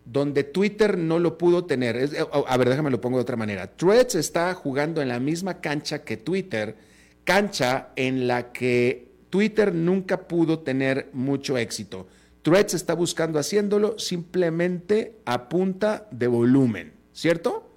donde 0.07 0.43
Twitter 0.43 0.97
no 0.97 1.19
lo 1.19 1.37
pudo 1.37 1.67
tener. 1.67 2.09
a 2.47 2.57
ver, 2.57 2.71
déjame 2.71 2.91
lo 2.91 2.99
pongo 3.03 3.19
de 3.19 3.23
otra 3.23 3.37
manera. 3.37 3.67
Threads 3.77 4.15
está 4.15 4.55
jugando 4.55 5.03
en 5.03 5.09
la 5.09 5.21
misma 5.21 5.61
cancha 5.61 6.03
que 6.03 6.17
Twitter 6.17 6.96
cancha 7.27 7.91
en 7.97 8.27
la 8.27 8.53
que 8.53 9.09
Twitter 9.29 9.75
nunca 9.75 10.27
pudo 10.29 10.61
tener 10.61 11.11
mucho 11.13 11.59
éxito. 11.59 12.07
Threads 12.41 12.75
está 12.75 12.95
buscando 12.95 13.39
haciéndolo 13.39 13.99
simplemente 13.99 15.17
a 15.27 15.49
punta 15.49 16.07
de 16.13 16.29
volumen, 16.29 16.95
¿cierto? 17.13 17.69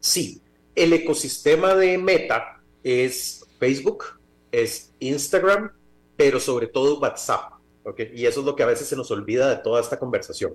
Sí, 0.00 0.40
el 0.74 0.94
ecosistema 0.94 1.74
de 1.74 1.98
Meta 1.98 2.62
es 2.82 3.44
Facebook, 3.60 4.18
es 4.50 4.90
Instagram, 4.98 5.70
pero 6.16 6.40
sobre 6.40 6.66
todo 6.66 6.98
WhatsApp. 6.98 7.52
Y 8.14 8.24
eso 8.24 8.40
es 8.40 8.46
lo 8.46 8.56
que 8.56 8.62
a 8.62 8.66
veces 8.66 8.88
se 8.88 8.96
nos 8.96 9.10
olvida 9.10 9.50
de 9.50 9.62
toda 9.62 9.82
esta 9.82 9.98
conversación. 9.98 10.54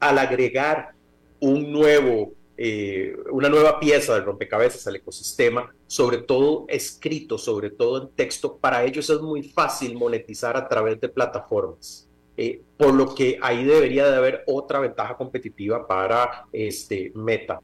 Al 0.00 0.18
agregar 0.18 0.94
un 1.38 1.70
nuevo 1.70 2.34
eh, 2.56 3.14
una 3.30 3.48
nueva 3.48 3.80
pieza 3.80 4.14
del 4.14 4.24
rompecabezas 4.24 4.86
al 4.86 4.96
ecosistema, 4.96 5.74
sobre 5.86 6.18
todo 6.18 6.66
escrito, 6.68 7.38
sobre 7.38 7.70
todo 7.70 8.02
en 8.02 8.08
texto. 8.10 8.56
Para 8.56 8.84
ellos 8.84 9.08
es 9.10 9.20
muy 9.20 9.42
fácil 9.42 9.96
monetizar 9.96 10.56
a 10.56 10.68
través 10.68 11.00
de 11.00 11.08
plataformas. 11.08 12.08
eh, 12.36 12.62
por 12.78 12.94
lo 12.94 13.14
que 13.14 13.38
ahí 13.42 13.64
debería 13.64 14.10
de 14.10 14.16
haber 14.16 14.44
otra 14.46 14.80
ventaja 14.80 15.16
competitiva 15.16 15.86
para 15.86 16.46
este, 16.50 17.12
Meta. 17.14 17.60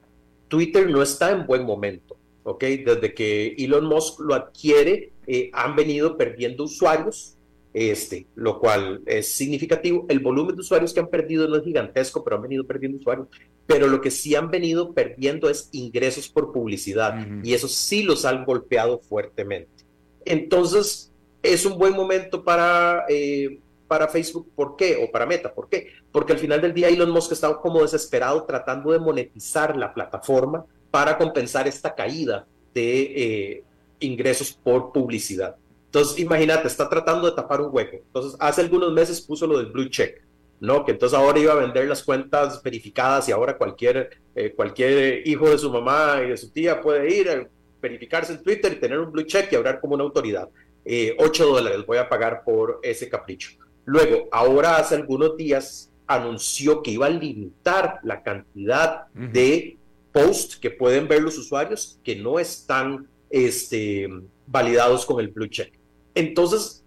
Twitter 0.46 0.88
no 0.90 1.02
está 1.02 1.30
en 1.30 1.46
buen 1.46 1.64
momento, 1.64 2.16
¿ok? 2.42 2.62
Desde 2.62 3.14
que 3.14 3.54
Elon 3.58 3.86
Musk 3.86 4.20
lo 4.20 4.34
adquiere, 4.34 5.12
eh, 5.26 5.50
han 5.54 5.74
venido 5.74 6.16
perdiendo 6.16 6.64
usuarios, 6.64 7.37
este, 7.72 8.26
lo 8.34 8.58
cual 8.58 9.02
es 9.06 9.32
significativo. 9.32 10.06
El 10.08 10.20
volumen 10.20 10.54
de 10.54 10.60
usuarios 10.60 10.92
que 10.92 11.00
han 11.00 11.08
perdido 11.08 11.48
no 11.48 11.56
es 11.56 11.64
gigantesco, 11.64 12.24
pero 12.24 12.36
han 12.36 12.42
venido 12.42 12.64
perdiendo 12.64 12.98
usuarios. 12.98 13.28
Pero 13.66 13.86
lo 13.86 14.00
que 14.00 14.10
sí 14.10 14.34
han 14.34 14.50
venido 14.50 14.92
perdiendo 14.92 15.50
es 15.50 15.68
ingresos 15.72 16.28
por 16.28 16.52
publicidad 16.52 17.26
y 17.42 17.52
eso 17.52 17.68
sí 17.68 18.02
los 18.02 18.24
han 18.24 18.44
golpeado 18.44 18.98
fuertemente. 18.98 19.84
Entonces, 20.24 21.12
es 21.42 21.64
un 21.66 21.78
buen 21.78 21.94
momento 21.94 22.42
para, 22.42 23.04
eh, 23.08 23.60
para 23.86 24.08
Facebook. 24.08 24.50
¿Por 24.54 24.76
qué? 24.76 24.96
O 25.02 25.10
para 25.10 25.26
Meta. 25.26 25.52
¿Por 25.52 25.68
qué? 25.68 25.88
Porque 26.10 26.32
al 26.32 26.38
final 26.38 26.60
del 26.60 26.74
día 26.74 26.88
Elon 26.88 27.10
Musk 27.10 27.32
estaba 27.32 27.60
como 27.60 27.82
desesperado 27.82 28.44
tratando 28.44 28.92
de 28.92 28.98
monetizar 28.98 29.76
la 29.76 29.92
plataforma 29.92 30.64
para 30.90 31.18
compensar 31.18 31.68
esta 31.68 31.94
caída 31.94 32.46
de 32.74 33.00
eh, 33.00 33.64
ingresos 34.00 34.52
por 34.52 34.92
publicidad. 34.92 35.56
Entonces, 35.88 36.18
imagínate, 36.18 36.68
está 36.68 36.88
tratando 36.88 37.30
de 37.30 37.34
tapar 37.34 37.62
un 37.62 37.74
hueco. 37.74 37.96
Entonces, 37.96 38.36
hace 38.38 38.60
algunos 38.60 38.92
meses 38.92 39.22
puso 39.22 39.46
lo 39.46 39.56
del 39.56 39.72
blue 39.72 39.88
check, 39.88 40.22
¿no? 40.60 40.84
Que 40.84 40.92
entonces 40.92 41.18
ahora 41.18 41.38
iba 41.38 41.52
a 41.54 41.56
vender 41.56 41.88
las 41.88 42.02
cuentas 42.02 42.62
verificadas 42.62 43.28
y 43.28 43.32
ahora 43.32 43.56
cualquier, 43.56 44.10
eh, 44.34 44.52
cualquier 44.54 45.26
hijo 45.26 45.48
de 45.48 45.56
su 45.56 45.70
mamá 45.70 46.20
y 46.22 46.28
de 46.28 46.36
su 46.36 46.50
tía 46.50 46.80
puede 46.82 47.14
ir 47.14 47.30
a 47.30 47.48
verificarse 47.80 48.34
en 48.34 48.42
Twitter 48.42 48.74
y 48.74 48.80
tener 48.80 48.98
un 48.98 49.10
blue 49.10 49.24
check 49.24 49.50
y 49.50 49.56
hablar 49.56 49.80
como 49.80 49.94
una 49.94 50.04
autoridad. 50.04 50.50
Eh, 50.84 51.16
8 51.18 51.46
dólares 51.46 51.86
voy 51.86 51.96
a 51.98 52.08
pagar 52.08 52.42
por 52.44 52.80
ese 52.82 53.08
capricho. 53.08 53.50
Luego, 53.86 54.28
ahora 54.30 54.76
hace 54.76 54.94
algunos 54.94 55.38
días 55.38 55.90
anunció 56.06 56.82
que 56.82 56.90
iba 56.90 57.06
a 57.06 57.10
limitar 57.10 58.00
la 58.02 58.22
cantidad 58.22 59.06
de 59.14 59.78
posts 60.12 60.56
que 60.56 60.70
pueden 60.70 61.08
ver 61.08 61.22
los 61.22 61.38
usuarios 61.38 61.98
que 62.02 62.16
no 62.16 62.38
están 62.38 63.08
este, 63.30 64.08
validados 64.46 65.06
con 65.06 65.20
el 65.20 65.28
blue 65.28 65.46
check. 65.46 65.77
Entonces, 66.14 66.84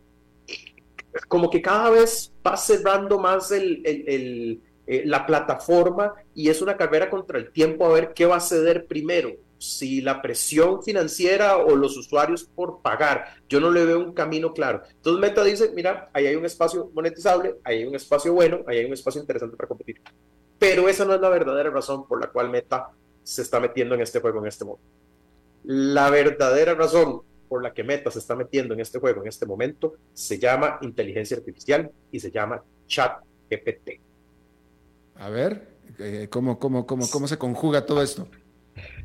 como 1.27 1.49
que 1.49 1.61
cada 1.61 1.89
vez 1.89 2.31
va 2.45 2.57
cerrando 2.57 3.19
más 3.19 3.51
el, 3.51 4.61
eh, 4.87 5.03
la 5.05 5.25
plataforma 5.25 6.13
y 6.33 6.49
es 6.49 6.61
una 6.61 6.77
carrera 6.77 7.09
contra 7.09 7.37
el 7.37 7.51
tiempo 7.51 7.85
a 7.85 7.93
ver 7.93 8.13
qué 8.13 8.25
va 8.25 8.37
a 8.37 8.41
ceder 8.41 8.87
primero, 8.87 9.35
si 9.57 10.01
la 10.01 10.21
presión 10.21 10.83
financiera 10.83 11.57
o 11.57 11.75
los 11.75 11.97
usuarios 11.97 12.43
por 12.43 12.81
pagar. 12.81 13.25
Yo 13.47 13.59
no 13.59 13.71
le 13.71 13.85
veo 13.85 13.99
un 13.99 14.13
camino 14.13 14.53
claro. 14.53 14.81
Entonces 14.89 15.21
Meta 15.21 15.43
dice, 15.43 15.71
mira, 15.75 16.09
ahí 16.13 16.27
hay 16.27 16.35
un 16.35 16.45
espacio 16.45 16.89
monetizable, 16.93 17.55
ahí 17.63 17.79
hay 17.79 17.85
un 17.85 17.95
espacio 17.95 18.33
bueno, 18.33 18.61
ahí 18.67 18.79
hay 18.79 18.85
un 18.85 18.93
espacio 18.93 19.21
interesante 19.21 19.55
para 19.55 19.67
competir. 19.67 20.01
Pero 20.57 20.87
esa 20.89 21.05
no 21.05 21.13
es 21.13 21.21
la 21.21 21.29
verdadera 21.29 21.69
razón 21.69 22.07
por 22.07 22.19
la 22.19 22.27
cual 22.27 22.49
Meta 22.49 22.89
se 23.23 23.41
está 23.41 23.59
metiendo 23.59 23.95
en 23.95 24.01
este 24.01 24.19
juego 24.19 24.39
en 24.39 24.47
este 24.47 24.65
momento. 24.65 24.85
La 25.63 26.09
verdadera 26.09 26.73
razón 26.73 27.21
por 27.51 27.61
la 27.61 27.73
que 27.73 27.83
Meta 27.83 28.09
se 28.09 28.19
está 28.19 28.33
metiendo 28.33 28.73
en 28.73 28.79
este 28.79 28.97
juego 28.97 29.21
en 29.21 29.27
este 29.27 29.45
momento 29.45 29.95
se 30.13 30.39
llama 30.39 30.79
inteligencia 30.83 31.35
artificial 31.35 31.91
y 32.09 32.17
se 32.17 32.31
llama 32.31 32.63
chat 32.87 33.21
GPT. 33.49 33.99
A 35.15 35.29
ver, 35.29 35.67
eh, 35.99 36.29
¿cómo, 36.29 36.57
cómo, 36.57 36.85
cómo, 36.85 37.09
cómo 37.09 37.27
se 37.27 37.37
conjuga 37.37 37.85
todo 37.85 38.01
esto? 38.01 38.25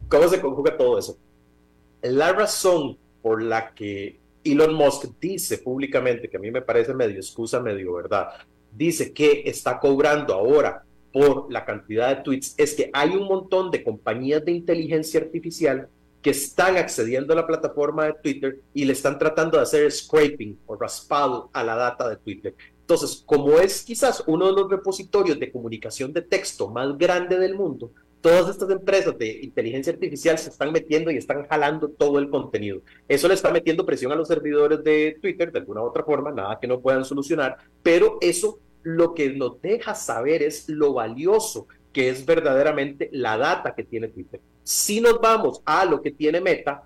¿Cómo 0.09 0.29
se 0.29 0.41
conjuga 0.41 0.77
todo 0.77 0.97
eso? 0.97 1.19
La 2.03 2.33
razón 2.33 2.97
por 3.21 3.43
la 3.43 3.75
que 3.75 4.21
Elon 4.45 4.75
Musk 4.75 5.07
dice 5.21 5.59
públicamente, 5.59 6.31
que 6.31 6.37
a 6.37 6.41
mí 6.41 6.53
me 6.53 6.63
parece 6.63 6.95
medio 6.95 7.17
excusa, 7.17 7.59
medio 7.59 7.95
verdad, 7.95 8.29
dice 8.71 9.13
que 9.13 9.43
está 9.47 9.81
cobrando 9.81 10.33
ahora 10.33 10.85
por 11.13 11.53
la 11.53 11.65
cantidad 11.65 12.15
de 12.15 12.23
tweets, 12.23 12.55
es 12.57 12.75
que 12.75 12.91
hay 12.93 13.11
un 13.11 13.27
montón 13.27 13.73
de 13.73 13.83
compañías 13.83 14.45
de 14.45 14.53
inteligencia 14.53 15.19
artificial 15.19 15.89
que 16.23 16.31
están 16.31 16.77
accediendo 16.77 17.33
a 17.33 17.37
la 17.37 17.47
plataforma 17.47 18.07
de 18.07 18.15
Twitter 18.23 18.61
y 18.75 18.85
le 18.85 18.93
están 18.93 19.19
tratando 19.19 19.57
de 19.57 19.63
hacer 19.63 19.91
scraping 19.91 20.59
o 20.67 20.77
raspado 20.77 21.51
a 21.53 21.63
la 21.63 21.77
data 21.77 22.09
de 22.09 22.17
Twitter. 22.17 22.55
Entonces, 22.81 23.23
como 23.27 23.59
es 23.59 23.83
quizás 23.83 24.23
uno 24.27 24.47
de 24.47 24.53
los 24.53 24.71
repositorios 24.71 25.39
de 25.39 25.51
comunicación 25.51 26.13
de 26.13 26.23
texto 26.23 26.69
más 26.69 26.97
grande 26.97 27.39
del 27.39 27.55
mundo, 27.55 27.93
todas 28.21 28.49
estas 28.49 28.71
empresas 28.71 29.17
de 29.19 29.41
inteligencia 29.43 29.93
artificial 29.93 30.39
se 30.39 30.51
están 30.51 30.73
metiendo 30.73 31.11
y 31.11 31.17
están 31.17 31.47
jalando 31.47 31.89
todo 31.89 32.19
el 32.19 32.29
contenido. 32.29 32.81
Eso 33.09 33.29
le 33.29 33.35
está 33.35 33.53
metiendo 33.53 33.87
presión 33.87 34.13
a 34.13 34.17
los 34.17 34.29
servidores 34.29 34.83
de 34.83 35.19
Twitter 35.21 35.53
de 35.53 35.61
alguna 35.61 35.83
u 35.83 35.85
otra 35.85 36.03
forma, 36.03 36.33
nada 36.33 36.59
que 36.61 36.67
no 36.67 36.81
puedan 36.81 37.05
solucionar, 37.05 37.57
pero 37.83 38.19
eso 38.21 38.59
lo 38.83 39.15
que 39.15 39.31
nos 39.31 39.61
deja 39.63 39.95
saber 39.95 40.43
es 40.43 40.69
lo 40.69 40.93
valioso 40.93 41.67
que 41.93 42.09
es 42.09 42.27
verdaderamente 42.27 43.09
la 43.13 43.39
data 43.39 43.75
que 43.75 43.85
tiene 43.85 44.09
Twitter. 44.09 44.41
Si 44.67 45.01
nos 45.01 45.21
vamos 45.21 45.63
a 45.65 45.85
lo 45.85 46.03
que 46.03 46.11
tiene 46.11 46.41
Meta, 46.41 46.83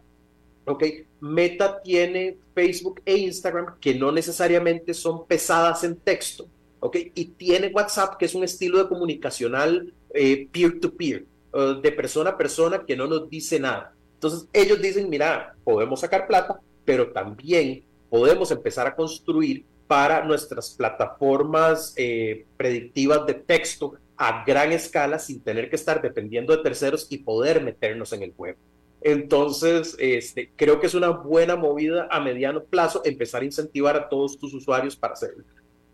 ¿ok? 0.66 0.84
Meta 1.20 1.80
tiene 1.80 2.36
Facebook 2.54 3.00
e 3.06 3.16
Instagram 3.16 3.78
que 3.80 3.94
no 3.94 4.12
necesariamente 4.12 4.92
son 4.92 5.26
pesadas 5.26 5.82
en 5.82 5.96
texto, 5.96 6.46
¿ok? 6.78 6.98
Y 7.14 7.24
tiene 7.24 7.68
WhatsApp 7.68 8.18
que 8.18 8.26
es 8.26 8.34
un 8.34 8.44
estilo 8.44 8.76
de 8.76 8.86
comunicacional 8.86 9.94
eh, 10.12 10.46
peer-to-peer, 10.52 11.24
-peer, 11.50 11.80
de 11.80 11.92
persona 11.92 12.30
a 12.30 12.36
persona 12.36 12.84
que 12.84 12.94
no 12.94 13.06
nos 13.06 13.30
dice 13.30 13.58
nada. 13.58 13.94
Entonces 14.12 14.46
ellos 14.52 14.82
dicen, 14.82 15.08
mira, 15.08 15.54
podemos 15.64 16.00
sacar 16.00 16.26
plata, 16.26 16.60
pero 16.84 17.10
también 17.12 17.82
podemos 18.10 18.50
empezar 18.50 18.86
a 18.88 18.94
construir 18.94 19.64
para 19.86 20.22
nuestras 20.22 20.68
plataformas 20.68 21.94
eh, 21.96 22.44
predictivas 22.58 23.24
de 23.24 23.32
texto 23.32 23.94
a 24.22 24.44
gran 24.44 24.70
escala 24.70 25.18
sin 25.18 25.40
tener 25.40 25.70
que 25.70 25.76
estar 25.76 26.02
dependiendo 26.02 26.54
de 26.54 26.62
terceros 26.62 27.06
y 27.08 27.18
poder 27.18 27.62
meternos 27.62 28.12
en 28.12 28.22
el 28.22 28.34
juego. 28.34 28.58
Entonces, 29.00 29.96
este, 29.98 30.52
creo 30.56 30.78
que 30.78 30.88
es 30.88 30.94
una 30.94 31.08
buena 31.08 31.56
movida 31.56 32.06
a 32.10 32.20
mediano 32.20 32.62
plazo 32.62 33.00
empezar 33.06 33.40
a 33.40 33.46
incentivar 33.46 33.96
a 33.96 34.10
todos 34.10 34.38
tus 34.38 34.52
usuarios 34.52 34.94
para 34.94 35.14
hacerlo. 35.14 35.42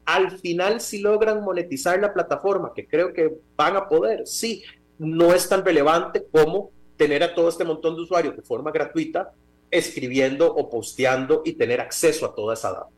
Al 0.04 0.36
final, 0.40 0.80
si 0.80 0.98
logran 0.98 1.44
monetizar 1.44 2.00
la 2.00 2.12
plataforma, 2.12 2.72
que 2.74 2.88
creo 2.88 3.12
que 3.12 3.32
van 3.56 3.76
a 3.76 3.88
poder, 3.88 4.26
sí, 4.26 4.64
no 4.98 5.32
es 5.32 5.48
tan 5.48 5.64
relevante 5.64 6.26
como 6.28 6.72
tener 6.96 7.22
a 7.22 7.32
todo 7.32 7.48
este 7.48 7.62
montón 7.62 7.94
de 7.94 8.02
usuarios 8.02 8.34
de 8.34 8.42
forma 8.42 8.72
gratuita 8.72 9.30
escribiendo 9.70 10.52
o 10.52 10.68
posteando 10.68 11.42
y 11.44 11.52
tener 11.52 11.80
acceso 11.80 12.26
a 12.26 12.34
toda 12.34 12.54
esa 12.54 12.72
data. 12.72 12.88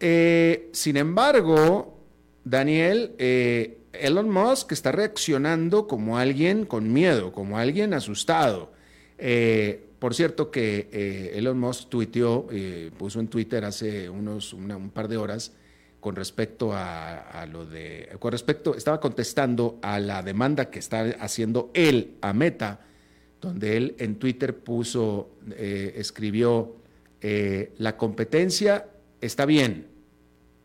Eh, 0.00 0.68
sin 0.72 0.98
embargo, 0.98 1.96
Daniel, 2.44 3.14
eh, 3.16 3.78
Elon 3.92 4.30
Musk 4.30 4.72
está 4.72 4.90
reaccionando 4.90 5.86
como 5.86 6.18
alguien 6.18 6.64
con 6.64 6.92
miedo, 6.92 7.32
como 7.32 7.58
alguien 7.58 7.94
asustado. 7.94 8.72
Eh, 9.18 9.88
por 9.98 10.14
cierto 10.14 10.50
que 10.50 10.88
eh, 10.92 11.32
Elon 11.34 11.58
Musk 11.58 11.88
tuiteó, 11.88 12.46
eh, 12.50 12.90
puso 12.98 13.20
en 13.20 13.28
Twitter 13.28 13.64
hace 13.64 14.08
unos 14.08 14.52
un 14.52 14.90
par 14.90 15.08
de 15.08 15.16
horas 15.16 15.52
con 16.00 16.16
respecto 16.16 16.72
a, 16.72 17.46
lo 17.48 17.64
de, 17.64 18.08
con 18.18 18.32
respecto, 18.32 18.74
estaba 18.74 18.98
contestando 18.98 19.78
a 19.82 20.00
la 20.00 20.22
demanda 20.22 20.68
que 20.68 20.80
está 20.80 21.02
haciendo 21.20 21.70
él 21.74 22.16
a 22.22 22.32
Meta, 22.32 22.80
donde 23.40 23.76
él 23.76 23.94
en 23.98 24.16
Twitter 24.16 24.56
puso, 24.56 25.30
escribió, 25.56 26.74
la 27.78 27.96
competencia 27.96 28.88
está 29.20 29.46
bien, 29.46 29.86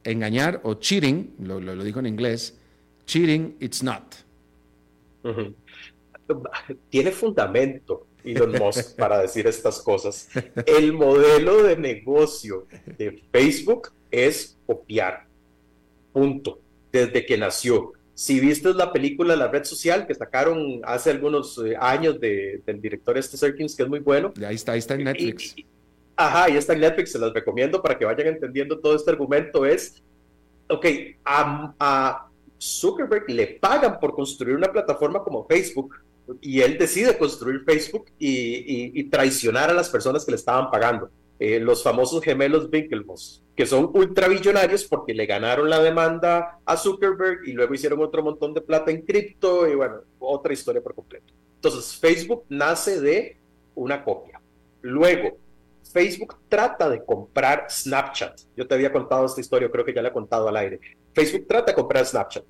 engañar 0.03 0.59
o 0.63 0.73
cheating, 0.73 1.35
lo 1.37 1.83
dijo 1.83 1.99
en 1.99 2.07
inglés, 2.07 2.57
Cheating, 3.07 3.55
it's 3.61 3.81
not. 3.81 4.15
Tiene 6.89 7.11
fundamento 7.11 8.05
Elon 8.23 8.51
Musk 8.51 8.95
para 8.97 9.21
decir 9.21 9.47
estas 9.47 9.81
cosas. 9.81 10.29
El 10.65 10.93
modelo 10.93 11.63
de 11.63 11.77
negocio 11.77 12.67
de 12.97 13.23
Facebook 13.31 13.93
es 14.11 14.57
copiar. 14.65 15.25
Punto. 16.11 16.59
Desde 16.91 17.25
que 17.25 17.37
nació. 17.37 17.93
Si 18.13 18.39
viste 18.39 18.73
la 18.73 18.91
película 18.91 19.35
La 19.35 19.47
Red 19.47 19.63
Social 19.63 20.05
que 20.05 20.15
sacaron 20.15 20.81
hace 20.83 21.11
algunos 21.11 21.57
eh, 21.63 21.75
años 21.79 22.19
del 22.19 22.81
director 22.81 23.17
este 23.17 23.37
Serkins, 23.37 23.75
que 23.75 23.83
es 23.83 23.89
muy 23.89 23.99
bueno. 23.99 24.33
Ahí 24.45 24.55
está, 24.55 24.73
ahí 24.73 24.79
está 24.79 24.95
en 24.95 25.03
Netflix. 25.05 25.55
ajá, 26.15 26.45
ahí 26.45 26.57
está 26.57 26.73
en 26.73 26.81
Netflix, 26.81 27.11
se 27.11 27.19
los 27.19 27.33
recomiendo 27.33 27.81
para 27.81 27.97
que 27.97 28.05
vayan 28.05 28.27
entendiendo 28.27 28.79
todo 28.79 28.95
este 28.95 29.11
argumento. 29.11 29.65
Es, 29.65 30.01
ok, 30.67 30.85
a 31.23 32.26
Zuckerberg 32.59 33.29
le 33.29 33.47
pagan 33.47 33.99
por 33.99 34.13
construir 34.13 34.55
una 34.55 34.71
plataforma 34.71 35.23
como 35.23 35.45
Facebook 35.45 35.95
y 36.41 36.61
él 36.61 36.77
decide 36.77 37.17
construir 37.17 37.63
Facebook 37.63 38.05
y, 38.19 39.03
traicionar 39.05 39.69
a 39.69 39.73
las 39.73 39.89
personas 39.89 40.25
que 40.25 40.31
le 40.31 40.37
estaban 40.37 40.69
pagando. 40.69 41.09
Eh, 41.39 41.59
los 41.59 41.83
famosos 41.83 42.23
gemelos 42.23 42.67
Winklevoss, 42.71 43.43
que 43.55 43.67
son 43.67 43.91
ultravillonarios 43.93 44.85
porque 44.85 45.13
le 45.13 45.27
ganaron 45.27 45.69
la 45.69 45.79
demanda 45.79 46.59
a 46.65 46.75
Zuckerberg 46.75 47.47
y 47.47 47.53
luego 47.53 47.75
hicieron 47.75 48.01
otro 48.01 48.23
montón 48.23 48.55
de 48.55 48.61
plata 48.61 48.89
en 48.89 49.03
cripto 49.03 49.67
y 49.67 49.75
bueno, 49.75 49.97
otra 50.17 50.51
historia 50.53 50.81
por 50.81 50.95
completo. 50.95 51.31
Entonces, 51.55 51.95
Facebook 51.95 52.43
nace 52.49 52.99
de 52.99 53.37
una 53.75 54.03
copia. 54.03 54.41
Luego, 54.81 55.37
Facebook 55.91 56.37
trata 56.49 56.89
de 56.89 57.03
comprar 57.03 57.67
Snapchat. 57.69 58.39
Yo 58.55 58.67
te 58.67 58.75
había 58.75 58.91
contado 58.91 59.25
esta 59.25 59.41
historia, 59.41 59.69
creo 59.69 59.85
que 59.85 59.93
ya 59.93 60.01
la 60.01 60.09
he 60.09 60.13
contado 60.13 60.47
al 60.47 60.57
aire. 60.57 60.79
Facebook 61.13 61.47
trata 61.47 61.71
de 61.71 61.75
comprar 61.75 62.05
Snapchat. 62.05 62.43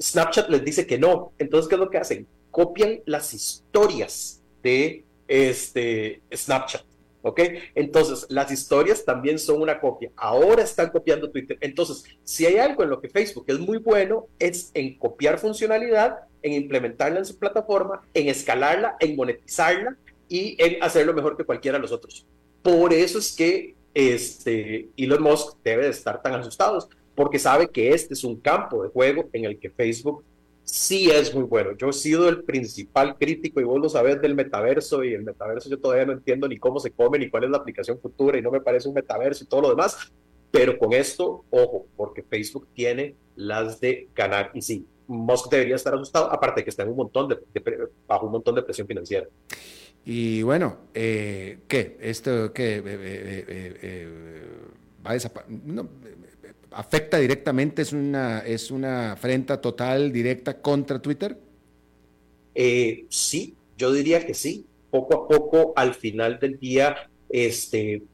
Snapchat 0.00 0.48
les 0.48 0.64
dice 0.64 0.86
que 0.86 0.98
no. 0.98 1.32
Entonces, 1.38 1.68
¿qué 1.68 1.74
es 1.74 1.80
lo 1.80 1.90
que 1.90 1.98
hacen? 1.98 2.26
Copian 2.50 3.00
las 3.06 3.34
historias 3.34 4.42
de 4.62 5.04
este 5.28 6.22
Snapchat. 6.34 6.82
¿Ok? 7.22 7.40
Entonces, 7.74 8.26
las 8.28 8.52
historias 8.52 9.04
también 9.04 9.40
son 9.40 9.60
una 9.60 9.80
copia. 9.80 10.12
Ahora 10.14 10.62
están 10.62 10.90
copiando 10.90 11.30
Twitter. 11.30 11.58
Entonces, 11.60 12.04
si 12.22 12.46
hay 12.46 12.58
algo 12.58 12.84
en 12.84 12.90
lo 12.90 13.00
que 13.00 13.08
Facebook 13.08 13.46
es 13.48 13.58
muy 13.58 13.78
bueno, 13.78 14.28
es 14.38 14.70
en 14.74 14.96
copiar 14.96 15.38
funcionalidad, 15.38 16.20
en 16.42 16.52
implementarla 16.52 17.18
en 17.18 17.24
su 17.24 17.36
plataforma, 17.36 18.02
en 18.14 18.28
escalarla, 18.28 18.96
en 19.00 19.16
monetizarla 19.16 19.96
y 20.28 20.56
en 20.62 20.80
hacerlo 20.82 21.14
mejor 21.14 21.36
que 21.36 21.44
cualquiera 21.44 21.78
de 21.78 21.82
los 21.82 21.90
otros. 21.90 22.26
Por 22.66 22.92
eso 22.92 23.20
es 23.20 23.32
que 23.32 23.76
este, 23.94 24.88
Elon 24.96 25.22
Musk 25.22 25.58
debe 25.62 25.84
de 25.84 25.90
estar 25.90 26.20
tan 26.20 26.34
asustado, 26.34 26.88
porque 27.14 27.38
sabe 27.38 27.68
que 27.68 27.90
este 27.90 28.14
es 28.14 28.24
un 28.24 28.40
campo 28.40 28.82
de 28.82 28.88
juego 28.88 29.28
en 29.32 29.44
el 29.44 29.60
que 29.60 29.70
Facebook 29.70 30.24
sí 30.64 31.08
es 31.08 31.32
muy 31.32 31.44
bueno. 31.44 31.76
Yo 31.78 31.90
he 31.90 31.92
sido 31.92 32.28
el 32.28 32.42
principal 32.42 33.16
crítico 33.16 33.60
y 33.60 33.64
vos 33.64 33.80
lo 33.80 33.88
sabés 33.88 34.20
del 34.20 34.34
metaverso 34.34 35.04
y 35.04 35.14
el 35.14 35.22
metaverso 35.22 35.70
yo 35.70 35.78
todavía 35.78 36.06
no 36.06 36.12
entiendo 36.14 36.48
ni 36.48 36.58
cómo 36.58 36.80
se 36.80 36.90
come 36.90 37.20
ni 37.20 37.30
cuál 37.30 37.44
es 37.44 37.50
la 37.50 37.58
aplicación 37.58 38.00
futura 38.00 38.36
y 38.36 38.42
no 38.42 38.50
me 38.50 38.60
parece 38.60 38.88
un 38.88 38.94
metaverso 38.94 39.44
y 39.44 39.46
todo 39.46 39.60
lo 39.60 39.70
demás. 39.70 40.12
Pero 40.50 40.76
con 40.76 40.92
esto, 40.92 41.44
ojo, 41.50 41.86
porque 41.96 42.24
Facebook 42.24 42.66
tiene 42.74 43.14
las 43.36 43.78
de 43.78 44.08
ganar 44.12 44.50
y 44.54 44.62
sí, 44.62 44.84
Musk 45.06 45.52
debería 45.52 45.76
estar 45.76 45.94
asustado, 45.94 46.32
aparte 46.32 46.62
de 46.62 46.64
que 46.64 46.70
está 46.70 46.82
en 46.82 46.88
un 46.88 46.96
montón 46.96 47.28
de, 47.28 47.38
bajo 48.08 48.26
un 48.26 48.32
montón 48.32 48.56
de 48.56 48.62
presión 48.62 48.88
financiera. 48.88 49.28
Y 50.08 50.42
bueno, 50.42 50.78
eh, 50.94 51.58
¿qué? 51.66 51.96
¿Esto 52.00 52.52
qué? 52.52 52.76
Eh, 52.76 52.84
eh, 52.86 54.08
va 55.04 55.10
a 55.10 55.44
no, 55.48 55.88
afecta 56.70 57.18
directamente, 57.18 57.82
es 57.82 57.92
una, 57.92 58.38
es 58.38 58.70
una 58.70 59.12
afrenta 59.12 59.60
total, 59.60 60.12
directa 60.12 60.62
contra 60.62 61.02
Twitter? 61.02 61.36
Sí, 63.10 63.56
yo 63.76 63.92
diría 63.92 64.24
que 64.24 64.34
sí. 64.34 64.64
Poco 64.92 65.24
a 65.24 65.28
poco, 65.28 65.72
al 65.74 65.94
final 65.94 66.38
del 66.38 66.60
día, 66.60 67.10
este, 67.28 68.04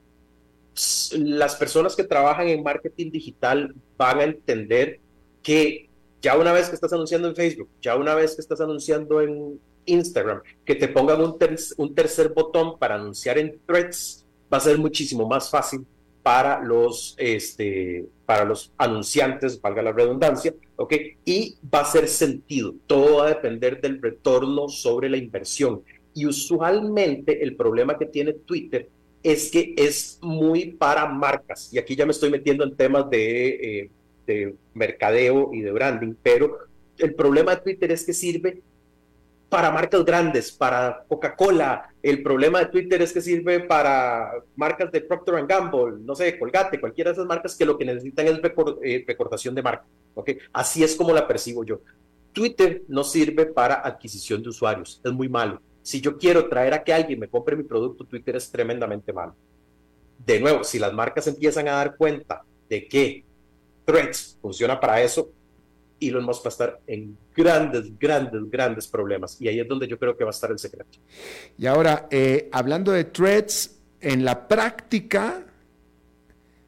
las 1.13 1.57
personas 1.57 1.95
que 1.95 2.05
trabajan 2.05 2.49
en 2.49 2.63
marketing 2.63 3.11
digital 3.11 3.75
van 3.99 4.19
a 4.19 4.25
entender 4.25 4.99
que 5.43 5.91
ya 6.23 6.39
una 6.39 6.55
vez 6.55 6.71
que 6.71 6.75
estás 6.75 6.95
anunciando 6.95 7.29
en 7.29 7.37
Facebook, 7.37 7.69
ya 7.83 7.97
una 7.97 8.15
vez 8.15 8.35
que 8.35 8.41
estás 8.41 8.63
anunciando 8.63 9.21
en 9.21 9.61
Instagram, 9.87 10.41
que 10.65 10.75
te 10.75 10.89
pongan 10.89 11.21
un, 11.21 11.37
un 11.77 11.95
tercer 11.95 12.29
botón 12.31 12.79
para 12.79 12.95
anunciar 12.97 13.39
en 13.39 13.59
threads, 13.67 14.25
va 14.53 14.59
a 14.59 14.61
ser 14.61 14.79
muchísimo 14.79 15.27
más 15.27 15.51
fácil 15.51 15.87
para 16.23 16.63
los, 16.63 17.15
este, 17.19 18.07
para 18.25 18.45
los 18.45 18.73
anunciantes, 18.79 19.61
valga 19.61 19.83
la 19.83 19.93
redundancia, 19.93 20.55
¿ok? 20.77 20.95
Y 21.25 21.57
va 21.73 21.81
a 21.81 21.85
ser 21.85 22.07
sentido, 22.09 22.75
todo 22.87 23.17
va 23.17 23.27
a 23.27 23.29
depender 23.31 23.81
del 23.81 24.01
retorno 24.01 24.69
sobre 24.69 25.09
la 25.09 25.17
inversión. 25.17 25.83
Y 26.15 26.27
usualmente 26.27 27.43
el 27.43 27.57
problema 27.57 27.99
que 27.99 28.07
tiene 28.07 28.35
Twitter 28.35 28.89
es 29.23 29.51
que 29.51 29.75
es 29.77 30.19
muy 30.23 30.73
para 30.73 31.07
marcas, 31.07 31.73
y 31.73 31.79
aquí 31.79 31.97
ya 31.97 32.07
me 32.07 32.13
estoy 32.13 32.31
metiendo 32.31 32.65
en 32.65 32.77
temas 32.77 33.09
de, 33.11 33.49
eh, 33.81 33.91
de 34.27 34.55
mercadeo 34.75 35.51
y 35.53 35.61
de 35.61 35.73
branding, 35.73 36.15
pero 36.23 36.59
el 36.99 37.15
problema 37.15 37.57
de 37.57 37.63
Twitter 37.63 37.93
es 37.93 38.05
que 38.05 38.13
sirve 38.13 38.63
para 39.53 39.71
marcas 39.71 40.03
grandes, 40.03 40.51
para 40.51 41.05
Coca-Cola. 41.07 41.91
El 42.03 42.23
problema 42.23 42.61
de 42.61 42.67
Twitter 42.67 43.03
es 43.03 43.13
que 43.13 43.21
sirve 43.21 43.61
para 43.61 44.33
marcas 44.57 44.91
de 44.91 45.03
Procter 45.03 45.47
Gamble, 45.47 45.99
no 46.01 46.15
sé, 46.15 46.39
Colgate, 46.39 46.81
cualquiera 46.81 47.11
de 47.11 47.17
esas 47.17 47.27
marcas 47.27 47.55
que 47.55 47.67
lo 47.67 47.77
que 47.77 47.85
necesitan 47.85 48.29
es 48.29 48.41
eh, 48.83 49.05
recortación 49.07 49.55
de 49.55 49.63
marca. 49.63 49.85
Así 50.55 50.83
es 50.83 50.97
como 50.97 51.13
la 51.13 51.29
percibo 51.29 51.65
yo. 51.65 51.83
Twitter 52.33 52.85
no 52.89 53.05
sirve 53.05 53.45
para 53.45 53.75
adquisición 53.75 54.43
de 54.43 54.49
usuarios, 54.49 55.03
es 55.05 55.13
muy 55.13 55.29
malo. 55.29 55.61
Si 55.83 56.01
yo 56.01 56.17
quiero 56.17 56.49
traer 56.49 56.73
a 56.73 56.83
que 56.83 56.95
alguien 56.95 57.21
me 57.21 57.29
compre 57.29 57.55
mi 57.55 57.65
producto, 57.65 58.07
Twitter 58.07 58.37
es 58.37 58.51
tremendamente 58.51 59.13
malo. 59.13 59.37
De 60.17 60.41
nuevo, 60.41 60.65
si 60.65 60.79
las 60.79 60.95
marcas 60.95 61.27
empiezan 61.27 61.69
a 61.69 61.73
dar 61.73 61.99
cuenta 61.99 62.43
de 62.71 62.89
que 62.89 63.27
Threads 63.85 64.39
funciona 64.41 64.81
para 64.81 65.03
eso, 65.03 65.31
Elon 66.09 66.25
Musk 66.25 66.45
va 66.45 66.49
a 66.49 66.49
estar 66.49 66.81
en 66.87 67.17
grandes, 67.35 67.99
grandes, 67.99 68.51
grandes 68.51 68.89
problemas. 68.89 69.41
Y 69.41 69.49
ahí 69.49 69.61
es 69.61 69.69
donde 69.69 69.87
yo 69.87 69.99
creo 69.99 70.17
que 70.17 70.25
va 70.25 70.31
a 70.31 70.33
estar 70.33 70.51
el 70.51 70.59
secreto. 70.59 70.99
Y 71.59 71.67
ahora, 71.67 72.09
eh, 72.11 72.49
hablando 72.53 72.93
de 72.93 73.05
threads, 73.05 73.79
en 74.01 74.25
la 74.25 74.49
práctica, 74.49 75.45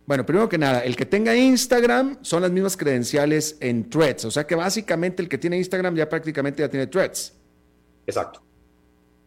bueno, 0.06 0.24
primero 0.24 0.48
que 0.48 0.58
nada, 0.58 0.80
el 0.80 0.96
que 0.96 1.06
tenga 1.06 1.34
Instagram 1.34 2.18
son 2.22 2.42
las 2.42 2.50
mismas 2.50 2.76
credenciales 2.76 3.56
en 3.60 3.88
threads. 3.90 4.24
O 4.26 4.30
sea 4.30 4.46
que 4.46 4.54
básicamente 4.54 5.22
el 5.22 5.28
que 5.28 5.38
tiene 5.38 5.56
Instagram 5.58 5.96
ya 5.96 6.08
prácticamente 6.08 6.62
ya 6.62 6.68
tiene 6.68 6.86
threads. 6.86 7.34
Exacto. 8.06 8.40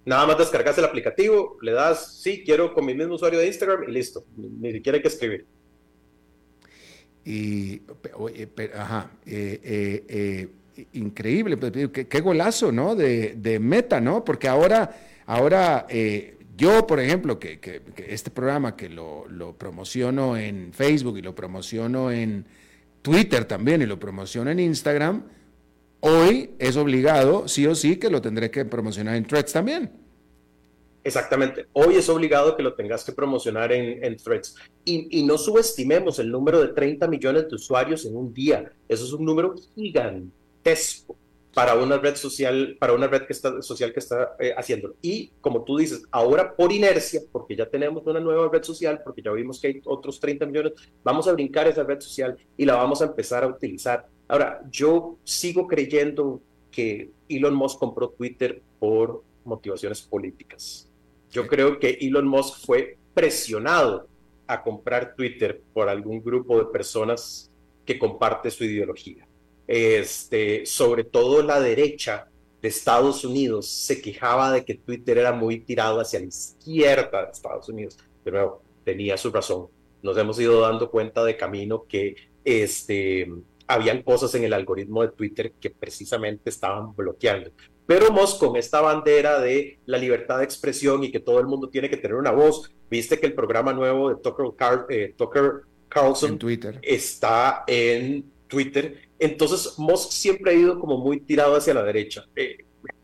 Nada 0.06 0.26
más 0.26 0.38
descargas 0.38 0.78
el 0.78 0.86
aplicativo, 0.86 1.58
le 1.62 1.74
das, 1.74 2.22
sí, 2.22 2.44
quiero 2.46 2.74
con 2.74 2.86
mi 2.86 2.94
mismo 2.94 3.16
usuario 3.16 3.40
de 3.40 3.48
Instagram 3.48 3.84
y 3.90 3.92
listo. 3.92 4.24
Ni 4.38 4.72
siquiera 4.72 4.96
hay 4.96 5.02
que 5.02 5.10
escribir. 5.10 5.46
Y, 7.28 7.82
ajá, 8.74 9.12
eh, 9.26 9.60
eh, 9.62 10.50
eh, 10.78 10.86
increíble, 10.94 11.58
pues, 11.58 11.74
qué, 11.92 12.22
golazo, 12.22 12.72
¿no? 12.72 12.96
De, 12.96 13.60
meta, 13.60 14.00
¿no? 14.00 14.24
Porque 14.24 14.48
ahora, 14.48 14.98
ahora 15.26 15.86
yo, 16.56 16.88
por 16.88 17.02
ejemplo, 17.02 17.38
que, 17.38 17.60
este 18.08 18.32
programa 18.32 18.78
que 18.78 18.88
lo, 18.88 19.26
promociono 19.58 20.38
en 20.38 20.72
Facebook 20.72 21.18
y 21.18 21.22
lo 21.22 21.36
promociono 21.36 22.12
en 22.12 22.46
Twitter 23.02 23.44
también 23.44 23.82
y 23.82 23.86
lo 23.86 24.00
promociono 24.00 24.50
en 24.50 24.62
Instagram, 24.62 25.24
hoy 26.00 26.52
es 26.60 26.78
obligado, 26.78 27.50
sí 27.50 27.68
o 27.68 27.76
sí, 27.76 27.98
que 27.98 28.10
lo 28.10 28.22
tendré 28.22 28.50
que 28.50 28.64
promocionar 28.64 29.18
en 29.18 29.26
Threads 29.26 29.52
también. 29.52 29.92
Exactamente. 31.08 31.68
Hoy 31.72 31.96
es 31.96 32.10
obligado 32.10 32.58
que 32.58 32.62
lo 32.62 32.74
tengas 32.74 33.06
que 33.06 33.14
promocionar 33.14 33.72
en, 33.72 34.18
threads. 34.18 34.58
Y, 34.84 35.24
no 35.24 35.38
subestimemos 35.38 36.20
el 36.20 36.30
número 36.30 36.62
de 36.62 36.74
30 36.74 37.08
millones 37.08 37.48
de 37.48 37.56
usuarios 37.56 38.06
en 38.06 38.18
un 38.18 38.34
día. 38.34 38.74
Eso 38.90 39.06
es 39.06 39.14
un 39.14 39.24
número 39.24 39.56
gigantesco 39.74 41.16
para 41.54 41.76
una 41.76 41.98
red 41.98 42.18
social, 42.18 42.76
para 42.78 42.92
una 42.92 43.08
red 43.08 43.22
que 43.22 43.32
está, 43.32 43.62
social 43.62 43.94
que 43.94 44.02
está 44.02 44.36
eh, 44.38 44.54
haciéndolo. 44.58 44.96
Y 45.02 45.32
como 45.40 45.64
tú 45.64 45.78
dices, 45.78 46.04
ahora 46.12 46.54
por 46.54 46.74
inercia, 46.74 47.22
porque 47.32 47.56
ya 47.56 47.70
tenemos 47.70 48.06
una 48.06 48.20
nueva 48.20 48.50
red 48.52 48.64
social, 48.64 49.00
porque 49.02 49.22
ya 49.22 49.32
vimos 49.32 49.62
que 49.62 49.68
hay 49.68 49.82
otros 49.86 50.20
30 50.20 50.46
millones, 50.46 50.74
vamos 51.06 51.26
a 51.30 51.32
brincar 51.32 51.70
esa 51.70 51.84
red 51.84 52.02
social 52.02 52.38
y 52.58 52.66
la 52.66 52.76
vamos 52.76 53.02
a 53.02 53.06
empezar 53.06 53.46
a 53.46 53.48
utilizar. 53.48 54.06
Ahora, 54.28 54.62
yo 54.70 55.16
sigo 55.24 55.68
creyendo 55.68 56.42
que 56.70 57.12
Elon 57.30 57.56
Musk 57.56 57.80
compró 57.80 58.10
Twitter 58.10 58.62
por 58.78 59.24
motivaciones 59.46 60.02
políticas. 60.02 60.88
Yo 61.32 61.48
creo 61.48 61.80
que 61.80 61.98
Elon 62.02 62.28
Musk 62.28 62.66
fue 62.66 62.98
presionado 63.14 64.08
a 64.48 64.62
comprar 64.64 65.16
Twitter 65.16 65.62
por 65.74 65.90
algún 65.90 66.24
grupo 66.24 66.58
de 66.58 66.66
personas 66.66 67.52
que 67.86 68.00
comparte 68.00 68.50
su 68.52 68.64
ideología. 68.64 69.28
Este, 69.68 70.66
sobre 70.66 71.04
todo 71.04 71.44
la 71.44 71.60
derecha 71.60 72.30
de 72.62 72.70
Estados 72.70 73.26
Unidos 73.26 73.68
se 73.68 74.02
quejaba 74.02 74.52
de 74.52 74.64
que 74.64 74.76
Twitter 74.76 75.18
era 75.18 75.34
muy 75.34 75.60
tirado 75.60 76.00
hacia 76.00 76.20
la 76.20 76.28
izquierda 76.28 77.26
de 77.26 77.32
Estados 77.32 77.68
Unidos. 77.70 77.98
De 78.24 78.32
nuevo, 78.32 78.62
tenía 78.84 79.18
su 79.18 79.32
razón. 79.32 79.68
Nos 80.02 80.18
hemos 80.18 80.40
ido 80.40 80.62
dando 80.62 80.90
cuenta 80.90 81.24
de 81.24 81.36
camino 81.36 81.86
que 81.88 82.16
este, 82.46 83.30
habían 83.68 84.02
cosas 84.04 84.34
en 84.36 84.46
el 84.46 84.54
algoritmo 84.54 85.02
de 85.02 85.10
Twitter 85.10 85.52
que 85.60 85.70
precisamente 85.70 86.50
estaban 86.50 86.96
bloqueando. 86.96 87.52
Pero 87.88 88.12
Musk 88.12 88.40
con 88.40 88.58
esta 88.58 88.82
bandera 88.82 89.40
de 89.40 89.80
la 89.86 89.98
libertad 89.98 90.40
de 90.40 90.44
expresión 90.44 91.06
y 91.06 91.12
que 91.12 91.22
todo 91.22 91.40
el 91.40 91.48
mundo 91.48 91.70
tiene 91.70 91.90
que 91.90 91.96
tener 91.96 92.18
una 92.18 92.32
voz, 92.32 92.70
viste 92.92 93.18
que 93.18 93.26
el 93.26 93.34
programa 93.34 93.72
nuevo 93.72 94.10
de 94.10 94.16
Tucker, 94.18 94.86
eh, 94.90 95.16
Carlson 95.88 96.38
está 96.82 97.64
en 97.66 98.30
Twitter. 98.48 99.10
Entonces 99.18 99.80
Musk 99.80 100.12
siempre 100.12 100.52
ha 100.52 100.54
ido 100.54 100.80
como 100.80 100.98
muy 100.98 101.22
tirado 101.22 101.56
hacia 101.56 101.74
la 101.74 101.84
derecha. 101.84 102.26
Eh, 102.36 102.58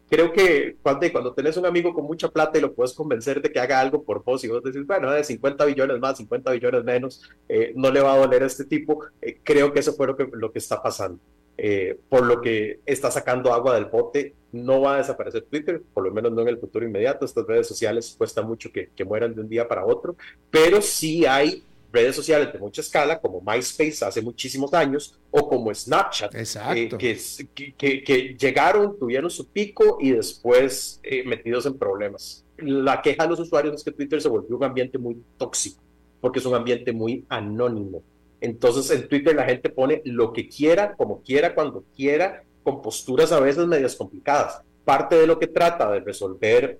creo 0.09 0.33
que 0.33 0.75
cuando, 0.83 1.09
cuando 1.13 1.33
tenés 1.33 1.55
un 1.55 1.65
amigo 1.65 1.93
con 1.93 2.03
mucha 2.03 2.27
plata 2.27 2.57
y 2.57 2.61
lo 2.61 2.73
puedes 2.73 2.93
convencer 2.93 3.41
de 3.41 3.49
que 3.53 3.61
haga 3.61 3.79
algo 3.79 4.03
por 4.03 4.21
vos 4.21 4.43
y 4.43 4.49
vos 4.49 4.61
decís, 4.61 4.85
bueno, 4.85 5.09
de 5.11 5.23
50 5.23 5.63
billones 5.63 5.97
más, 6.01 6.17
50 6.17 6.51
billones 6.51 6.83
menos, 6.83 7.21
eh, 7.47 7.71
no 7.77 7.89
le 7.89 8.01
va 8.01 8.15
a 8.15 8.17
doler 8.17 8.43
a 8.43 8.47
este 8.47 8.65
tipo, 8.65 8.99
creo 9.43 9.71
que 9.71 9.79
eso 9.79 9.93
fue 9.93 10.07
lo 10.07 10.17
que, 10.17 10.27
lo 10.33 10.51
que 10.51 10.59
está 10.59 10.83
pasando. 10.83 11.19
Eh, 11.57 11.99
por 12.09 12.25
lo 12.25 12.41
que 12.41 12.79
está 12.85 13.11
sacando 13.11 13.53
agua 13.53 13.75
del 13.75 13.85
bote, 13.85 14.33
no 14.51 14.81
va 14.81 14.95
a 14.95 14.97
desaparecer 14.97 15.43
Twitter, 15.43 15.81
por 15.93 16.03
lo 16.03 16.11
menos 16.11 16.31
no 16.31 16.41
en 16.41 16.47
el 16.47 16.59
futuro 16.59 16.85
inmediato. 16.85 17.25
Estas 17.25 17.45
redes 17.45 17.67
sociales 17.67 18.15
cuesta 18.17 18.41
mucho 18.41 18.71
que, 18.71 18.89
mueran 19.05 19.35
de 19.35 19.41
un 19.41 19.49
día 19.49 19.67
para 19.67 19.85
otro, 19.85 20.15
pero 20.49 20.81
sí 20.81 21.25
hay 21.25 21.63
redes 21.91 22.15
sociales 22.15 22.51
de 22.51 22.57
mucha 22.57 22.81
escala, 22.81 23.19
como 23.19 23.39
MySpace 23.41 24.03
hace 24.03 24.21
muchísimos 24.21 24.73
años, 24.73 25.19
o 25.29 25.47
como 25.47 25.73
Snapchat, 25.73 26.33
eh, 26.33 26.89
que, 26.97 27.73
que, 27.75 28.35
llegaron, 28.39 28.97
tuvieron 28.97 29.29
su 29.29 29.47
pico 29.47 29.97
y 30.01 30.11
después 30.11 30.99
eh, 31.03 31.23
metidos 31.23 31.67
en 31.67 31.77
problemas. 31.77 32.43
la 32.57 32.99
queja 33.01 33.23
de 33.23 33.29
los 33.29 33.39
usuarios 33.39 33.75
es 33.75 33.83
que 33.83 33.91
Twitter 33.91 34.19
se 34.19 34.27
volvió 34.27 34.57
un 34.57 34.63
ambiente 34.63 34.97
muy 34.97 35.21
tóxico, 35.37 35.83
porque 36.19 36.39
es 36.39 36.45
un 36.47 36.55
ambiente 36.55 36.91
muy 36.91 37.25
anónimo. 37.29 38.01
Entonces 38.43 38.91
en 38.91 39.07
Twitter 39.07 39.33
la 39.33 39.45
gente 39.45 39.69
pone 39.69 40.01
lo 40.03 40.33
que 40.33 40.49
quiera, 40.49 40.95
como 40.95 41.21
quiera, 41.21 41.55
cuando 41.55 41.85
quiera, 41.95 42.43
con 42.61 42.81
posturas 42.81 43.31
a 43.31 43.39
veces 43.39 43.65
medias 43.67 43.95
complicadas. 43.95 44.61
Parte 44.83 45.15
de 45.15 45.25
lo 45.25 45.39
que 45.39 45.47
trata 45.47 45.89
de 45.89 46.01
resolver 46.01 46.77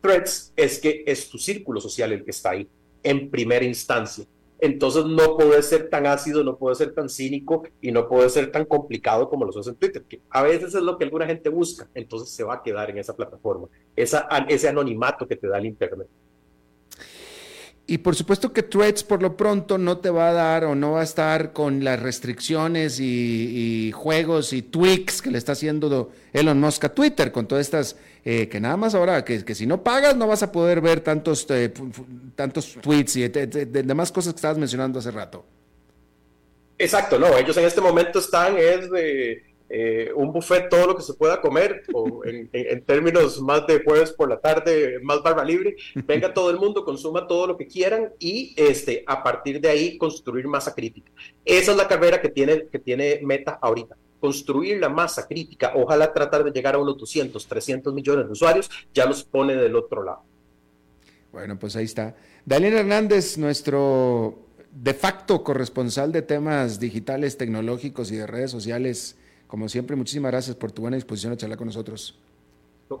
threads 0.00 0.52
es 0.54 0.78
que 0.78 1.02
es 1.04 1.28
tu 1.28 1.38
círculo 1.38 1.80
social 1.80 2.12
el 2.12 2.24
que 2.24 2.30
está 2.30 2.50
ahí 2.50 2.68
en 3.02 3.28
primera 3.30 3.64
instancia. 3.64 4.24
Entonces 4.60 5.04
no 5.04 5.36
puede 5.36 5.60
ser 5.64 5.90
tan 5.90 6.06
ácido, 6.06 6.44
no 6.44 6.56
puede 6.56 6.76
ser 6.76 6.94
tan 6.94 7.08
cínico 7.08 7.64
y 7.80 7.90
no 7.90 8.08
puede 8.08 8.30
ser 8.30 8.52
tan 8.52 8.64
complicado 8.64 9.28
como 9.28 9.44
lo 9.44 9.58
hace 9.58 9.70
en 9.70 9.76
Twitter, 9.76 10.04
que 10.08 10.20
a 10.30 10.44
veces 10.44 10.72
es 10.72 10.82
lo 10.82 10.96
que 10.98 11.04
alguna 11.04 11.26
gente 11.26 11.48
busca, 11.48 11.88
entonces 11.96 12.28
se 12.30 12.44
va 12.44 12.54
a 12.54 12.62
quedar 12.62 12.90
en 12.90 12.98
esa 12.98 13.16
plataforma, 13.16 13.66
ese 13.96 14.68
anonimato 14.68 15.26
que 15.26 15.34
te 15.34 15.48
da 15.48 15.58
el 15.58 15.66
Internet. 15.66 16.06
Y 17.92 17.98
por 17.98 18.16
supuesto 18.16 18.54
que 18.54 18.62
Threads 18.62 19.04
por 19.04 19.20
lo 19.20 19.36
pronto 19.36 19.76
no 19.76 19.98
te 19.98 20.08
va 20.08 20.30
a 20.30 20.32
dar 20.32 20.64
o 20.64 20.74
no 20.74 20.92
va 20.92 21.02
a 21.02 21.04
estar 21.04 21.52
con 21.52 21.84
las 21.84 22.00
restricciones 22.00 22.98
y, 22.98 23.92
juegos 23.94 24.54
y 24.54 24.62
tweaks 24.62 25.20
que 25.20 25.30
le 25.30 25.36
está 25.36 25.52
haciendo 25.52 26.10
Elon 26.32 26.58
Musk 26.58 26.84
a 26.84 26.88
Twitter, 26.88 27.30
con 27.30 27.46
todas 27.46 27.66
estas, 27.66 27.96
eh, 28.24 28.48
que 28.48 28.60
nada 28.60 28.78
más 28.78 28.94
ahora, 28.94 29.22
que, 29.26 29.44
que, 29.44 29.54
si 29.54 29.66
no 29.66 29.82
pagas 29.82 30.16
no 30.16 30.26
vas 30.26 30.42
a 30.42 30.50
poder 30.50 30.80
ver 30.80 31.00
tantos, 31.00 31.44
eh, 31.50 31.70
tantos 32.34 32.78
tweets 32.80 33.16
y 33.16 33.28
demás 33.28 34.10
cosas 34.10 34.32
que 34.32 34.38
estabas 34.38 34.56
mencionando 34.56 34.98
hace 34.98 35.10
rato. 35.10 35.44
Exacto, 36.78 37.18
no, 37.18 37.36
ellos 37.36 37.58
en 37.58 37.66
este 37.66 37.82
momento 37.82 38.20
están 38.20 38.56
es 38.56 38.90
de 38.90 39.51
eh, 39.74 40.12
un 40.14 40.32
buffet 40.32 40.68
todo 40.68 40.88
lo 40.88 40.94
que 40.94 41.02
se 41.02 41.14
pueda 41.14 41.40
comer, 41.40 41.82
o 41.94 42.22
en, 42.24 42.84
términos 42.84 43.40
más 43.40 43.66
de 43.66 43.82
jueves 43.82 44.12
por 44.12 44.28
la 44.28 44.38
tarde, 44.38 45.00
más 45.02 45.22
barba 45.22 45.42
libre, 45.42 45.76
venga 46.04 46.34
todo 46.34 46.50
el 46.50 46.58
mundo, 46.58 46.84
consuma 46.84 47.26
todo 47.26 47.46
lo 47.46 47.56
que 47.56 47.66
quieran 47.66 48.10
y 48.18 48.52
este, 48.54 49.02
a 49.06 49.22
partir 49.22 49.62
de 49.62 49.70
ahí 49.70 49.96
construir 49.96 50.46
masa 50.46 50.74
crítica. 50.74 51.10
Esa 51.42 51.70
es 51.70 51.76
la 51.78 51.88
carrera 51.88 52.20
que 52.20 52.28
tiene, 52.28 52.66
que 52.70 52.78
tiene 52.78 53.20
Meta 53.22 53.58
ahorita 53.62 53.96
construir 54.20 54.78
la 54.78 54.88
masa 54.88 55.26
crítica, 55.26 55.72
ojalá 55.74 56.12
tratar 56.12 56.44
de 56.44 56.52
llegar 56.52 56.76
a 56.76 56.78
unos 56.78 56.96
200, 56.96 57.44
300 57.44 57.92
millones 57.92 58.26
de 58.26 58.32
usuarios, 58.32 58.70
ya 58.94 59.04
los 59.04 59.24
pone 59.24 59.56
del 59.56 59.74
otro 59.74 60.04
lado. 60.04 60.22
Bueno, 61.32 61.58
pues 61.58 61.74
ahí 61.74 61.86
está. 61.86 62.14
Daniel 62.44 62.74
Hernández, 62.74 63.36
nuestro 63.36 64.38
de 64.70 64.94
facto 64.94 65.42
corresponsal 65.42 66.12
de 66.12 66.22
temas 66.22 66.78
digitales, 66.78 67.36
tecnológicos 67.36 68.12
y 68.12 68.16
de 68.16 68.28
redes 68.28 68.52
sociales 68.52 69.16
como 69.52 69.68
siempre, 69.68 69.94
muchísimas 69.96 70.32
gracias 70.32 70.56
por 70.56 70.72
tu 70.72 70.80
buena 70.80 70.96
disposición 70.96 71.34
a 71.34 71.36
charlar 71.36 71.58
con 71.58 71.66
nosotros. 71.66 72.18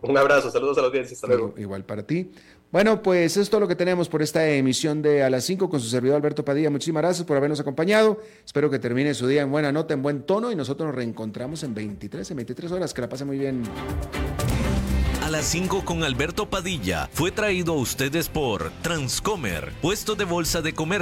Un 0.02 0.18
abrazo, 0.18 0.50
saludos 0.50 0.76
a 0.76 0.82
la 0.82 0.88
audiencia, 0.88 1.14
hasta 1.14 1.26
luego. 1.26 1.54
Igual 1.56 1.82
para 1.82 2.02
ti. 2.02 2.30
Bueno, 2.70 3.00
pues 3.00 3.32
eso 3.32 3.40
es 3.40 3.48
todo 3.48 3.62
lo 3.62 3.68
que 3.68 3.74
tenemos 3.74 4.10
por 4.10 4.20
esta 4.20 4.46
emisión 4.46 5.00
de 5.00 5.22
A 5.22 5.30
las 5.30 5.44
5 5.44 5.70
con 5.70 5.80
su 5.80 5.88
servidor 5.88 6.16
Alberto 6.16 6.44
Padilla. 6.44 6.68
Muchísimas 6.68 7.04
gracias 7.04 7.26
por 7.26 7.38
habernos 7.38 7.58
acompañado. 7.58 8.20
Espero 8.44 8.68
que 8.68 8.78
termine 8.78 9.14
su 9.14 9.26
día 9.26 9.40
en 9.40 9.50
buena 9.50 9.72
nota, 9.72 9.94
en 9.94 10.02
buen 10.02 10.24
tono 10.24 10.52
y 10.52 10.54
nosotros 10.54 10.88
nos 10.88 10.94
reencontramos 10.94 11.62
en 11.62 11.72
23, 11.72 12.32
en 12.32 12.36
23 12.36 12.72
horas. 12.72 12.92
Que 12.92 13.00
la 13.00 13.08
pase 13.08 13.24
muy 13.24 13.38
bien. 13.38 13.62
A 15.22 15.30
las 15.30 15.46
5 15.46 15.86
con 15.86 16.04
Alberto 16.04 16.50
Padilla 16.50 17.08
fue 17.14 17.30
traído 17.30 17.72
a 17.72 17.76
ustedes 17.76 18.28
por 18.28 18.72
Transcomer, 18.82 19.72
puesto 19.80 20.16
de 20.16 20.24
bolsa 20.24 20.60
de 20.60 20.74
comer. 20.74 21.00